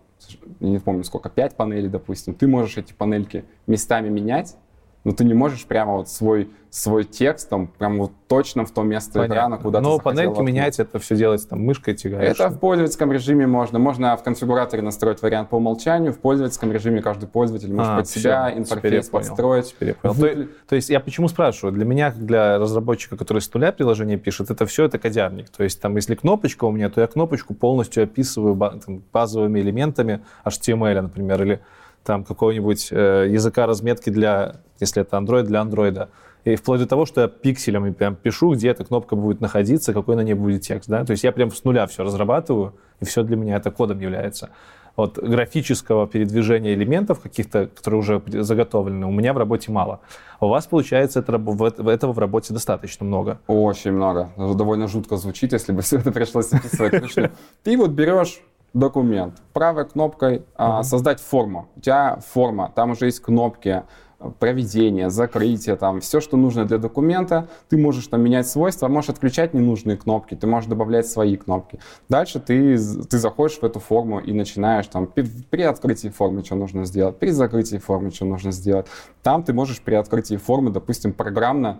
[0.59, 4.55] я не помню сколько, 5 панелей, допустим, ты можешь эти панельки местами менять,
[5.03, 8.81] но ты не можешь прямо вот свой, свой текст там прям вот точно в то
[8.83, 10.47] место экрана, куда ты Но захотел панельки воткнуть.
[10.47, 12.31] менять, это все делать там мышкой тягаешь.
[12.31, 13.77] Это в пользовательском режиме можно.
[13.79, 16.13] Можно в конфигураторе настроить вариант по умолчанию.
[16.13, 19.69] В пользовательском режиме каждый пользователь может А, под всё, себя интерфейс подстроить.
[19.69, 20.13] Теперь я понял.
[20.15, 21.73] Вы- То, то есть я почему спрашиваю?
[21.73, 25.49] Для меня, как для разработчика, который с нуля приложение пишет, это все это кодярник.
[25.49, 30.21] То есть там, если кнопочка у меня, то я кнопочку полностью описываю там, базовыми элементами
[30.45, 31.59] HTML, например, или
[32.03, 36.09] там какого-нибудь э, языка разметки для, если это Android, для Android.
[36.43, 40.15] И вплоть до того, что я пикселями прям пишу, где эта кнопка будет находиться, какой
[40.15, 40.89] на ней будет текст.
[40.89, 41.05] Да?
[41.05, 44.49] То есть я прям с нуля все разрабатываю, и все для меня это кодом является.
[44.95, 50.01] Вот графического передвижения элементов каких-то, которые уже заготовлены, у меня в работе мало.
[50.39, 51.41] А у вас, получается, это,
[51.89, 53.39] этого в работе достаточно много.
[53.47, 54.29] Очень много.
[54.37, 57.31] Даже довольно жутко звучит, если бы все это пришлось описывать.
[57.63, 58.41] Ты вот берешь
[58.73, 61.69] документ, правой кнопкой а, создать форму.
[61.75, 63.83] У тебя форма, там уже есть кнопки
[64.19, 67.49] э, проведения, закрытия, там все, что нужно для документа.
[67.69, 71.79] Ты можешь там менять свойства, можешь отключать ненужные кнопки, ты можешь добавлять свои кнопки.
[72.09, 76.55] Дальше ты, ты заходишь в эту форму и начинаешь там пи- при открытии формы что
[76.55, 78.87] нужно сделать, при закрытии формы что нужно сделать.
[79.21, 81.79] Там ты можешь при открытии формы, допустим, программно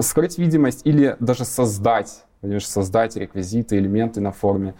[0.00, 4.74] скрыть видимость или даже создать, понимаешь, создать реквизиты, элементы на форме.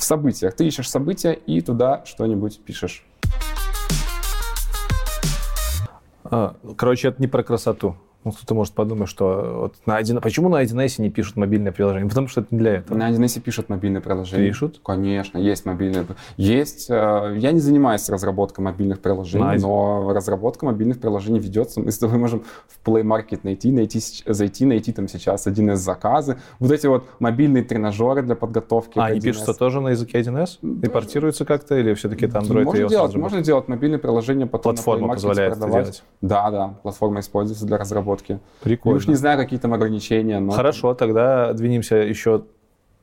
[0.00, 0.54] В событиях.
[0.54, 3.04] Ты ищешь события и туда что-нибудь пишешь.
[6.24, 7.96] А, Короче, это не про красоту.
[8.22, 10.20] Ну, кто-то может подумать, что вот на 1...
[10.20, 12.06] почему на 1С не пишут мобильное приложение?
[12.08, 12.98] Потому что это не для этого.
[12.98, 14.46] На 1С пишут мобильные приложения.
[14.46, 14.80] Пишут?
[14.84, 16.04] Конечно, есть мобильные.
[16.36, 16.90] Есть.
[16.90, 19.62] э, Я не занимаюсь разработкой мобильных приложений, Nice.
[19.62, 21.80] но разработка мобильных приложений ведется.
[21.80, 26.36] Мы с тобой можем в Play Market найти, найти, зайти, найти там сейчас 1С заказы.
[26.58, 28.98] Вот эти вот мобильные тренажеры для подготовки.
[28.98, 29.22] А, они 1С.
[29.22, 30.58] пишутся тоже на языке 1С?
[30.84, 31.74] И портируются как-то?
[31.78, 35.14] Или все-таки это Android можно делать, можно делать мобильные приложения, потом Платформа на Play Market
[35.14, 35.84] позволяет это продавать.
[35.84, 36.02] делать.
[36.20, 38.09] Да, да, платформа используется для разработки.
[38.28, 38.98] Я Прикольно.
[38.98, 40.52] уж не знаю, какие там ограничения, но...
[40.52, 42.44] Хорошо, тогда двинемся еще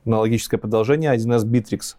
[0.04, 1.14] на логическое продолжение.
[1.14, 1.96] 1С Bittrex.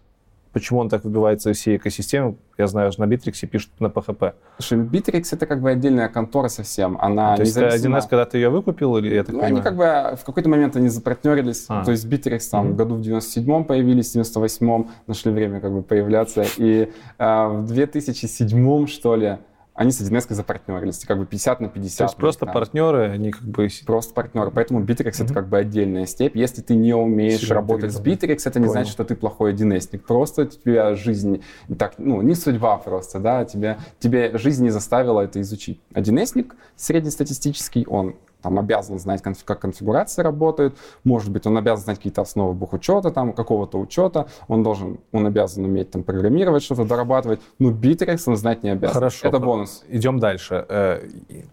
[0.52, 2.36] Почему он так выбивается из всей экосистемы?
[2.58, 4.34] Я знаю, что на Bittrex пишут на PHP.
[4.58, 6.98] Слушай, Bittrex это как бы отдельная контора совсем.
[7.00, 8.00] Она То есть независима.
[8.00, 9.54] 1С, когда ты ее выкупил, или я так Ну, понимаю?
[9.54, 11.66] они как бы в какой-то момент они запартнерились.
[11.70, 11.86] А.
[11.86, 15.84] То есть Bittrex там в году в 97-м появились, в 98-м нашли время как бы
[15.84, 16.44] появляться.
[16.58, 19.38] И э, в 2007 что ли,
[19.80, 21.06] они с 1С запартнерились.
[21.06, 21.98] Как бы 50 на 50.
[21.98, 22.54] То есть просто там.
[22.54, 23.70] партнеры, они как бы...
[23.86, 24.52] Просто партнеры.
[24.52, 25.34] Поэтому Bittrex это Мгм.
[25.34, 26.36] как бы отдельная степь.
[26.36, 28.02] Если ты не умеешь Сильно работать с.
[28.02, 28.74] Bittrex, это не Понял.
[28.74, 31.44] значит, что ты плохой 1 Просто тебя жизнь
[31.78, 35.80] так, ну, не судьба просто, да, тебе, тебе жизнь не заставила это изучить.
[35.94, 36.28] 1
[36.76, 42.54] среднестатистический, он там обязан знать, как конфигурации работают, может быть, он обязан знать какие-то основы
[42.54, 48.24] бухучета, там, какого-то учета, он должен, он обязан уметь там программировать что-то, дорабатывать, но Bittrex
[48.28, 48.94] он знать не обязан.
[48.94, 49.28] Хорошо.
[49.28, 49.84] Это бонус.
[49.90, 50.66] Идем дальше.
[50.70, 51.02] Э,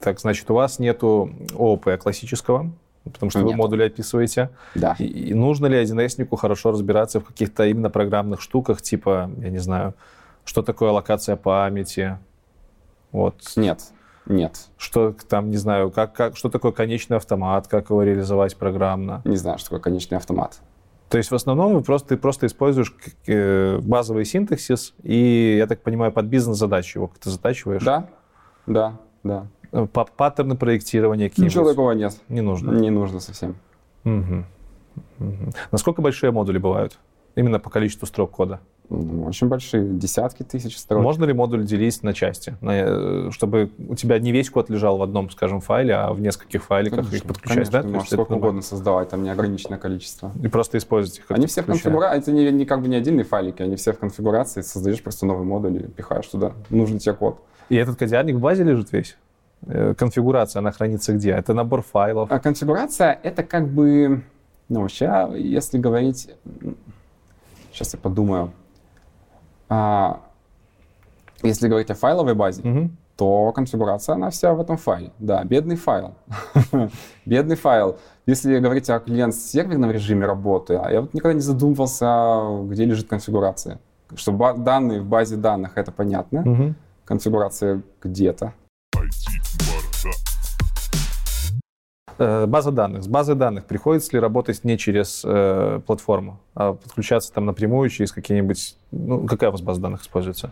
[0.01, 2.71] Так, значит, у вас нету ООП классического,
[3.05, 3.59] потому что вы Нету.
[3.59, 4.51] модули описываете.
[4.75, 4.95] Да.
[4.99, 9.59] И, и нужно ли 1С хорошо разбираться в каких-то именно программных штуках, типа, я не
[9.59, 9.95] знаю,
[10.45, 12.19] что такое локация памяти,
[13.13, 13.81] вот, Нет.
[14.27, 14.69] Нет.
[14.77, 19.23] что там, не знаю, как, как, что такое конечный автомат, как его реализовать программно.
[19.25, 20.61] Не знаю, что такое конечный автомат.
[21.09, 22.93] То есть в основном вы просто, ты просто используешь
[23.29, 27.83] э, базовый синтаксис и, я так понимаю, под бизнес-задачу его как-то затачиваешь.
[27.85, 28.09] Да,
[28.67, 29.47] да, да.
[29.71, 32.17] Э, па- Паттерны проектирования какие-нибудь Ничего такого нет.
[32.29, 32.73] не нужно.
[32.73, 33.55] Не нужно совсем.
[34.03, 34.47] Мгм.
[35.19, 35.53] Мгм.
[35.71, 36.99] Насколько большие модули бывают?
[37.37, 38.61] Именно по количеству строк кода.
[38.89, 41.03] Очень большие, десятки тысяч строк.
[41.03, 44.99] Можно ли модуль делить на части, на, э, чтобы у тебя не весь код лежал
[44.99, 47.83] в одном, скажем, файле, а в нескольких файликах их Конечно, подключать, конечно, да?
[47.83, 50.31] ты можешь это сколько угодно создавать, там неограниченное количество.
[50.41, 51.25] И просто использовать их.
[51.31, 53.99] Они все в конфигурации, это не, не как бы не отдельные файлики, они все в
[53.99, 57.41] конфигурации, создаешь просто новый модуль и пихаешь туда нужный тебе код.
[57.69, 59.17] И этот кодиарник в базе лежит весь?
[59.67, 61.31] Э, Конфигурация, она хранится где?
[61.31, 62.31] Это набор файлов.
[62.31, 64.23] А конфигурация это как бы,
[64.69, 66.31] ну, вообще, если говорить,
[67.73, 68.53] сейчас я подумаю,
[69.69, 70.21] А,
[71.43, 72.97] если говорить о файловой базе, Мгм.
[73.17, 75.11] то конфигурация, она вся в этом файле.
[75.19, 76.15] Да, бедный файл.
[77.27, 77.97] бедный файл.
[78.27, 83.79] Если говорить о клиент-серверном режиме работы, а я вот никогда не задумывался, где лежит конфигурация.
[84.15, 86.43] Что данные в базе данных, это понятно.
[86.43, 86.75] Мгм.
[87.05, 88.53] Конфигурация где-то.
[92.19, 93.03] База данных.
[93.03, 98.13] С базой данных приходится ли работать не через э, платформу, а подключаться там напрямую через
[98.13, 98.77] какие-нибудь...
[98.91, 100.51] Ну, какая у вас база данных используется?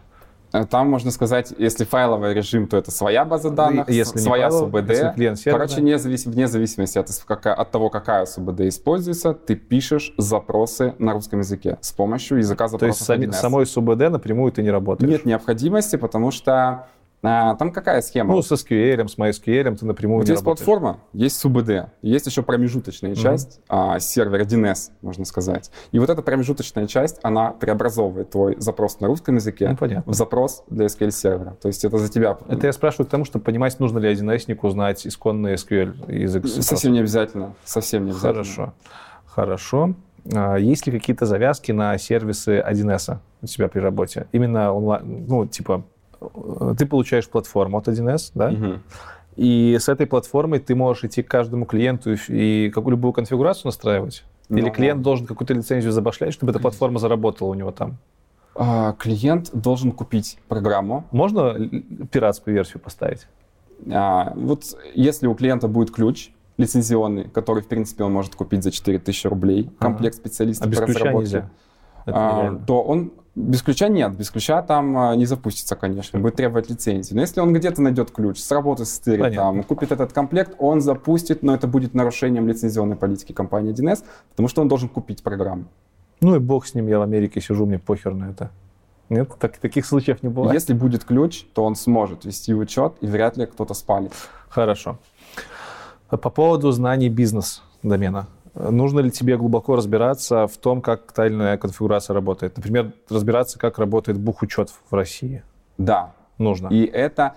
[0.53, 4.83] Э, Там можно сказать, если файловый режим, то это своя база данных, Если своя файловый,
[4.83, 4.91] СУБД.
[4.91, 5.67] если клиент серверный.
[5.67, 7.09] Короче, не завис- вне зависимости от,
[7.45, 12.75] от того, какая СУБД используется, ты пишешь запросы на русском языке с помощью языка То
[12.87, 13.33] есть запросов сами- 1С.
[13.41, 15.11] самой СУБД напрямую ты не работаешь?
[15.11, 16.87] Нет необходимости, потому что
[17.25, 18.35] а, там какая схема?
[18.35, 20.45] Ну, с SQL, с MySQL ты напрямую Вот не работаешь.
[20.59, 23.19] платформа, есть СУБД, есть еще промежуточная Мгм.
[23.21, 25.71] часть, а, сервер 1С, можно сказать.
[25.93, 30.13] И вот эта промежуточная часть, она преобразовывает твой запрос на русском языке Ну, понятно.
[30.13, 31.57] в запрос для SQL сервера.
[31.61, 32.37] То есть это за тебя.
[32.49, 36.47] Это я спрашиваю к тому, чтобы понимать, нужно ли 1С-нику знать исконный SQL язык.
[36.47, 37.55] Совсем не обязательно.
[37.65, 38.45] Совсем не обязательно.
[38.45, 38.73] Хорошо.
[39.27, 39.95] Хорошо.
[40.33, 44.27] А Есть ли какие-то завязки на сервисы 1С у тебя при работе?
[44.33, 45.85] Именно онлайн, ну, типа,
[46.79, 48.51] ты получаешь платформу от 1С, да?
[48.51, 48.83] Мгм.
[49.37, 54.25] И с этой платформой ты можешь идти к каждому клиенту и, какую любую конфигурацию настраивать?
[54.49, 57.97] Или Ну, клиент должен какую-то лицензию забашлять, чтобы эта платформа заработала у него там?
[58.57, 61.05] а, клиент должен купить программу.
[61.11, 61.57] Можно
[62.11, 63.27] пиратскую версию поставить?
[63.93, 64.63] А, вот
[64.95, 69.71] если у клиента будет ключ лицензионный, который, в принципе, он может купить за 4000 рублей,
[69.81, 71.51] комплект специалистов А без по разработке, нельзя?
[72.07, 72.61] Это а, нереально.
[72.61, 77.15] то он без ключа нет, без ключа там а, не запустится, конечно, будет требовать лицензии.
[77.15, 79.43] Но если он где-то найдет ключ, сработает с Стыри, Понятно.
[79.43, 84.49] там, купит этот комплект, он запустит, но это будет нарушением лицензионной политики компании 1С, потому
[84.49, 85.65] что он должен купить программу.
[86.21, 88.51] Ну и бог с ним, я в Америке сижу, мне похер на это.
[89.09, 90.55] Нет, так, таких случаев не бывает.
[90.55, 94.13] Если будет ключ, то он сможет вести учет, и вряд ли кто-то спалит.
[94.49, 94.99] Хорошо.
[96.09, 98.29] По поводу знаний бизнес-домена.
[98.55, 102.57] Нужно ли тебе глубоко разбираться в том, как та или иная конфигурация работает?
[102.57, 105.43] Например, разбираться, как работает бухучет в России?
[105.77, 106.69] Да, Нужно.
[106.69, 107.35] И это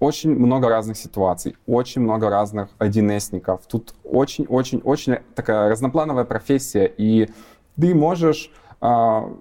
[0.00, 3.60] очень много разных ситуаций, очень много разных 1С-ников.
[3.68, 7.28] Тут очень-очень-очень такая разноплановая профессия, и
[7.80, 8.50] ты можешь...
[8.80, 9.32] а,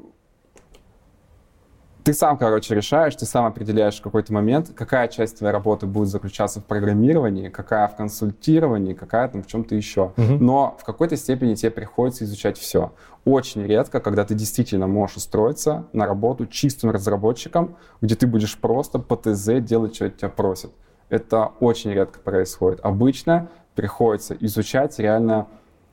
[2.10, 6.08] ты сам, короче, решаешь, ты сам определяешь в какой-то момент, какая часть твоей работы будет
[6.08, 10.14] заключаться в программировании, какая в консультировании, какая там в чем-то еще.
[10.18, 10.44] Мгм.
[10.44, 12.94] Но в какой-то степени тебе приходится изучать все.
[13.26, 18.98] Очень редко, когда ты действительно можешь устроиться на работу чистым разработчиком, где ты будешь просто
[18.98, 20.72] по ТЗ делать, что тебя просят.
[21.10, 22.80] Это очень редко происходит.
[22.82, 25.46] Обычно приходится изучать реально,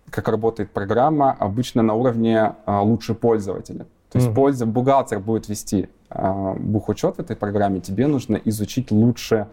[0.08, 3.86] как работает программа, обычно на уровне а, лучше пользователя.
[4.10, 9.48] То есть польза, бухгалтер будет вести бухучет в этой программе, тебе нужно изучить лучше,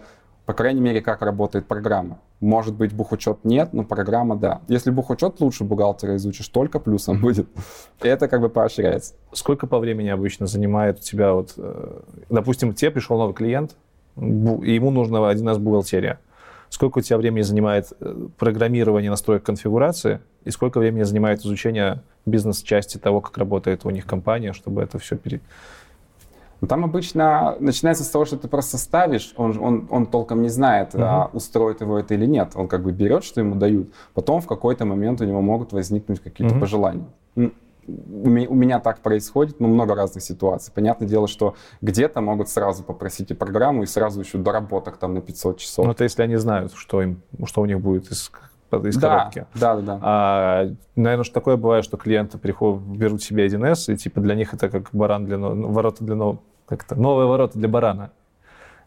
[0.45, 2.19] по крайней мере, как работает программа.
[2.39, 4.61] Может быть, бухучет нет, но программа да.
[4.67, 7.47] Если бухучет лучше бухгалтера изучишь, только плюсом будет.
[8.03, 9.13] И это как бы поощряется.
[9.31, 13.75] Сколько по времени обычно занимает у тебя вот, э, допустим, тебе пришел новый клиент,
[14.17, 16.19] и ему нужно один раз бухгалтерия.
[16.69, 22.97] Сколько у тебя времени занимает э, программирование настроек конфигурации, и сколько времени занимает изучение бизнес-части
[22.97, 25.39] того, как работает у них компания, чтобы это все пере...
[26.63, 30.47] Ну, там обычно начинается с того, что ты просто ставишь, он, он, он толком не
[30.47, 31.03] знает, uh-huh.
[31.03, 32.53] а, устроит его это или нет.
[32.55, 33.91] Он как бы берет, что ему дают.
[34.13, 36.59] Потом в какой-то момент у него могут возникнуть какие-то uh-huh.
[36.61, 37.07] пожелания.
[37.35, 40.71] У меня так происходит, ну, много разных ситуаций.
[40.73, 45.19] Понятное дело, что где-то могут сразу попросить и программу, и сразу еще доработок там на
[45.19, 45.85] 500 часов.
[45.85, 48.31] Ну, это если они знают, что, им, что у них будет из,
[48.85, 49.45] из да, коробки.
[49.53, 49.99] Да, да, да.
[50.01, 54.53] А, наверное, что такое бывает, что клиенты приходят, берут себе 1С, и типа для них
[54.53, 56.15] это как баран для, ворота для,
[56.65, 58.11] как это, новые ворота для барана.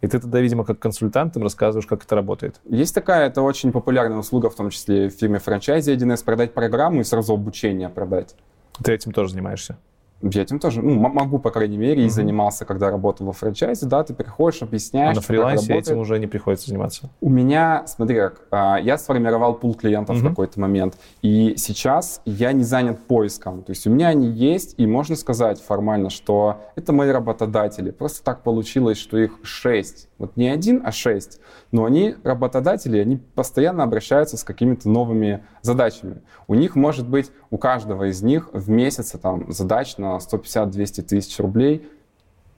[0.03, 2.61] И ты тогда, видимо, как консультант им рассказываешь, как это работает.
[2.65, 7.01] Есть такая, это очень популярная услуга, в том числе в фирме франчайзи 1С, продать программу
[7.01, 8.35] и сразу обучение продать.
[8.83, 9.79] Ты этим тоже занимаешься?
[10.23, 14.03] Я этим тоже ну, могу, по крайней мере, и занимался, когда работал во франчайзе, да,
[14.03, 15.13] ты приходишь, объясняешь.
[15.13, 17.11] А на фрилансе этим уже не приходится заниматься?
[17.21, 20.21] У меня, смотри как, а, я сформировал пул клиентов uh-huh.
[20.21, 24.75] в какой-то момент, и сейчас я не занят поиском, то есть у меня они есть,
[24.79, 27.91] и можно сказать формально, что это мои работодатели.
[27.91, 31.41] Просто так получилось, что их шесть, вот не один, а шесть,
[31.77, 36.23] но они работодатели, они постоянно обращаются с какими-то новыми задачами.
[36.49, 41.39] У них может быть, у каждого из них в месяц там задач на 150-200 тысяч
[41.39, 41.87] рублей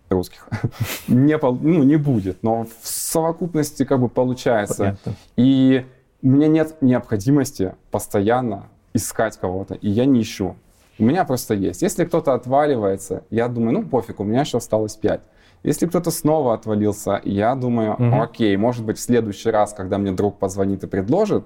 [0.08, 0.48] русских
[1.08, 4.76] не, ну, не будет, но в совокупности как бы получается.
[4.76, 5.14] Понятно.
[5.34, 5.84] И
[6.22, 10.54] у меня нет необходимости постоянно искать кого-то, и я не ищу.
[11.00, 11.82] У меня просто есть.
[11.82, 15.20] Если кто-то отваливается, я думаю, ну пофиг, у меня еще осталось 5.
[15.68, 18.22] Если кто-то снова отвалился, я думаю, угу.
[18.22, 21.44] окей, может быть, в следующий раз, когда мне друг позвонит и предложит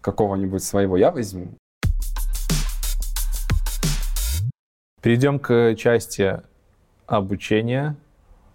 [0.00, 1.46] какого-нибудь своего, я возьму.
[5.00, 6.42] Перейдем к части
[7.06, 7.94] обучения,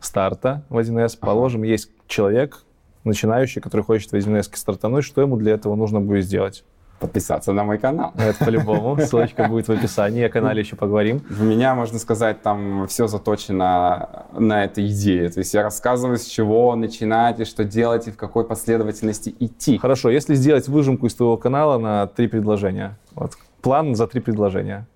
[0.01, 1.17] старта в 1С.
[1.17, 1.69] Положим, ага.
[1.69, 2.65] есть человек,
[3.05, 6.65] начинающий, который хочет в 1С стартануть, что ему для этого нужно будет сделать?
[6.99, 8.13] Подписаться на мой канал.
[8.17, 8.97] Это по-любому.
[8.99, 10.23] Ссылочка будет в описании.
[10.23, 11.21] О канале еще поговорим.
[11.39, 15.29] У меня, можно сказать, там все заточено на этой идее.
[15.29, 19.77] То есть я рассказываю, с чего начинать и что делать, и в какой последовательности идти.
[19.77, 20.09] Хорошо.
[20.09, 22.97] Если сделать выжимку из твоего канала на три предложения.
[23.15, 23.33] Вот.
[23.61, 24.87] План за три предложения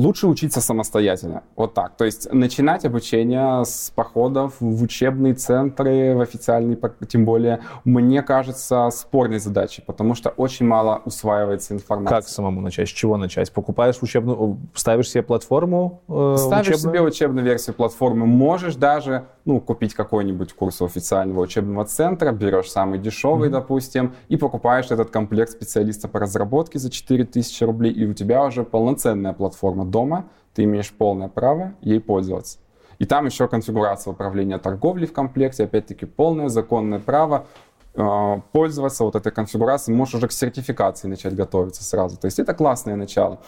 [0.00, 1.42] лучше учиться самостоятельно.
[1.56, 1.96] Вот так.
[1.96, 6.78] То есть начинать обучение с походов в учебные центры, в официальные,
[7.08, 12.14] тем более, мне кажется, спорной задачей, потому что очень мало усваивается информации.
[12.14, 12.88] Как самому начать?
[12.88, 13.52] С чего начать?
[13.52, 16.94] Покупаешь учебную, ставишь себе платформу э, Ставишь учебную?
[16.94, 18.26] себе учебную версию платформы.
[18.26, 23.52] Можешь даже ну, купить какой-нибудь курс у официального учебного центра, берешь самый дешевый, mm-hmm.
[23.52, 28.64] допустим, и покупаешь этот комплект специалиста по разработке за 4000 рублей, и у тебя уже
[28.64, 32.58] полноценная платформа дома, ты имеешь полное право ей пользоваться.
[32.98, 37.46] И там еще конфигурация управления торговлей в комплекте, опять-таки полное законное право
[37.94, 42.18] э, пользоваться вот этой конфигурацией, можешь уже к сертификации начать готовиться сразу.
[42.18, 43.38] То есть это классное начало.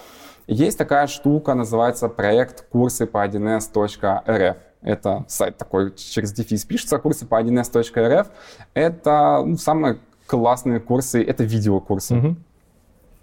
[0.47, 4.57] Есть такая штука, называется проект курсы по 1s.rf.
[4.81, 8.29] Это сайт такой через дефис пишется, курсы по 1s.rf.
[8.75, 12.17] Это ну, самые классные курсы, это видеокурсы.
[12.17, 12.37] Угу.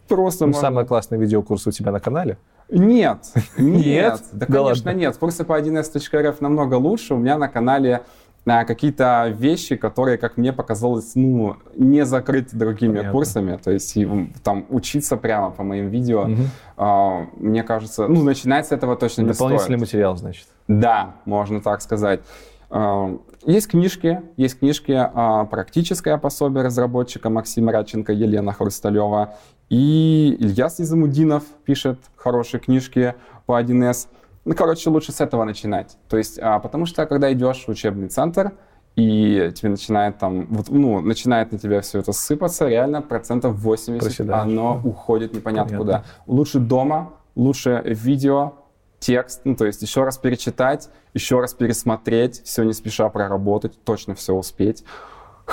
[0.07, 0.61] Просто ну, можно...
[0.61, 2.37] Самые классные видеокурсы у тебя на канале?
[2.71, 3.25] Нет,
[3.57, 5.17] нет, да, конечно, нет.
[5.17, 7.15] Курсы по 1s.rf намного лучше.
[7.15, 8.03] У меня на канале
[8.45, 13.11] а, какие-то вещи, которые, как мне показалось, ну, не закрыты другими Понятно.
[13.11, 13.59] курсами.
[13.63, 13.97] То есть
[14.43, 16.41] там учиться прямо по моим видео, угу.
[16.77, 19.49] а, мне кажется, ну, начинать с этого точно не стоит.
[19.49, 20.47] Дополнительный материал, значит.
[20.67, 22.21] Да, можно так сказать.
[22.69, 25.09] А, есть книжки, есть книжки
[25.49, 29.35] «Практическое пособие разработчика» Максима Радченко, Елена Хрусталева.
[29.69, 33.15] И Ильяс Низамудинов пишет хорошие книжки
[33.45, 34.07] по 1С.
[34.45, 35.97] Ну, короче, лучше с этого начинать.
[36.07, 38.53] То есть, а, потому что, когда идешь в учебный центр,
[38.95, 44.03] и тебе начинает там, вот, ну, начинает на тебя все это сыпаться, реально процентов 80
[44.03, 44.89] Проседаешь, оно да.
[44.89, 45.77] уходит непонятно Понятно.
[45.77, 46.05] куда.
[46.25, 48.53] Лучше дома, лучше видео,
[48.99, 54.15] текст, ну, то есть еще раз перечитать, еще раз пересмотреть, все не спеша проработать, точно
[54.15, 54.83] все успеть.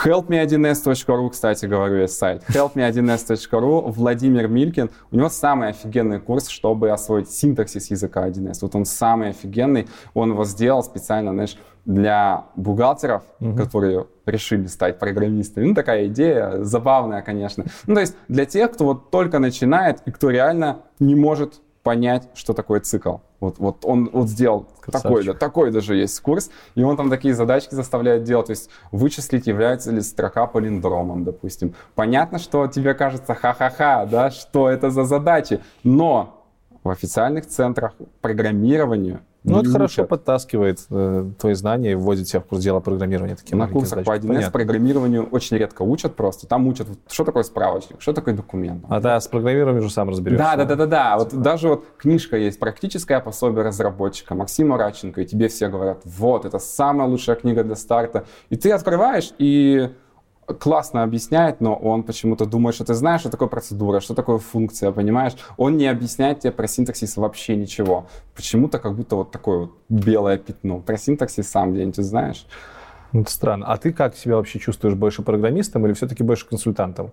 [0.04, 2.42] helpme1s.ru, кстати, говорю, есть сайт.
[2.48, 4.90] helpme1s.ru, Владимир Милькин.
[5.10, 8.58] У него самый офигенный курс, чтобы освоить синтаксис языка 1С.
[8.62, 9.88] Вот он самый офигенный.
[10.14, 13.56] Он его сделал специально, знаешь, для бухгалтеров, угу.
[13.56, 15.66] которые решили стать программистами.
[15.66, 17.64] Ну, такая идея, забавная, конечно.
[17.86, 22.28] Ну, то есть для тех, кто вот только начинает и кто реально не может понять,
[22.34, 23.18] что такое цикл.
[23.38, 27.32] Вот, вот он вот сделал такой, да, такой даже есть курс, и он там такие
[27.32, 31.76] задачки заставляет делать, то есть вычислить, является ли строка полиндромом, допустим.
[31.94, 36.44] Понятно, что тебе кажется ха-ха-ха, да, что это за задачи, но
[36.82, 42.44] в официальных центрах программирования ну, это хорошо подтаскивает э, твои знания и вводит тебя в
[42.44, 43.36] курс дела программирования.
[43.36, 44.06] Такие На курсах задачи.
[44.06, 44.50] по 1С Понятно.
[44.50, 46.46] программированию очень редко учат просто.
[46.46, 48.84] Там учат, что такое справочник, что такое документ.
[48.88, 50.44] А да, с программированием уже сам разберешься.
[50.44, 51.16] Да, да, да, да, да.
[51.18, 56.44] Вот даже вот книжка есть, практическое пособие разработчика Максима Радченко, и тебе все говорят, вот,
[56.44, 58.24] это самая лучшая книга для старта.
[58.50, 59.90] И ты открываешь, и
[60.46, 64.92] классно объясняет, но он почему-то думает, что ты знаешь, что такое процедура, что такое функция,
[64.92, 65.32] понимаешь?
[65.56, 68.06] Он не объясняет тебе про синтаксис вообще ничего.
[68.34, 70.78] Почему-то как будто вот такое вот белое пятно.
[70.80, 72.46] Про синтаксис сам где-нибудь знаешь?
[73.12, 73.66] Это странно.
[73.66, 74.94] А ты как себя вообще чувствуешь?
[74.94, 77.12] Больше программистом или все-таки больше консультантом?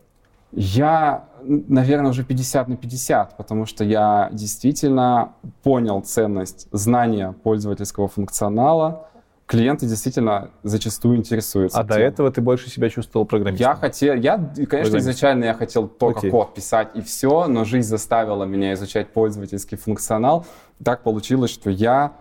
[0.56, 5.34] Я, наверное, уже 50 на 50, потому что я действительно
[5.64, 9.08] понял ценность знания пользовательского функционала,
[9.54, 11.80] клиенты действительно зачастую интересуются.
[11.80, 13.70] А до этого ты больше себя чувствовал программистом?
[13.70, 16.32] Я хотел, я, конечно, изначально я хотел только Окей.
[16.32, 20.48] код писать и все, но жизнь заставила меня изучать пользовательский функционал.
[20.84, 22.14] Так получилось, что я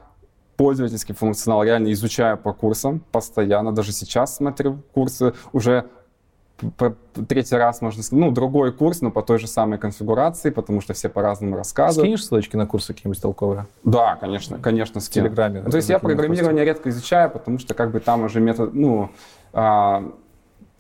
[0.59, 3.73] пользовательский функционал реально изучаю по курсам постоянно.
[3.73, 5.87] Даже сейчас смотрю курсы уже
[7.29, 11.09] третий раз, можно ну, другой курс, но по той же самой конфигурации, потому что все
[11.09, 12.07] по-разному рассказывают.
[12.07, 13.67] Скинешь ссылочки на курсы какие-нибудь толковые?
[13.85, 15.63] Да, конечно, конечно, В Телеграме.
[15.63, 19.11] То есть я программирование редко изучаю, потому что как бы там уже метод, ну,
[19.53, 20.13] а,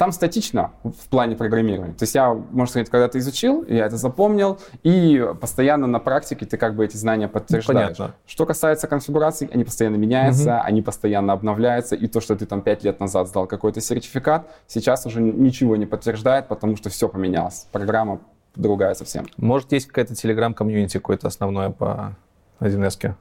[0.03, 1.93] там статично в плане программирования.
[1.93, 6.45] То есть я, можно сказать, когда ты изучил, я это запомнил, и постоянно на практике
[6.45, 7.97] ты как бы эти знания подтверждаешь.
[7.97, 8.17] Понятно.
[8.27, 10.63] Что касается конфигураций, они постоянно меняются, угу.
[10.65, 15.07] они постоянно обновляются, и то, что ты там 5 лет назад сдал какой-то сертификат, сейчас
[15.07, 17.69] уже ничего не подтверждает, потому что все поменялось.
[17.71, 18.19] Программа
[18.57, 19.27] другая совсем.
[19.37, 22.17] Может, есть какая-то телеграм-комьюнити какое-то основное по
[22.59, 23.15] 1С?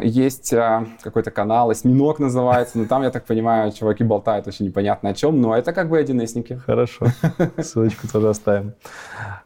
[0.00, 5.10] Есть а, какой-то канал, осьминог называется, но там, я так понимаю, чуваки болтают очень непонятно
[5.10, 6.54] о чем, но это как бы одинесники.
[6.64, 7.06] Хорошо,
[7.58, 8.74] ссылочку тоже оставим.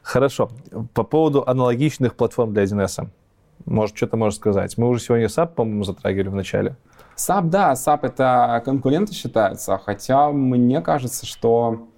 [0.03, 0.51] Хорошо,
[0.93, 3.09] по поводу аналогичных платформ для 1С.
[3.65, 4.77] Может, что-то можешь сказать?
[4.77, 6.77] Мы уже сегодня SAP, по-моему, затрагивали в начале.
[7.17, 11.89] SAP, да, SAP это конкуренты считаются, хотя мне кажется, что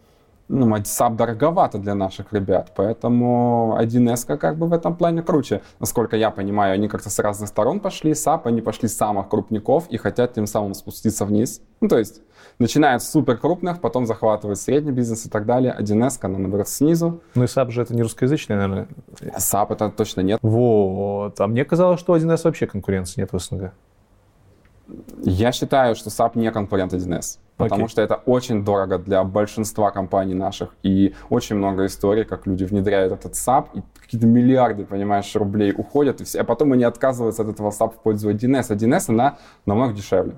[0.50, 5.62] ну, SAP дороговато для наших ребят, поэтому 1С как бы в этом плане круче.
[5.78, 9.86] Насколько я понимаю, они как-то с разных сторон пошли, SAP, они пошли с самых крупников
[9.88, 11.62] и хотят тем самым спуститься вниз.
[11.80, 12.20] Ну, то есть
[12.58, 15.76] начинают с супер крупных, потом захватывают средний бизнес и так далее.
[15.78, 17.20] 1С, она, наоборот, снизу.
[17.34, 18.88] Ну и SAP же это не русскоязычный, наверное?
[19.20, 20.40] SAP это точно нет.
[20.42, 21.40] Вот.
[21.40, 23.72] А мне казалось, что 1С вообще конкуренции нет в СНГ.
[25.22, 27.38] Я считаю, что SAP не конкурент 1С.
[27.64, 27.88] Потому okay.
[27.88, 30.74] что это очень дорого для большинства компаний наших.
[30.82, 36.20] И очень много историй, как люди внедряют этот SAP, и какие-то миллиарды, понимаешь, рублей уходят,
[36.20, 38.70] и все, а потом они отказываются от этого SAP в пользу 1С.
[38.70, 40.36] 1С, она намного дешевле,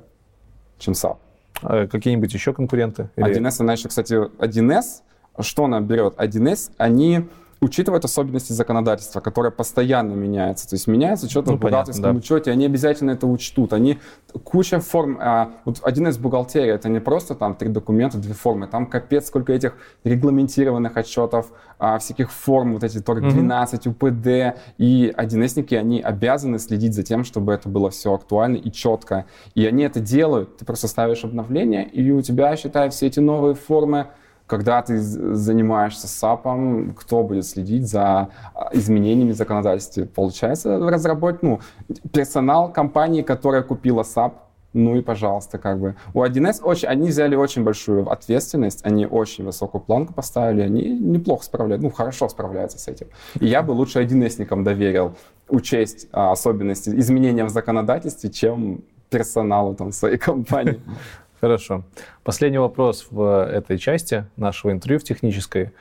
[0.78, 1.16] чем SAP.
[1.62, 3.08] А какие-нибудь еще конкуренты?
[3.16, 3.40] Или...
[3.40, 5.02] 1С, она еще, кстати, 1С,
[5.40, 6.14] что она берет?
[6.16, 7.28] 1С, они
[7.62, 10.68] учитывают особенности законодательства, которое постоянно меняется.
[10.68, 12.18] То есть меняется что-то ну, в бухгалтерском да.
[12.18, 13.72] учете, они обязательно это учтут.
[13.72, 14.00] Они
[14.42, 15.16] куча форм.
[15.20, 18.66] А, вот один из бухгалтерии, это не просто там три документа, две формы.
[18.66, 24.08] Там капец сколько этих регламентированных отчетов, а, всяких форм, вот эти торг 12, угу.
[24.08, 24.58] УПД.
[24.78, 29.26] И 1С-ники, они обязаны следить за тем, чтобы это было все актуально и четко.
[29.54, 30.56] И они это делают.
[30.56, 34.08] Ты просто ставишь обновление, и у тебя, считай, все эти новые формы
[34.46, 40.06] когда ты занимаешься САПом, кто будет следить за а, изменениями в законодательстве?
[40.06, 41.60] Получается, разработать, ну,
[42.12, 44.34] персонал компании, которая купила SAP,
[44.72, 45.94] ну и пожалуйста, как бы.
[46.14, 51.44] У 1С очень, они взяли очень большую ответственность, они очень высокую планку поставили, они неплохо
[51.44, 53.08] справляются, ну, хорошо справляются с этим.
[53.38, 55.14] И я бы лучше 1Сникам доверил
[55.48, 60.80] учесть а, особенности изменения в законодательстве, чем персоналу там своей компании.
[61.42, 61.82] Хорошо.
[62.22, 65.72] Последний вопрос в этой части нашего интервью, в технической.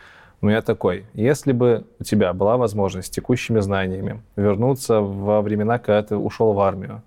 [0.41, 1.05] У меня такой.
[1.13, 6.53] Если бы у тебя была возможность с текущими знаниями вернуться во времена, когда ты ушел
[6.53, 7.03] в армию,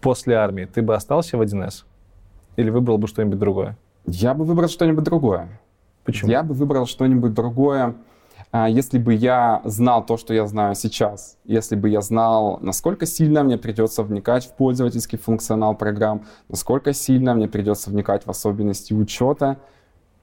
[0.00, 1.82] после армии ты бы остался в 1С?
[2.54, 3.76] Или выбрал бы что-нибудь другое?
[4.06, 5.48] Я бы выбрал что-нибудь другое.
[6.04, 6.30] Почему?
[6.30, 7.96] Я бы выбрал что-нибудь другое
[8.52, 13.42] если бы я знал то, что я знаю сейчас, если бы я знал, насколько сильно
[13.42, 19.58] мне придется вникать в пользовательский функционал программ, насколько сильно мне придется вникать в особенности учета,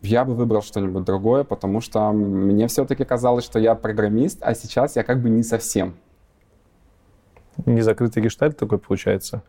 [0.02, 4.96] я бы выбрал что-нибудь другое, потому что мне все-таки казалось, что я программист, а сейчас
[4.96, 5.96] я как бы не совсем.
[7.66, 9.44] Не закрытый гештальт такой получается?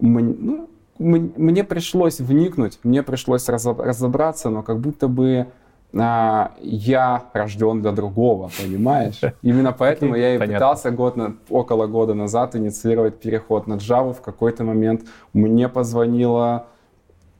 [0.00, 0.68] Мне, ну,
[0.98, 5.48] мне пришлось вникнуть, мне пришлось разобраться, но как будто бы
[5.94, 9.20] а, я рожден для другого, понимаешь?
[9.42, 10.56] Именно поэтому я и Понятно.
[10.56, 14.12] пытался год на, около года назад инициировать переход на Java.
[14.12, 15.02] В какой-то момент
[15.32, 16.66] мне позвонила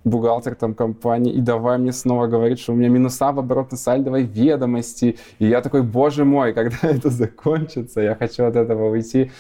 [0.04, 5.18] бухгалтер там компании и давай мне снова говорить, что у меня минуса в оборотно-сальдовой ведомости.
[5.38, 9.30] И я такой, боже мой, когда это закончится, я хочу от этого уйти.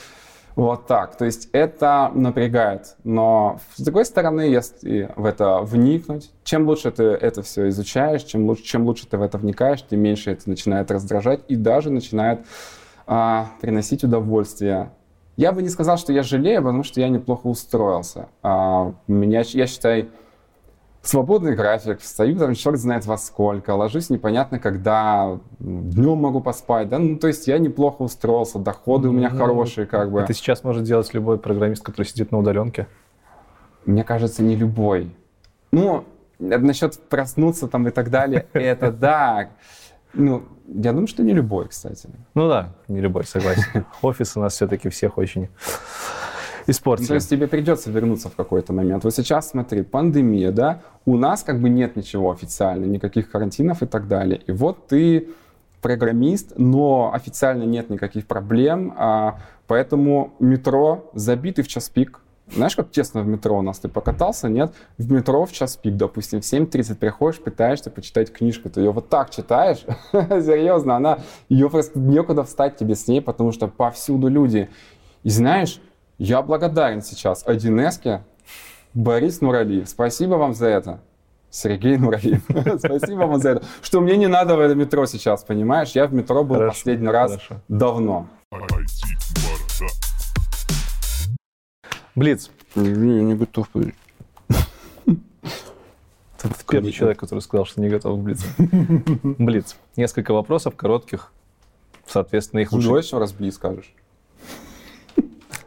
[0.58, 1.16] Вот так.
[1.16, 2.96] То есть это напрягает.
[3.04, 8.44] Но с другой стороны, если в это вникнуть, чем лучше ты это все изучаешь, чем
[8.44, 12.40] лучше, чем лучше ты в это вникаешь, тем меньше это начинает раздражать и даже начинает
[13.06, 14.90] а, приносить удовольствие.
[15.36, 18.26] Я бы не сказал, что я жалею, потому что я неплохо устроился.
[18.42, 20.08] А, меня, я считаю,
[21.08, 26.98] свободный график, встаю там черт знает во сколько, ложусь непонятно когда, днем могу поспать, да,
[26.98, 30.20] ну то есть я неплохо устроился, доходы у меня Ну, хорошие как бы.
[30.20, 32.86] Это сейчас может делать любой программист, который сидит на удаленке.
[33.86, 35.10] Мне кажется, не любой.
[35.72, 36.04] Ну,
[36.38, 39.48] насчет проснуться там и так далее, это да.
[40.12, 42.08] Ну, я думаю, что не любой, кстати.
[42.34, 43.86] Ну да, не любой, согласен.
[44.02, 45.48] Офис у нас все-таки всех очень
[46.68, 47.06] Ну, испортили.
[47.08, 49.02] то есть тебе придется вернуться в какой-то момент.
[49.04, 53.86] Вот сейчас, смотри, пандемия, да, у нас как бы нет ничего официально, никаких карантинов и
[53.86, 54.42] так далее.
[54.46, 55.28] И вот ты
[55.80, 62.20] программист, но официально нет никаких проблем, а, поэтому метро забитый в час пик.
[62.54, 63.78] Знаешь, как тесно в метро у нас?
[63.78, 64.72] Ты покатался, нет?
[64.96, 69.08] В метро в час пик, допустим, в 7.30 приходишь, пытаешься почитать книжку, ты ее вот
[69.08, 71.18] так читаешь, серьезно, она,
[71.48, 74.68] ее просто некуда встать тебе с ней, потому что повсюду люди.
[75.24, 75.80] И знаешь,
[76.18, 78.20] я благодарен сейчас 1С
[78.92, 79.88] Борис Нуралиев.
[79.88, 81.00] Спасибо вам за это.
[81.50, 82.42] Сергей Нуралиев.
[82.78, 83.64] Спасибо вам за это.
[83.82, 85.92] Что мне не надо в это метро сейчас, понимаешь?
[85.92, 87.60] Я в метро был Хорошо, последний раз хорошо.
[87.68, 88.26] давно.
[92.16, 92.50] Блиц.
[92.74, 93.68] Я не готов.
[94.48, 94.64] Ты
[96.68, 98.44] первый человек, который сказал, что не готов к Блицу.
[99.38, 99.76] Блиц.
[99.96, 101.32] Несколько вопросов коротких.
[102.06, 102.88] Соответственно, их лучше...
[102.88, 103.94] Давай еще раз бли скажешь.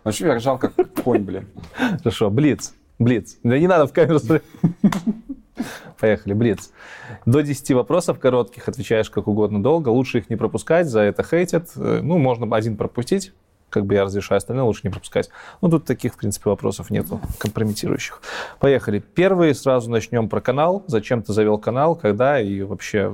[0.03, 0.73] Вообще я ржал как
[1.03, 1.47] конь, блин.
[1.99, 2.73] Хорошо, Блиц.
[2.99, 3.37] Блиц.
[3.43, 4.19] Да не надо в камеру.
[5.99, 6.71] Поехали, Блиц.
[7.25, 9.89] До 10 вопросов коротких отвечаешь как угодно долго.
[9.89, 11.69] Лучше их не пропускать, за это хейтят.
[11.75, 13.33] Э, Ну, можно один пропустить,
[13.69, 15.29] как бы я разрешаю, остальные лучше не пропускать.
[15.61, 18.21] Ну, тут таких, в принципе, вопросов нету компрометирующих.
[18.59, 18.99] Поехали.
[18.99, 20.83] Первый, сразу начнем про канал.
[20.87, 23.13] Зачем ты завел канал, когда и вообще...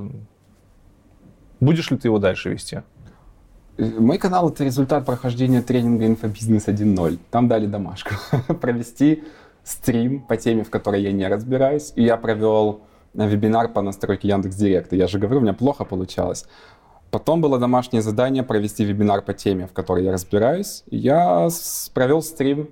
[1.60, 2.82] Будешь ли ты его дальше вести?
[3.78, 7.18] Мой канал— это результат прохождения тренинга «Инфобизнес 1.0».
[7.30, 8.14] Там дали домашку.
[8.60, 9.22] Провести
[9.62, 11.92] стрим по теме, в которой я не разбираюсь.
[11.94, 12.80] И я провел
[13.14, 14.96] вебинар по настройке Яндекс.Директа.
[14.96, 16.46] Я же говорю, у меня плохо получалось.
[17.12, 20.82] Потом было домашнее задание провести вебинар по теме, в которой я разбираюсь.
[20.90, 21.48] Я
[21.94, 22.70] провел стрим.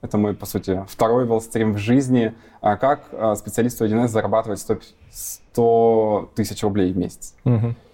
[0.00, 2.34] Это мой, по сути, второй был стрим в жизни.
[2.60, 4.78] А Как а, специалисту 1С зарабатывать 100
[5.12, 7.34] 100 тысяч рублей в месяц.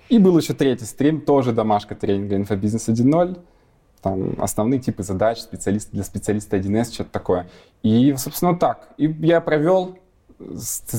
[0.09, 3.39] И был еще третий стрим, тоже домашка тренинга «Инфобизнес 1.0».
[4.03, 7.49] Там основные типы задач специалист, для специалиста 1С, что-то такое.
[7.83, 8.91] И, собственно, так.
[8.99, 9.97] И я провел,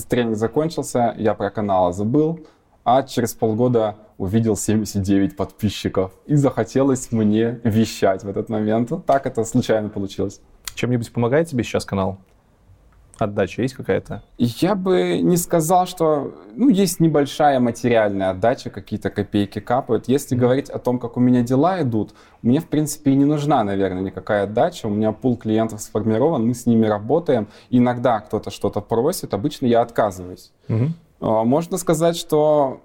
[0.10, 2.40] тренинг закончился, я про канал забыл,
[2.84, 6.12] а через полгода увидел 79 подписчиков.
[6.26, 8.92] И захотелось мне вещать в этот момент.
[9.06, 10.42] Так это случайно получилось.
[10.74, 12.18] Чем-нибудь помогает тебе сейчас канал?
[13.18, 14.24] Отдача есть какая-то?
[14.38, 16.34] Я бы не сказал, что...
[16.56, 20.08] Ну, есть небольшая материальная отдача, какие-то копейки капают.
[20.08, 23.64] Если говорить о том, как у меня дела идут, мне, в принципе, и не нужна,
[23.64, 24.88] наверное, никакая отдача.
[24.88, 27.48] У меня пул клиентов сформирован, мы с ними работаем.
[27.70, 30.52] Иногда кто-то что-то просит, обычно я отказываюсь.
[31.22, 32.82] А, Можно сказать, что,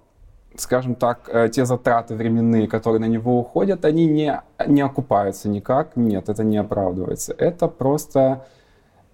[0.55, 5.97] скажем так, э, те затраты временные, которые на него уходят, они не, не окупаются никак.
[5.97, 7.35] Нет, это не оправдывается.
[7.37, 8.47] Это просто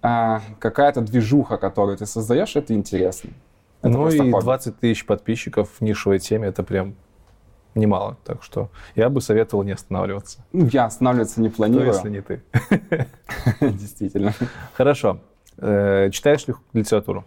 [0.07, 3.31] а, какая-то движуха, которую ты создаешь, это интересно.
[3.81, 4.41] Это ну и хобби.
[4.41, 6.95] 20 тысяч подписчиков в нишевой теме, это прям
[7.75, 8.17] немало.
[8.23, 10.39] Так что я бы советовал не останавливаться.
[10.53, 12.41] Ну, я останавливаться не планирую, если не ты.
[13.61, 14.33] действительно.
[14.73, 15.19] Хорошо.
[15.57, 17.25] Э, Читаешь ли литературу?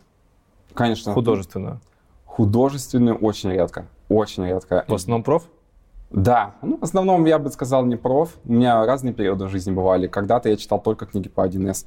[0.73, 1.12] Конечно.
[1.12, 1.81] Художественную?
[2.24, 3.85] Художественную очень редко.
[4.09, 4.86] Очень редко.
[4.89, 5.44] В основном проф?
[6.11, 8.35] Да, ну, в основном я бы сказал не проф.
[8.44, 10.09] У меня разные периоды в жизни бывали.
[10.09, 11.86] Когда-то я читал только книги по 1С.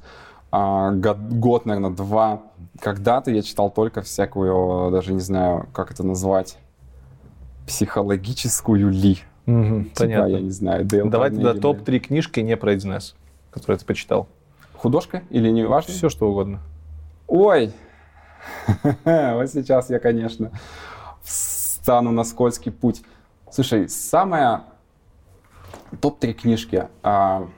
[0.56, 2.42] А, год, год, наверное, два.
[2.78, 6.58] Когда-то я читал только всякую, даже не знаю, как это назвать,
[7.66, 9.18] психологическую ли.
[9.46, 10.26] Мгм, Типа, Понятно.
[10.28, 11.60] я не знаю, Дейл Давай тогда блин.
[11.60, 13.14] топ-3 книжки не про 1С,
[13.50, 14.28] которые ты почитал.
[14.76, 15.92] Художка или не важно?
[15.92, 16.60] Все, что угодно.
[17.26, 17.72] Ой,
[19.04, 20.52] вот сейчас я, конечно,
[21.24, 23.02] встану на скользкий путь.
[23.50, 24.62] Слушай, самая
[26.00, 26.86] топ-3 книжки.
[27.02, 27.48] А,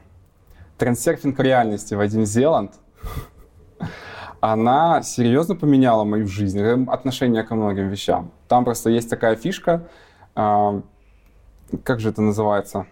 [0.79, 2.73] Трансерфинг реальности Вадим Зеланд.
[4.41, 8.31] Она серьезно поменяла мою жизнь, э, отношение ко многим вещам.
[8.49, 9.89] Там просто есть такая фишка,
[10.35, 10.83] э,
[11.83, 12.87] как же это называется?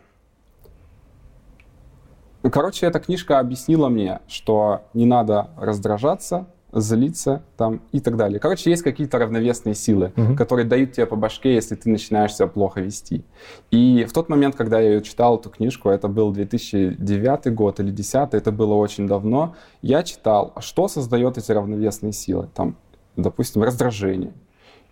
[2.43, 8.39] Короче, эта книжка объяснила мне, что не надо раздражаться, злиться там и так далее.
[8.41, 10.35] Короче, есть какие-то равновесные силы, угу.
[10.37, 13.25] которые дают тебе по башке, если ты начинаешь себя плохо вести.
[13.71, 18.35] И в тот момент, когда я читал эту книжку, это был 2009 год или 2010,
[18.35, 22.49] это было очень давно, я читал, что создает эти равновесные силы.
[22.55, 22.77] Там,
[23.17, 24.33] допустим, раздражение,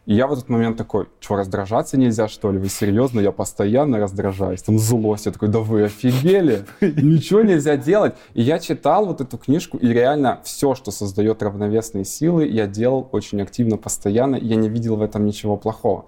[0.05, 2.59] и я в этот момент такой, что, раздражаться нельзя, что ли?
[2.59, 3.21] Вы серьезно?
[3.21, 4.61] Я постоянно раздражаюсь.
[4.63, 5.27] Там злость.
[5.27, 6.65] Я такой, да вы офигели?
[6.81, 8.15] Ничего нельзя делать.
[8.35, 13.09] И я читал вот эту книжку, и реально все, что создает равновесные силы, я делал
[13.13, 14.35] очень активно, постоянно.
[14.35, 16.07] Я не видел в этом ничего плохого.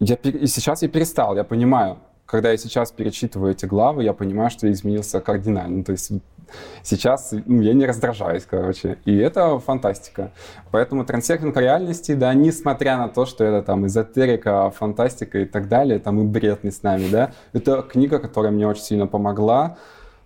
[0.00, 1.98] Я, и сейчас я перестал, я понимаю.
[2.28, 5.82] Когда я сейчас перечитываю эти главы, я понимаю, что я изменился кардинально.
[5.82, 6.12] То есть
[6.82, 8.98] Сейчас ну, я не раздражаюсь, короче.
[9.06, 10.32] И это фантастика.
[10.70, 15.98] Поэтому трансерфинг реальности, да, несмотря на то, что это там эзотерика, фантастика и так далее,
[15.98, 19.76] там и бред не с нами, да, это книга, которая мне очень сильно помогла.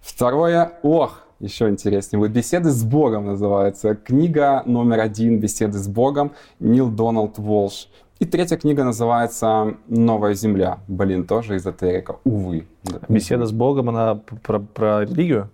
[0.01, 2.21] Второе, ох, еще интереснее.
[2.21, 3.95] Вот «Беседы с Богом» называется.
[3.95, 7.89] Книга номер один «Беседы с Богом» Нил Дональд Волш.
[8.23, 10.79] И третья книга называется «Новая земля».
[10.87, 12.69] Блин, тоже эзотерика, увы.
[13.09, 15.51] «Беседа с Богом», она про, про религию?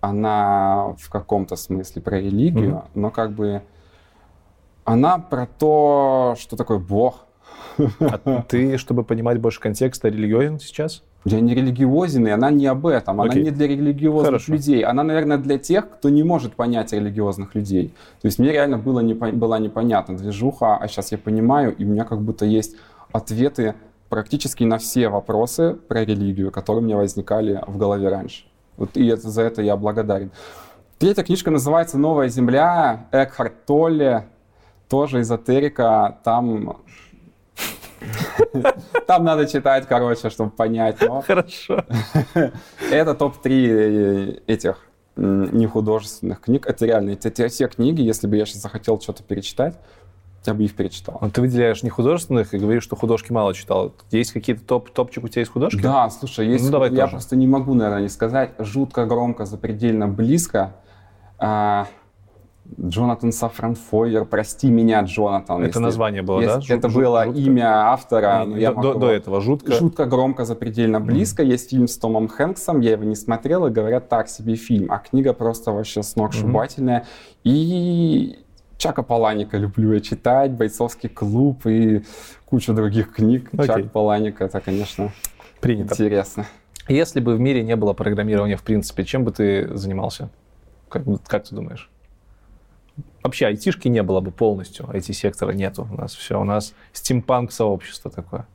[0.00, 2.90] она в каком-то смысле про религию, mm-hmm.
[2.94, 3.62] но как бы
[4.84, 7.26] она про то, что такое Бог.
[7.78, 11.04] А ты, чтобы понимать больше контекста, религиозен сейчас?
[11.24, 13.20] Я не религиозен, и она не об этом.
[13.20, 13.42] Она okay.
[13.42, 14.52] не для религиозных Хорошо.
[14.52, 14.82] людей.
[14.82, 17.88] Она, наверное, для тех, кто не может понять религиозных людей.
[18.22, 21.88] То есть мне реально было не, была непонятна движуха, а сейчас я понимаю, и у
[21.88, 22.76] меня как будто есть
[23.12, 23.74] ответы
[24.08, 28.44] практически на все вопросы про религию, которые у меня возникали в голове раньше.
[28.78, 30.30] Вот и это, за это я благодарен.
[30.98, 34.26] Третья книжка называется «Новая земля» Экхарт Толле,
[34.88, 36.18] тоже эзотерика.
[36.24, 36.78] Там
[39.06, 40.96] там надо читать, короче, чтобы понять.
[41.00, 41.20] Но...
[41.26, 41.84] Хорошо.
[42.90, 44.78] Это топ-3 этих
[45.16, 46.66] нехудожественных книг.
[46.66, 49.76] Это реально, это все книги, если бы я сейчас захотел что-то перечитать,
[50.46, 51.18] я бы их перечитал.
[51.20, 53.92] Но ты выделяешь не художественных и говоришь, что художки мало читал.
[54.10, 55.80] Есть какие-то топ, топчик у тебя есть художки?
[55.82, 56.64] Да, слушай, есть.
[56.64, 57.10] Ну, давай я тоже.
[57.10, 58.52] просто не могу, наверное, не сказать.
[58.58, 60.76] Жутко громко, запредельно близко.
[61.38, 61.86] А,
[62.80, 65.58] Джонатан Сафран Фойер, прости меня, Джонатан.
[65.58, 66.60] Это если, название было, если да?
[66.60, 67.40] Жут, это жут, было жутко.
[67.40, 68.44] имя автора.
[68.46, 69.72] Но я до, могу, до этого жутко.
[69.72, 71.42] Жутко громко, запредельно близко.
[71.42, 71.46] Mm.
[71.46, 74.90] Есть фильм с Томом Хэнксом, я его не смотрел, и говорят, так себе фильм.
[74.90, 77.00] А книга просто вообще сногсшибательная.
[77.00, 77.40] Mm-hmm.
[77.44, 78.38] И
[78.80, 82.02] Чака Паланика люблю я читать, «Бойцовский клуб» и
[82.46, 83.50] кучу других книг.
[83.52, 83.66] Окей.
[83.66, 85.12] Чак Паланик— это, конечно,
[85.60, 85.92] Принято.
[85.94, 86.46] интересно.
[86.88, 90.30] Если бы в мире не было программирования, в принципе, чем бы ты занимался?
[90.88, 91.90] Как, как ты думаешь?
[93.22, 96.40] Вообще айтишки не было бы полностью, IT-сектора нету у нас все.
[96.40, 98.46] У нас стимпанк-сообщество такое.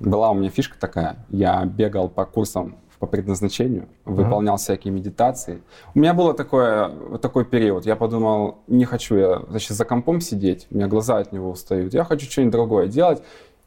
[0.00, 1.24] Была у меня фишка такая.
[1.28, 4.58] Я бегал по курсам по предназначению, выполнял uh-huh.
[4.58, 5.60] всякие медитации.
[5.92, 7.84] У меня был такое, такой период.
[7.84, 11.94] Я подумал, не хочу я значит, за компом сидеть, у меня глаза от него устают.
[11.94, 13.20] Я хочу что-нибудь другое делать.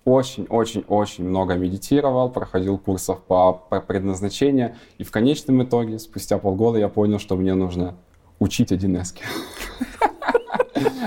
[0.05, 4.75] Очень-очень-очень много медитировал, проходил курсов по, по предназначению.
[4.99, 7.95] И в конечном итоге, спустя полгода, я понял, что мне нужно
[8.39, 9.15] учить 1С.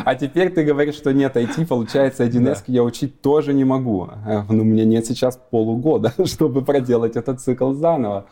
[0.05, 4.09] А теперь ты говоришь, что нет IT, получается 1С я учить тоже не могу.
[4.49, 8.27] Ну, у меня нет сейчас полугода, чтобы проделать этот цикл заново.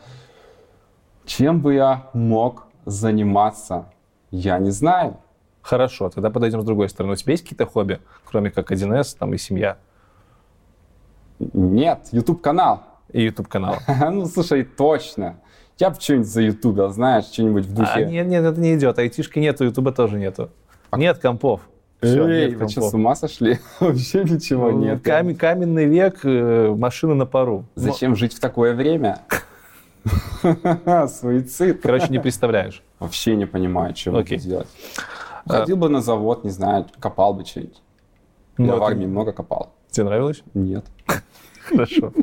[1.25, 3.91] Чем бы я мог заниматься?
[4.31, 5.17] Я не знаю.
[5.61, 7.13] Хорошо, тогда подойдем с другой стороны.
[7.13, 9.77] У тебя есть какие-то хобби, кроме как 1С там, и семья?
[11.39, 12.83] Нет, YouTube-канал.
[13.11, 13.75] И YouTube-канал.
[14.11, 15.41] ну, слушай, точно.
[15.77, 17.91] Я бы что-нибудь за YouTube, знаешь, что-нибудь в духе.
[17.93, 18.97] А, нет, нет, это не идет.
[18.97, 20.49] Айтишки нету, Ютуба тоже нету.
[20.89, 20.97] А...
[20.97, 21.61] Нет компов.
[22.01, 23.59] Все, Эй, нет вы что, с ума сошли?
[23.79, 25.01] Вообще ничего ну, нет.
[25.01, 27.65] Кам- каменный век, э, машины на пару.
[27.75, 28.15] Зачем Но...
[28.15, 29.21] жить в такое время?
[30.43, 31.81] Суицид.
[31.81, 32.83] Короче, не представляешь.
[32.99, 34.67] Вообще не понимаю, что буду делать.
[35.45, 37.81] А Ходил бы на завод, не знаю, копал бы что-нибудь.
[38.57, 39.73] Я в армии много копал.
[39.89, 40.43] Тебе нравилось?
[40.53, 40.85] Нет.
[41.63, 42.13] Хорошо.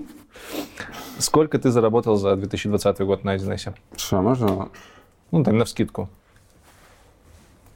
[1.19, 3.75] Сколько ты заработал за 2020 год на 1С?
[3.97, 4.69] Что, можно?
[5.31, 6.09] Ну, там, на вскидку.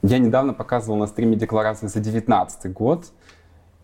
[0.01, 3.05] Я недавно показывал на стриме декларации за 2019 год,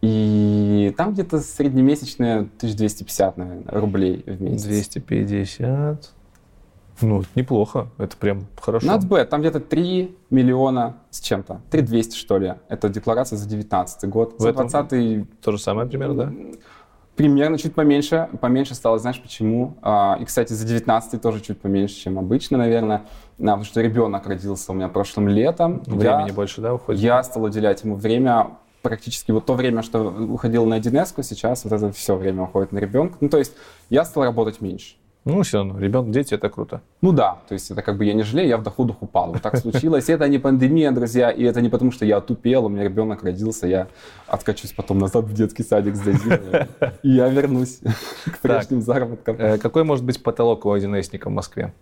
[0.01, 4.63] и там где-то среднемесячная 1250, наверное, рублей в месяц.
[4.63, 6.11] 250.
[7.01, 7.87] Ну, неплохо.
[7.97, 8.87] Это прям хорошо.
[8.87, 9.25] Not bad.
[9.25, 11.61] Там где-то 3 миллиона с чем-то.
[11.69, 12.53] 3 200, что ли.
[12.69, 14.35] Это декларация за 19 год.
[14.37, 16.33] В за 20 То же самое примерно, да?
[17.15, 18.27] Примерно чуть поменьше.
[18.41, 19.77] Поменьше стало, знаешь почему?
[19.81, 23.05] А, и, кстати, за 19 тоже чуть поменьше, чем обычно, наверное.
[23.37, 25.81] Да, потому что ребенок родился у меня прошлым летом.
[25.85, 27.01] Времени я, больше, да, уходит?
[27.01, 31.73] Я стал уделять ему время практически вот то время, что уходил на 1 сейчас вот
[31.73, 33.17] это все время уходит на ребенка.
[33.19, 33.53] Ну, то есть
[33.89, 34.95] я стал работать меньше.
[35.25, 36.81] Ну, все равно, ребенок, дети, это круто.
[37.01, 39.33] Ну да, то есть это как бы я не жалею, я в доходах упал.
[39.33, 40.07] Вот так случилось.
[40.07, 43.65] Это не пандемия, друзья, и это не потому, что я отупел, у меня ребенок родился,
[43.65, 43.87] я
[44.27, 46.07] откачусь потом назад в детский садик с
[47.01, 47.79] и я вернусь
[48.25, 49.35] к прежним заработкам.
[49.39, 51.73] Э, какой может быть потолок у 1 в Москве?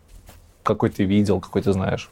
[0.64, 2.10] Какой ты видел, какой ты знаешь?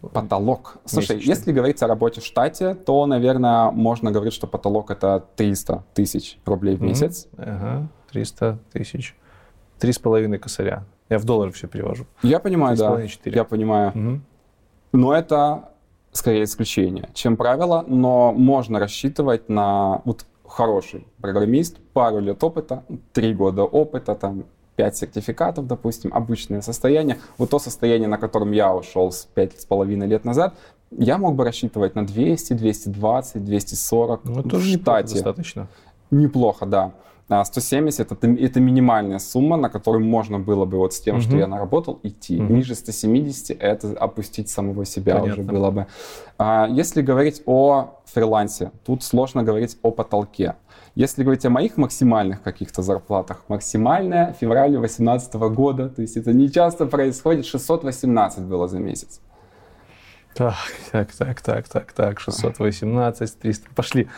[0.00, 0.76] Потолок.
[0.84, 1.34] Слушай, Месячный.
[1.34, 6.38] если говорить о работе в штате, то, наверное, можно говорить, что потолок это 300 тысяч
[6.46, 7.26] рублей в месяц.
[7.36, 9.16] Ага, 300 тысяч.
[9.78, 10.84] Три с половиной косаря.
[11.08, 12.06] Я в доллары все перевожу.
[12.22, 13.06] Я понимаю, да.
[13.06, 13.34] 4.
[13.34, 13.90] Я понимаю.
[13.94, 14.20] Угу.
[14.92, 15.70] Но это
[16.12, 23.34] скорее исключение, чем правило, но можно рассчитывать на вот хороший программист, пару лет опыта, три
[23.34, 24.44] года опыта, там,
[24.76, 27.18] пять сертификатов, допустим, обычное состояние.
[27.36, 30.54] Вот то состояние, на котором я ушел с пять с половиной лет назад,
[30.90, 35.14] я мог бы рассчитывать на 200, 220, 240 ну, это в штате.
[35.14, 35.68] достаточно.
[36.10, 36.92] Неплохо, да.
[37.28, 41.22] 170 это, это минимальная сумма, на которую можно было бы вот с тем, угу.
[41.22, 42.40] что я наработал, идти.
[42.40, 42.52] Угу.
[42.54, 45.32] Ниже 170 это опустить самого себя Понятно.
[45.32, 45.86] уже было бы.
[46.38, 50.54] А, если говорить о фрилансе, тут сложно говорить о потолке.
[50.94, 56.50] Если говорить о моих максимальных каких-то зарплатах, максимальная февраль 2018 года, то есть это не
[56.50, 59.20] часто происходит, 618 было за месяц.
[60.34, 60.54] Так,
[60.92, 64.08] так, так, так, так, так, 618, 300, пошли.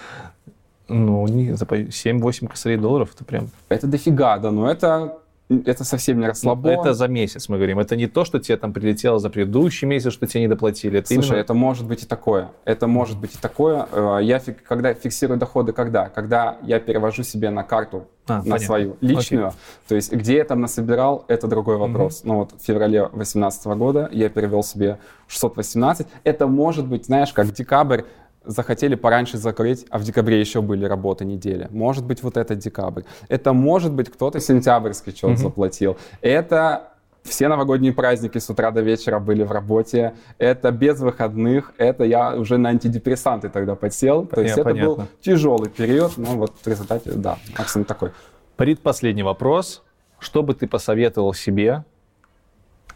[0.91, 3.49] Ну, не, за 7-8 косарей долларов, это прям...
[3.69, 6.71] Это дофига, да, но это это совсем не расслабон.
[6.71, 7.81] Это за месяц, мы говорим.
[7.81, 11.01] Это не то, что тебе там прилетело за предыдущий месяц, что тебе не доплатили.
[11.01, 11.41] Это Слушай, именно...
[11.41, 12.51] это может быть и такое.
[12.65, 13.87] Это может быть и такое.
[13.91, 16.09] Э, я фик, когда фиксирую доходы, когда?
[16.09, 18.65] Когда я перевожу себе на карту, а, на понятно.
[18.65, 19.49] свою личную.
[19.49, 19.59] Окей.
[19.89, 22.21] То есть, где я там насобирал, это другой вопрос.
[22.21, 22.29] Угу.
[22.29, 26.07] Ну вот в феврале 2018 года я перевел себе 618.
[26.23, 28.03] Это может быть, знаешь, как декабрь
[28.45, 31.69] захотели пораньше закрыть, а в декабре еще были работы недели.
[31.71, 33.03] Может быть, вот это декабрь.
[33.29, 35.37] Это может быть кто-то сентябрьский что-то mm-hmm.
[35.37, 35.97] заплатил.
[36.23, 36.91] Это
[37.23, 40.15] все новогодние праздники с утра до вечера были в работе.
[40.39, 41.73] Это без выходных.
[41.77, 44.27] Это я уже на антидепрессанты тогда подсел.
[44.27, 44.79] То есть понятно.
[44.79, 46.17] это был тяжелый период.
[46.17, 48.13] Но вот в результате, да, максимум такой.
[48.57, 49.83] Предпоследний вопрос.
[50.19, 51.85] Что бы ты посоветовал себе,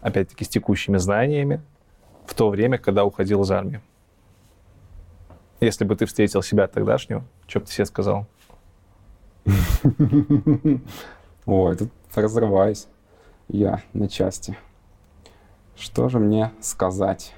[0.01, 1.61] опять-таки с текущими знаниями,
[2.25, 3.81] в то время, когда уходил из армии?
[5.65, 8.27] Если бы ты встретил себя тогдашнего, что бы ты себе сказал?
[11.47, 12.85] Ой, тут разрываюсь
[13.47, 14.55] я на части.
[15.75, 17.33] Что же мне сказать?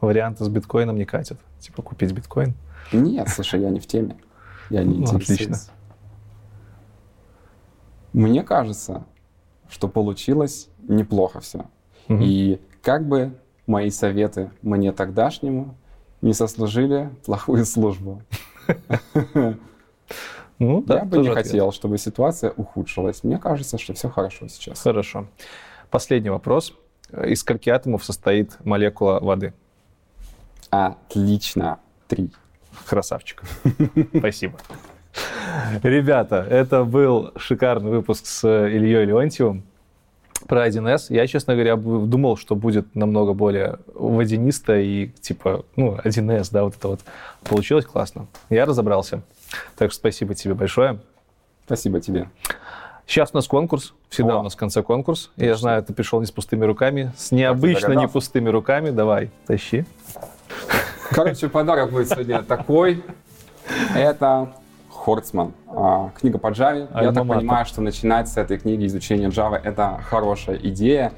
[0.00, 1.38] Варианты с биткоином не катят.
[1.60, 2.54] Типа купить биткоин?
[2.92, 4.16] Нет, слушай, я не в теме.
[4.70, 5.58] Я не ну, Отлично.
[8.14, 9.04] Мне кажется,
[9.68, 11.66] что получилось неплохо все.
[12.08, 12.20] Угу.
[12.22, 15.76] И как бы мои советы мне тогдашнему
[16.20, 18.22] не сослужили плохую службу.
[20.60, 23.22] Ну, да, Я бы не хотел, чтобы ситуация ухудшилась.
[23.22, 24.82] Мне кажется, что все хорошо сейчас.
[24.82, 25.28] Хорошо.
[25.88, 26.74] Последний вопрос.
[27.12, 29.54] Из скольки атомов состоит молекула воды?
[30.70, 31.78] Отлично.
[32.08, 32.32] Три.
[32.86, 33.44] Красавчик.
[34.18, 34.58] Спасибо.
[35.82, 39.64] Ребята, это был шикарный выпуск с Ильей Леонтьевым
[40.46, 41.06] про 1С.
[41.08, 46.76] Я, честно говоря, думал, что будет намного более водянисто и типа, ну, 1С, да, вот
[46.76, 47.00] это вот.
[47.44, 48.26] Получилось классно.
[48.50, 49.22] Я разобрался.
[49.76, 50.98] Так что спасибо тебе большое.
[51.66, 52.28] Спасибо тебе.
[53.06, 53.94] Сейчас у нас конкурс.
[54.10, 54.40] Всегда О.
[54.40, 55.30] у нас в конце конкурс.
[55.36, 55.44] Точно.
[55.44, 58.90] Я знаю, ты пришел не с пустыми руками, с необычно не пустыми руками.
[58.90, 59.86] Давай, тащи.
[61.10, 63.02] Короче, подарок будет сегодня такой.
[63.94, 64.52] Это
[65.08, 65.54] Хорцман.
[65.68, 66.86] А, книга по Java.
[67.02, 71.12] Я так понимаю, что начинать с этой книги изучение Java— это хорошая идея.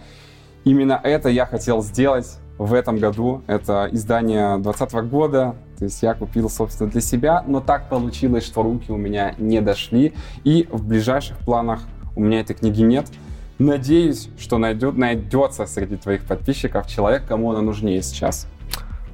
[0.62, 3.42] Именно это я хотел сделать в этом году.
[3.48, 5.56] Это издание 2020 года.
[5.76, 9.60] То есть я купил, собственно, для себя, но так получилось, что руки у меня не
[9.60, 10.14] дошли.
[10.44, 11.80] И в ближайших планах
[12.14, 13.06] у меня этой книги нет.
[13.58, 18.46] Надеюсь, что найдет, найдется среди твоих подписчиков человек, кому она нужнее сейчас.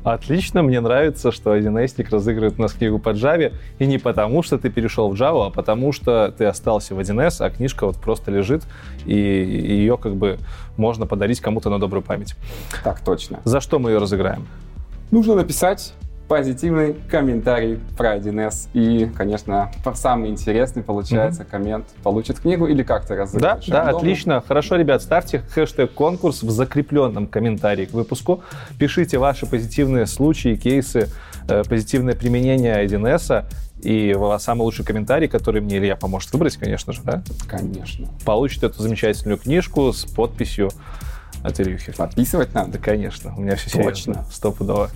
[0.06, 1.76] Отлично, мне нравится, что 1
[2.12, 5.50] разыгрывает у нас книгу по Java, и не потому, что ты перешел в Java, а
[5.50, 8.62] потому, что ты остался в 1С, а книжка вот просто лежит,
[9.04, 10.38] и ее как бы
[10.76, 12.36] можно подарить кому-то на добрую память.
[12.84, 13.40] Так точно.
[13.42, 14.46] За что мы ее разыграем?
[15.10, 15.92] Нужно написать
[16.28, 18.68] позитивный комментарий про 1С.
[18.72, 21.50] И, конечно, самый интересный, получается, mm-hmm.
[21.50, 23.66] коммент получит книгу или как-то разыгрываешь.
[23.66, 24.42] Да, да, отлично.
[24.46, 28.42] Хорошо, ребят, ставьте хэштег конкурс в закрепленном комментарии к выпуску.
[28.78, 31.08] Пишите ваши позитивные случаи, кейсы,
[31.48, 33.44] э, позитивное применение 1С
[33.82, 37.22] И самый лучший комментарий, который мне Илья поможет выбрать, конечно же, да?
[37.46, 38.08] Конечно.
[38.24, 40.70] Получит эту замечательную книжку с подписью
[41.42, 41.92] от Ильюхи.
[41.92, 42.72] Подписывать надо?
[42.72, 43.34] Да, конечно.
[43.36, 43.94] У меня все Точно.
[43.94, 44.26] серьезно.
[44.30, 44.90] Стопудово.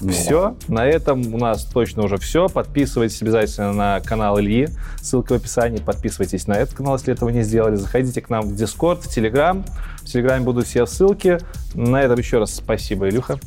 [0.00, 0.56] Ну, все.
[0.68, 2.48] На этом у нас точно уже все.
[2.48, 4.68] Подписывайтесь обязательно на канал Ильи.
[5.00, 5.78] Ссылка в описании.
[5.78, 7.76] Подписывайтесь на этот канал, если этого не сделали.
[7.76, 9.64] Заходите к нам в Discord, в Telegram.
[9.98, 11.38] В Телеграме будут все ссылки.
[11.74, 13.38] На этом еще раз спасибо, Илюха.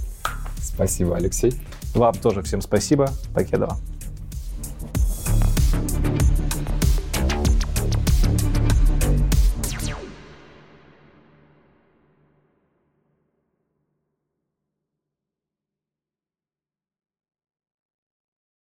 [0.62, 1.54] Спасибо, Алексей.
[1.94, 3.10] Вам тоже всем спасибо.
[3.34, 3.78] Покедова.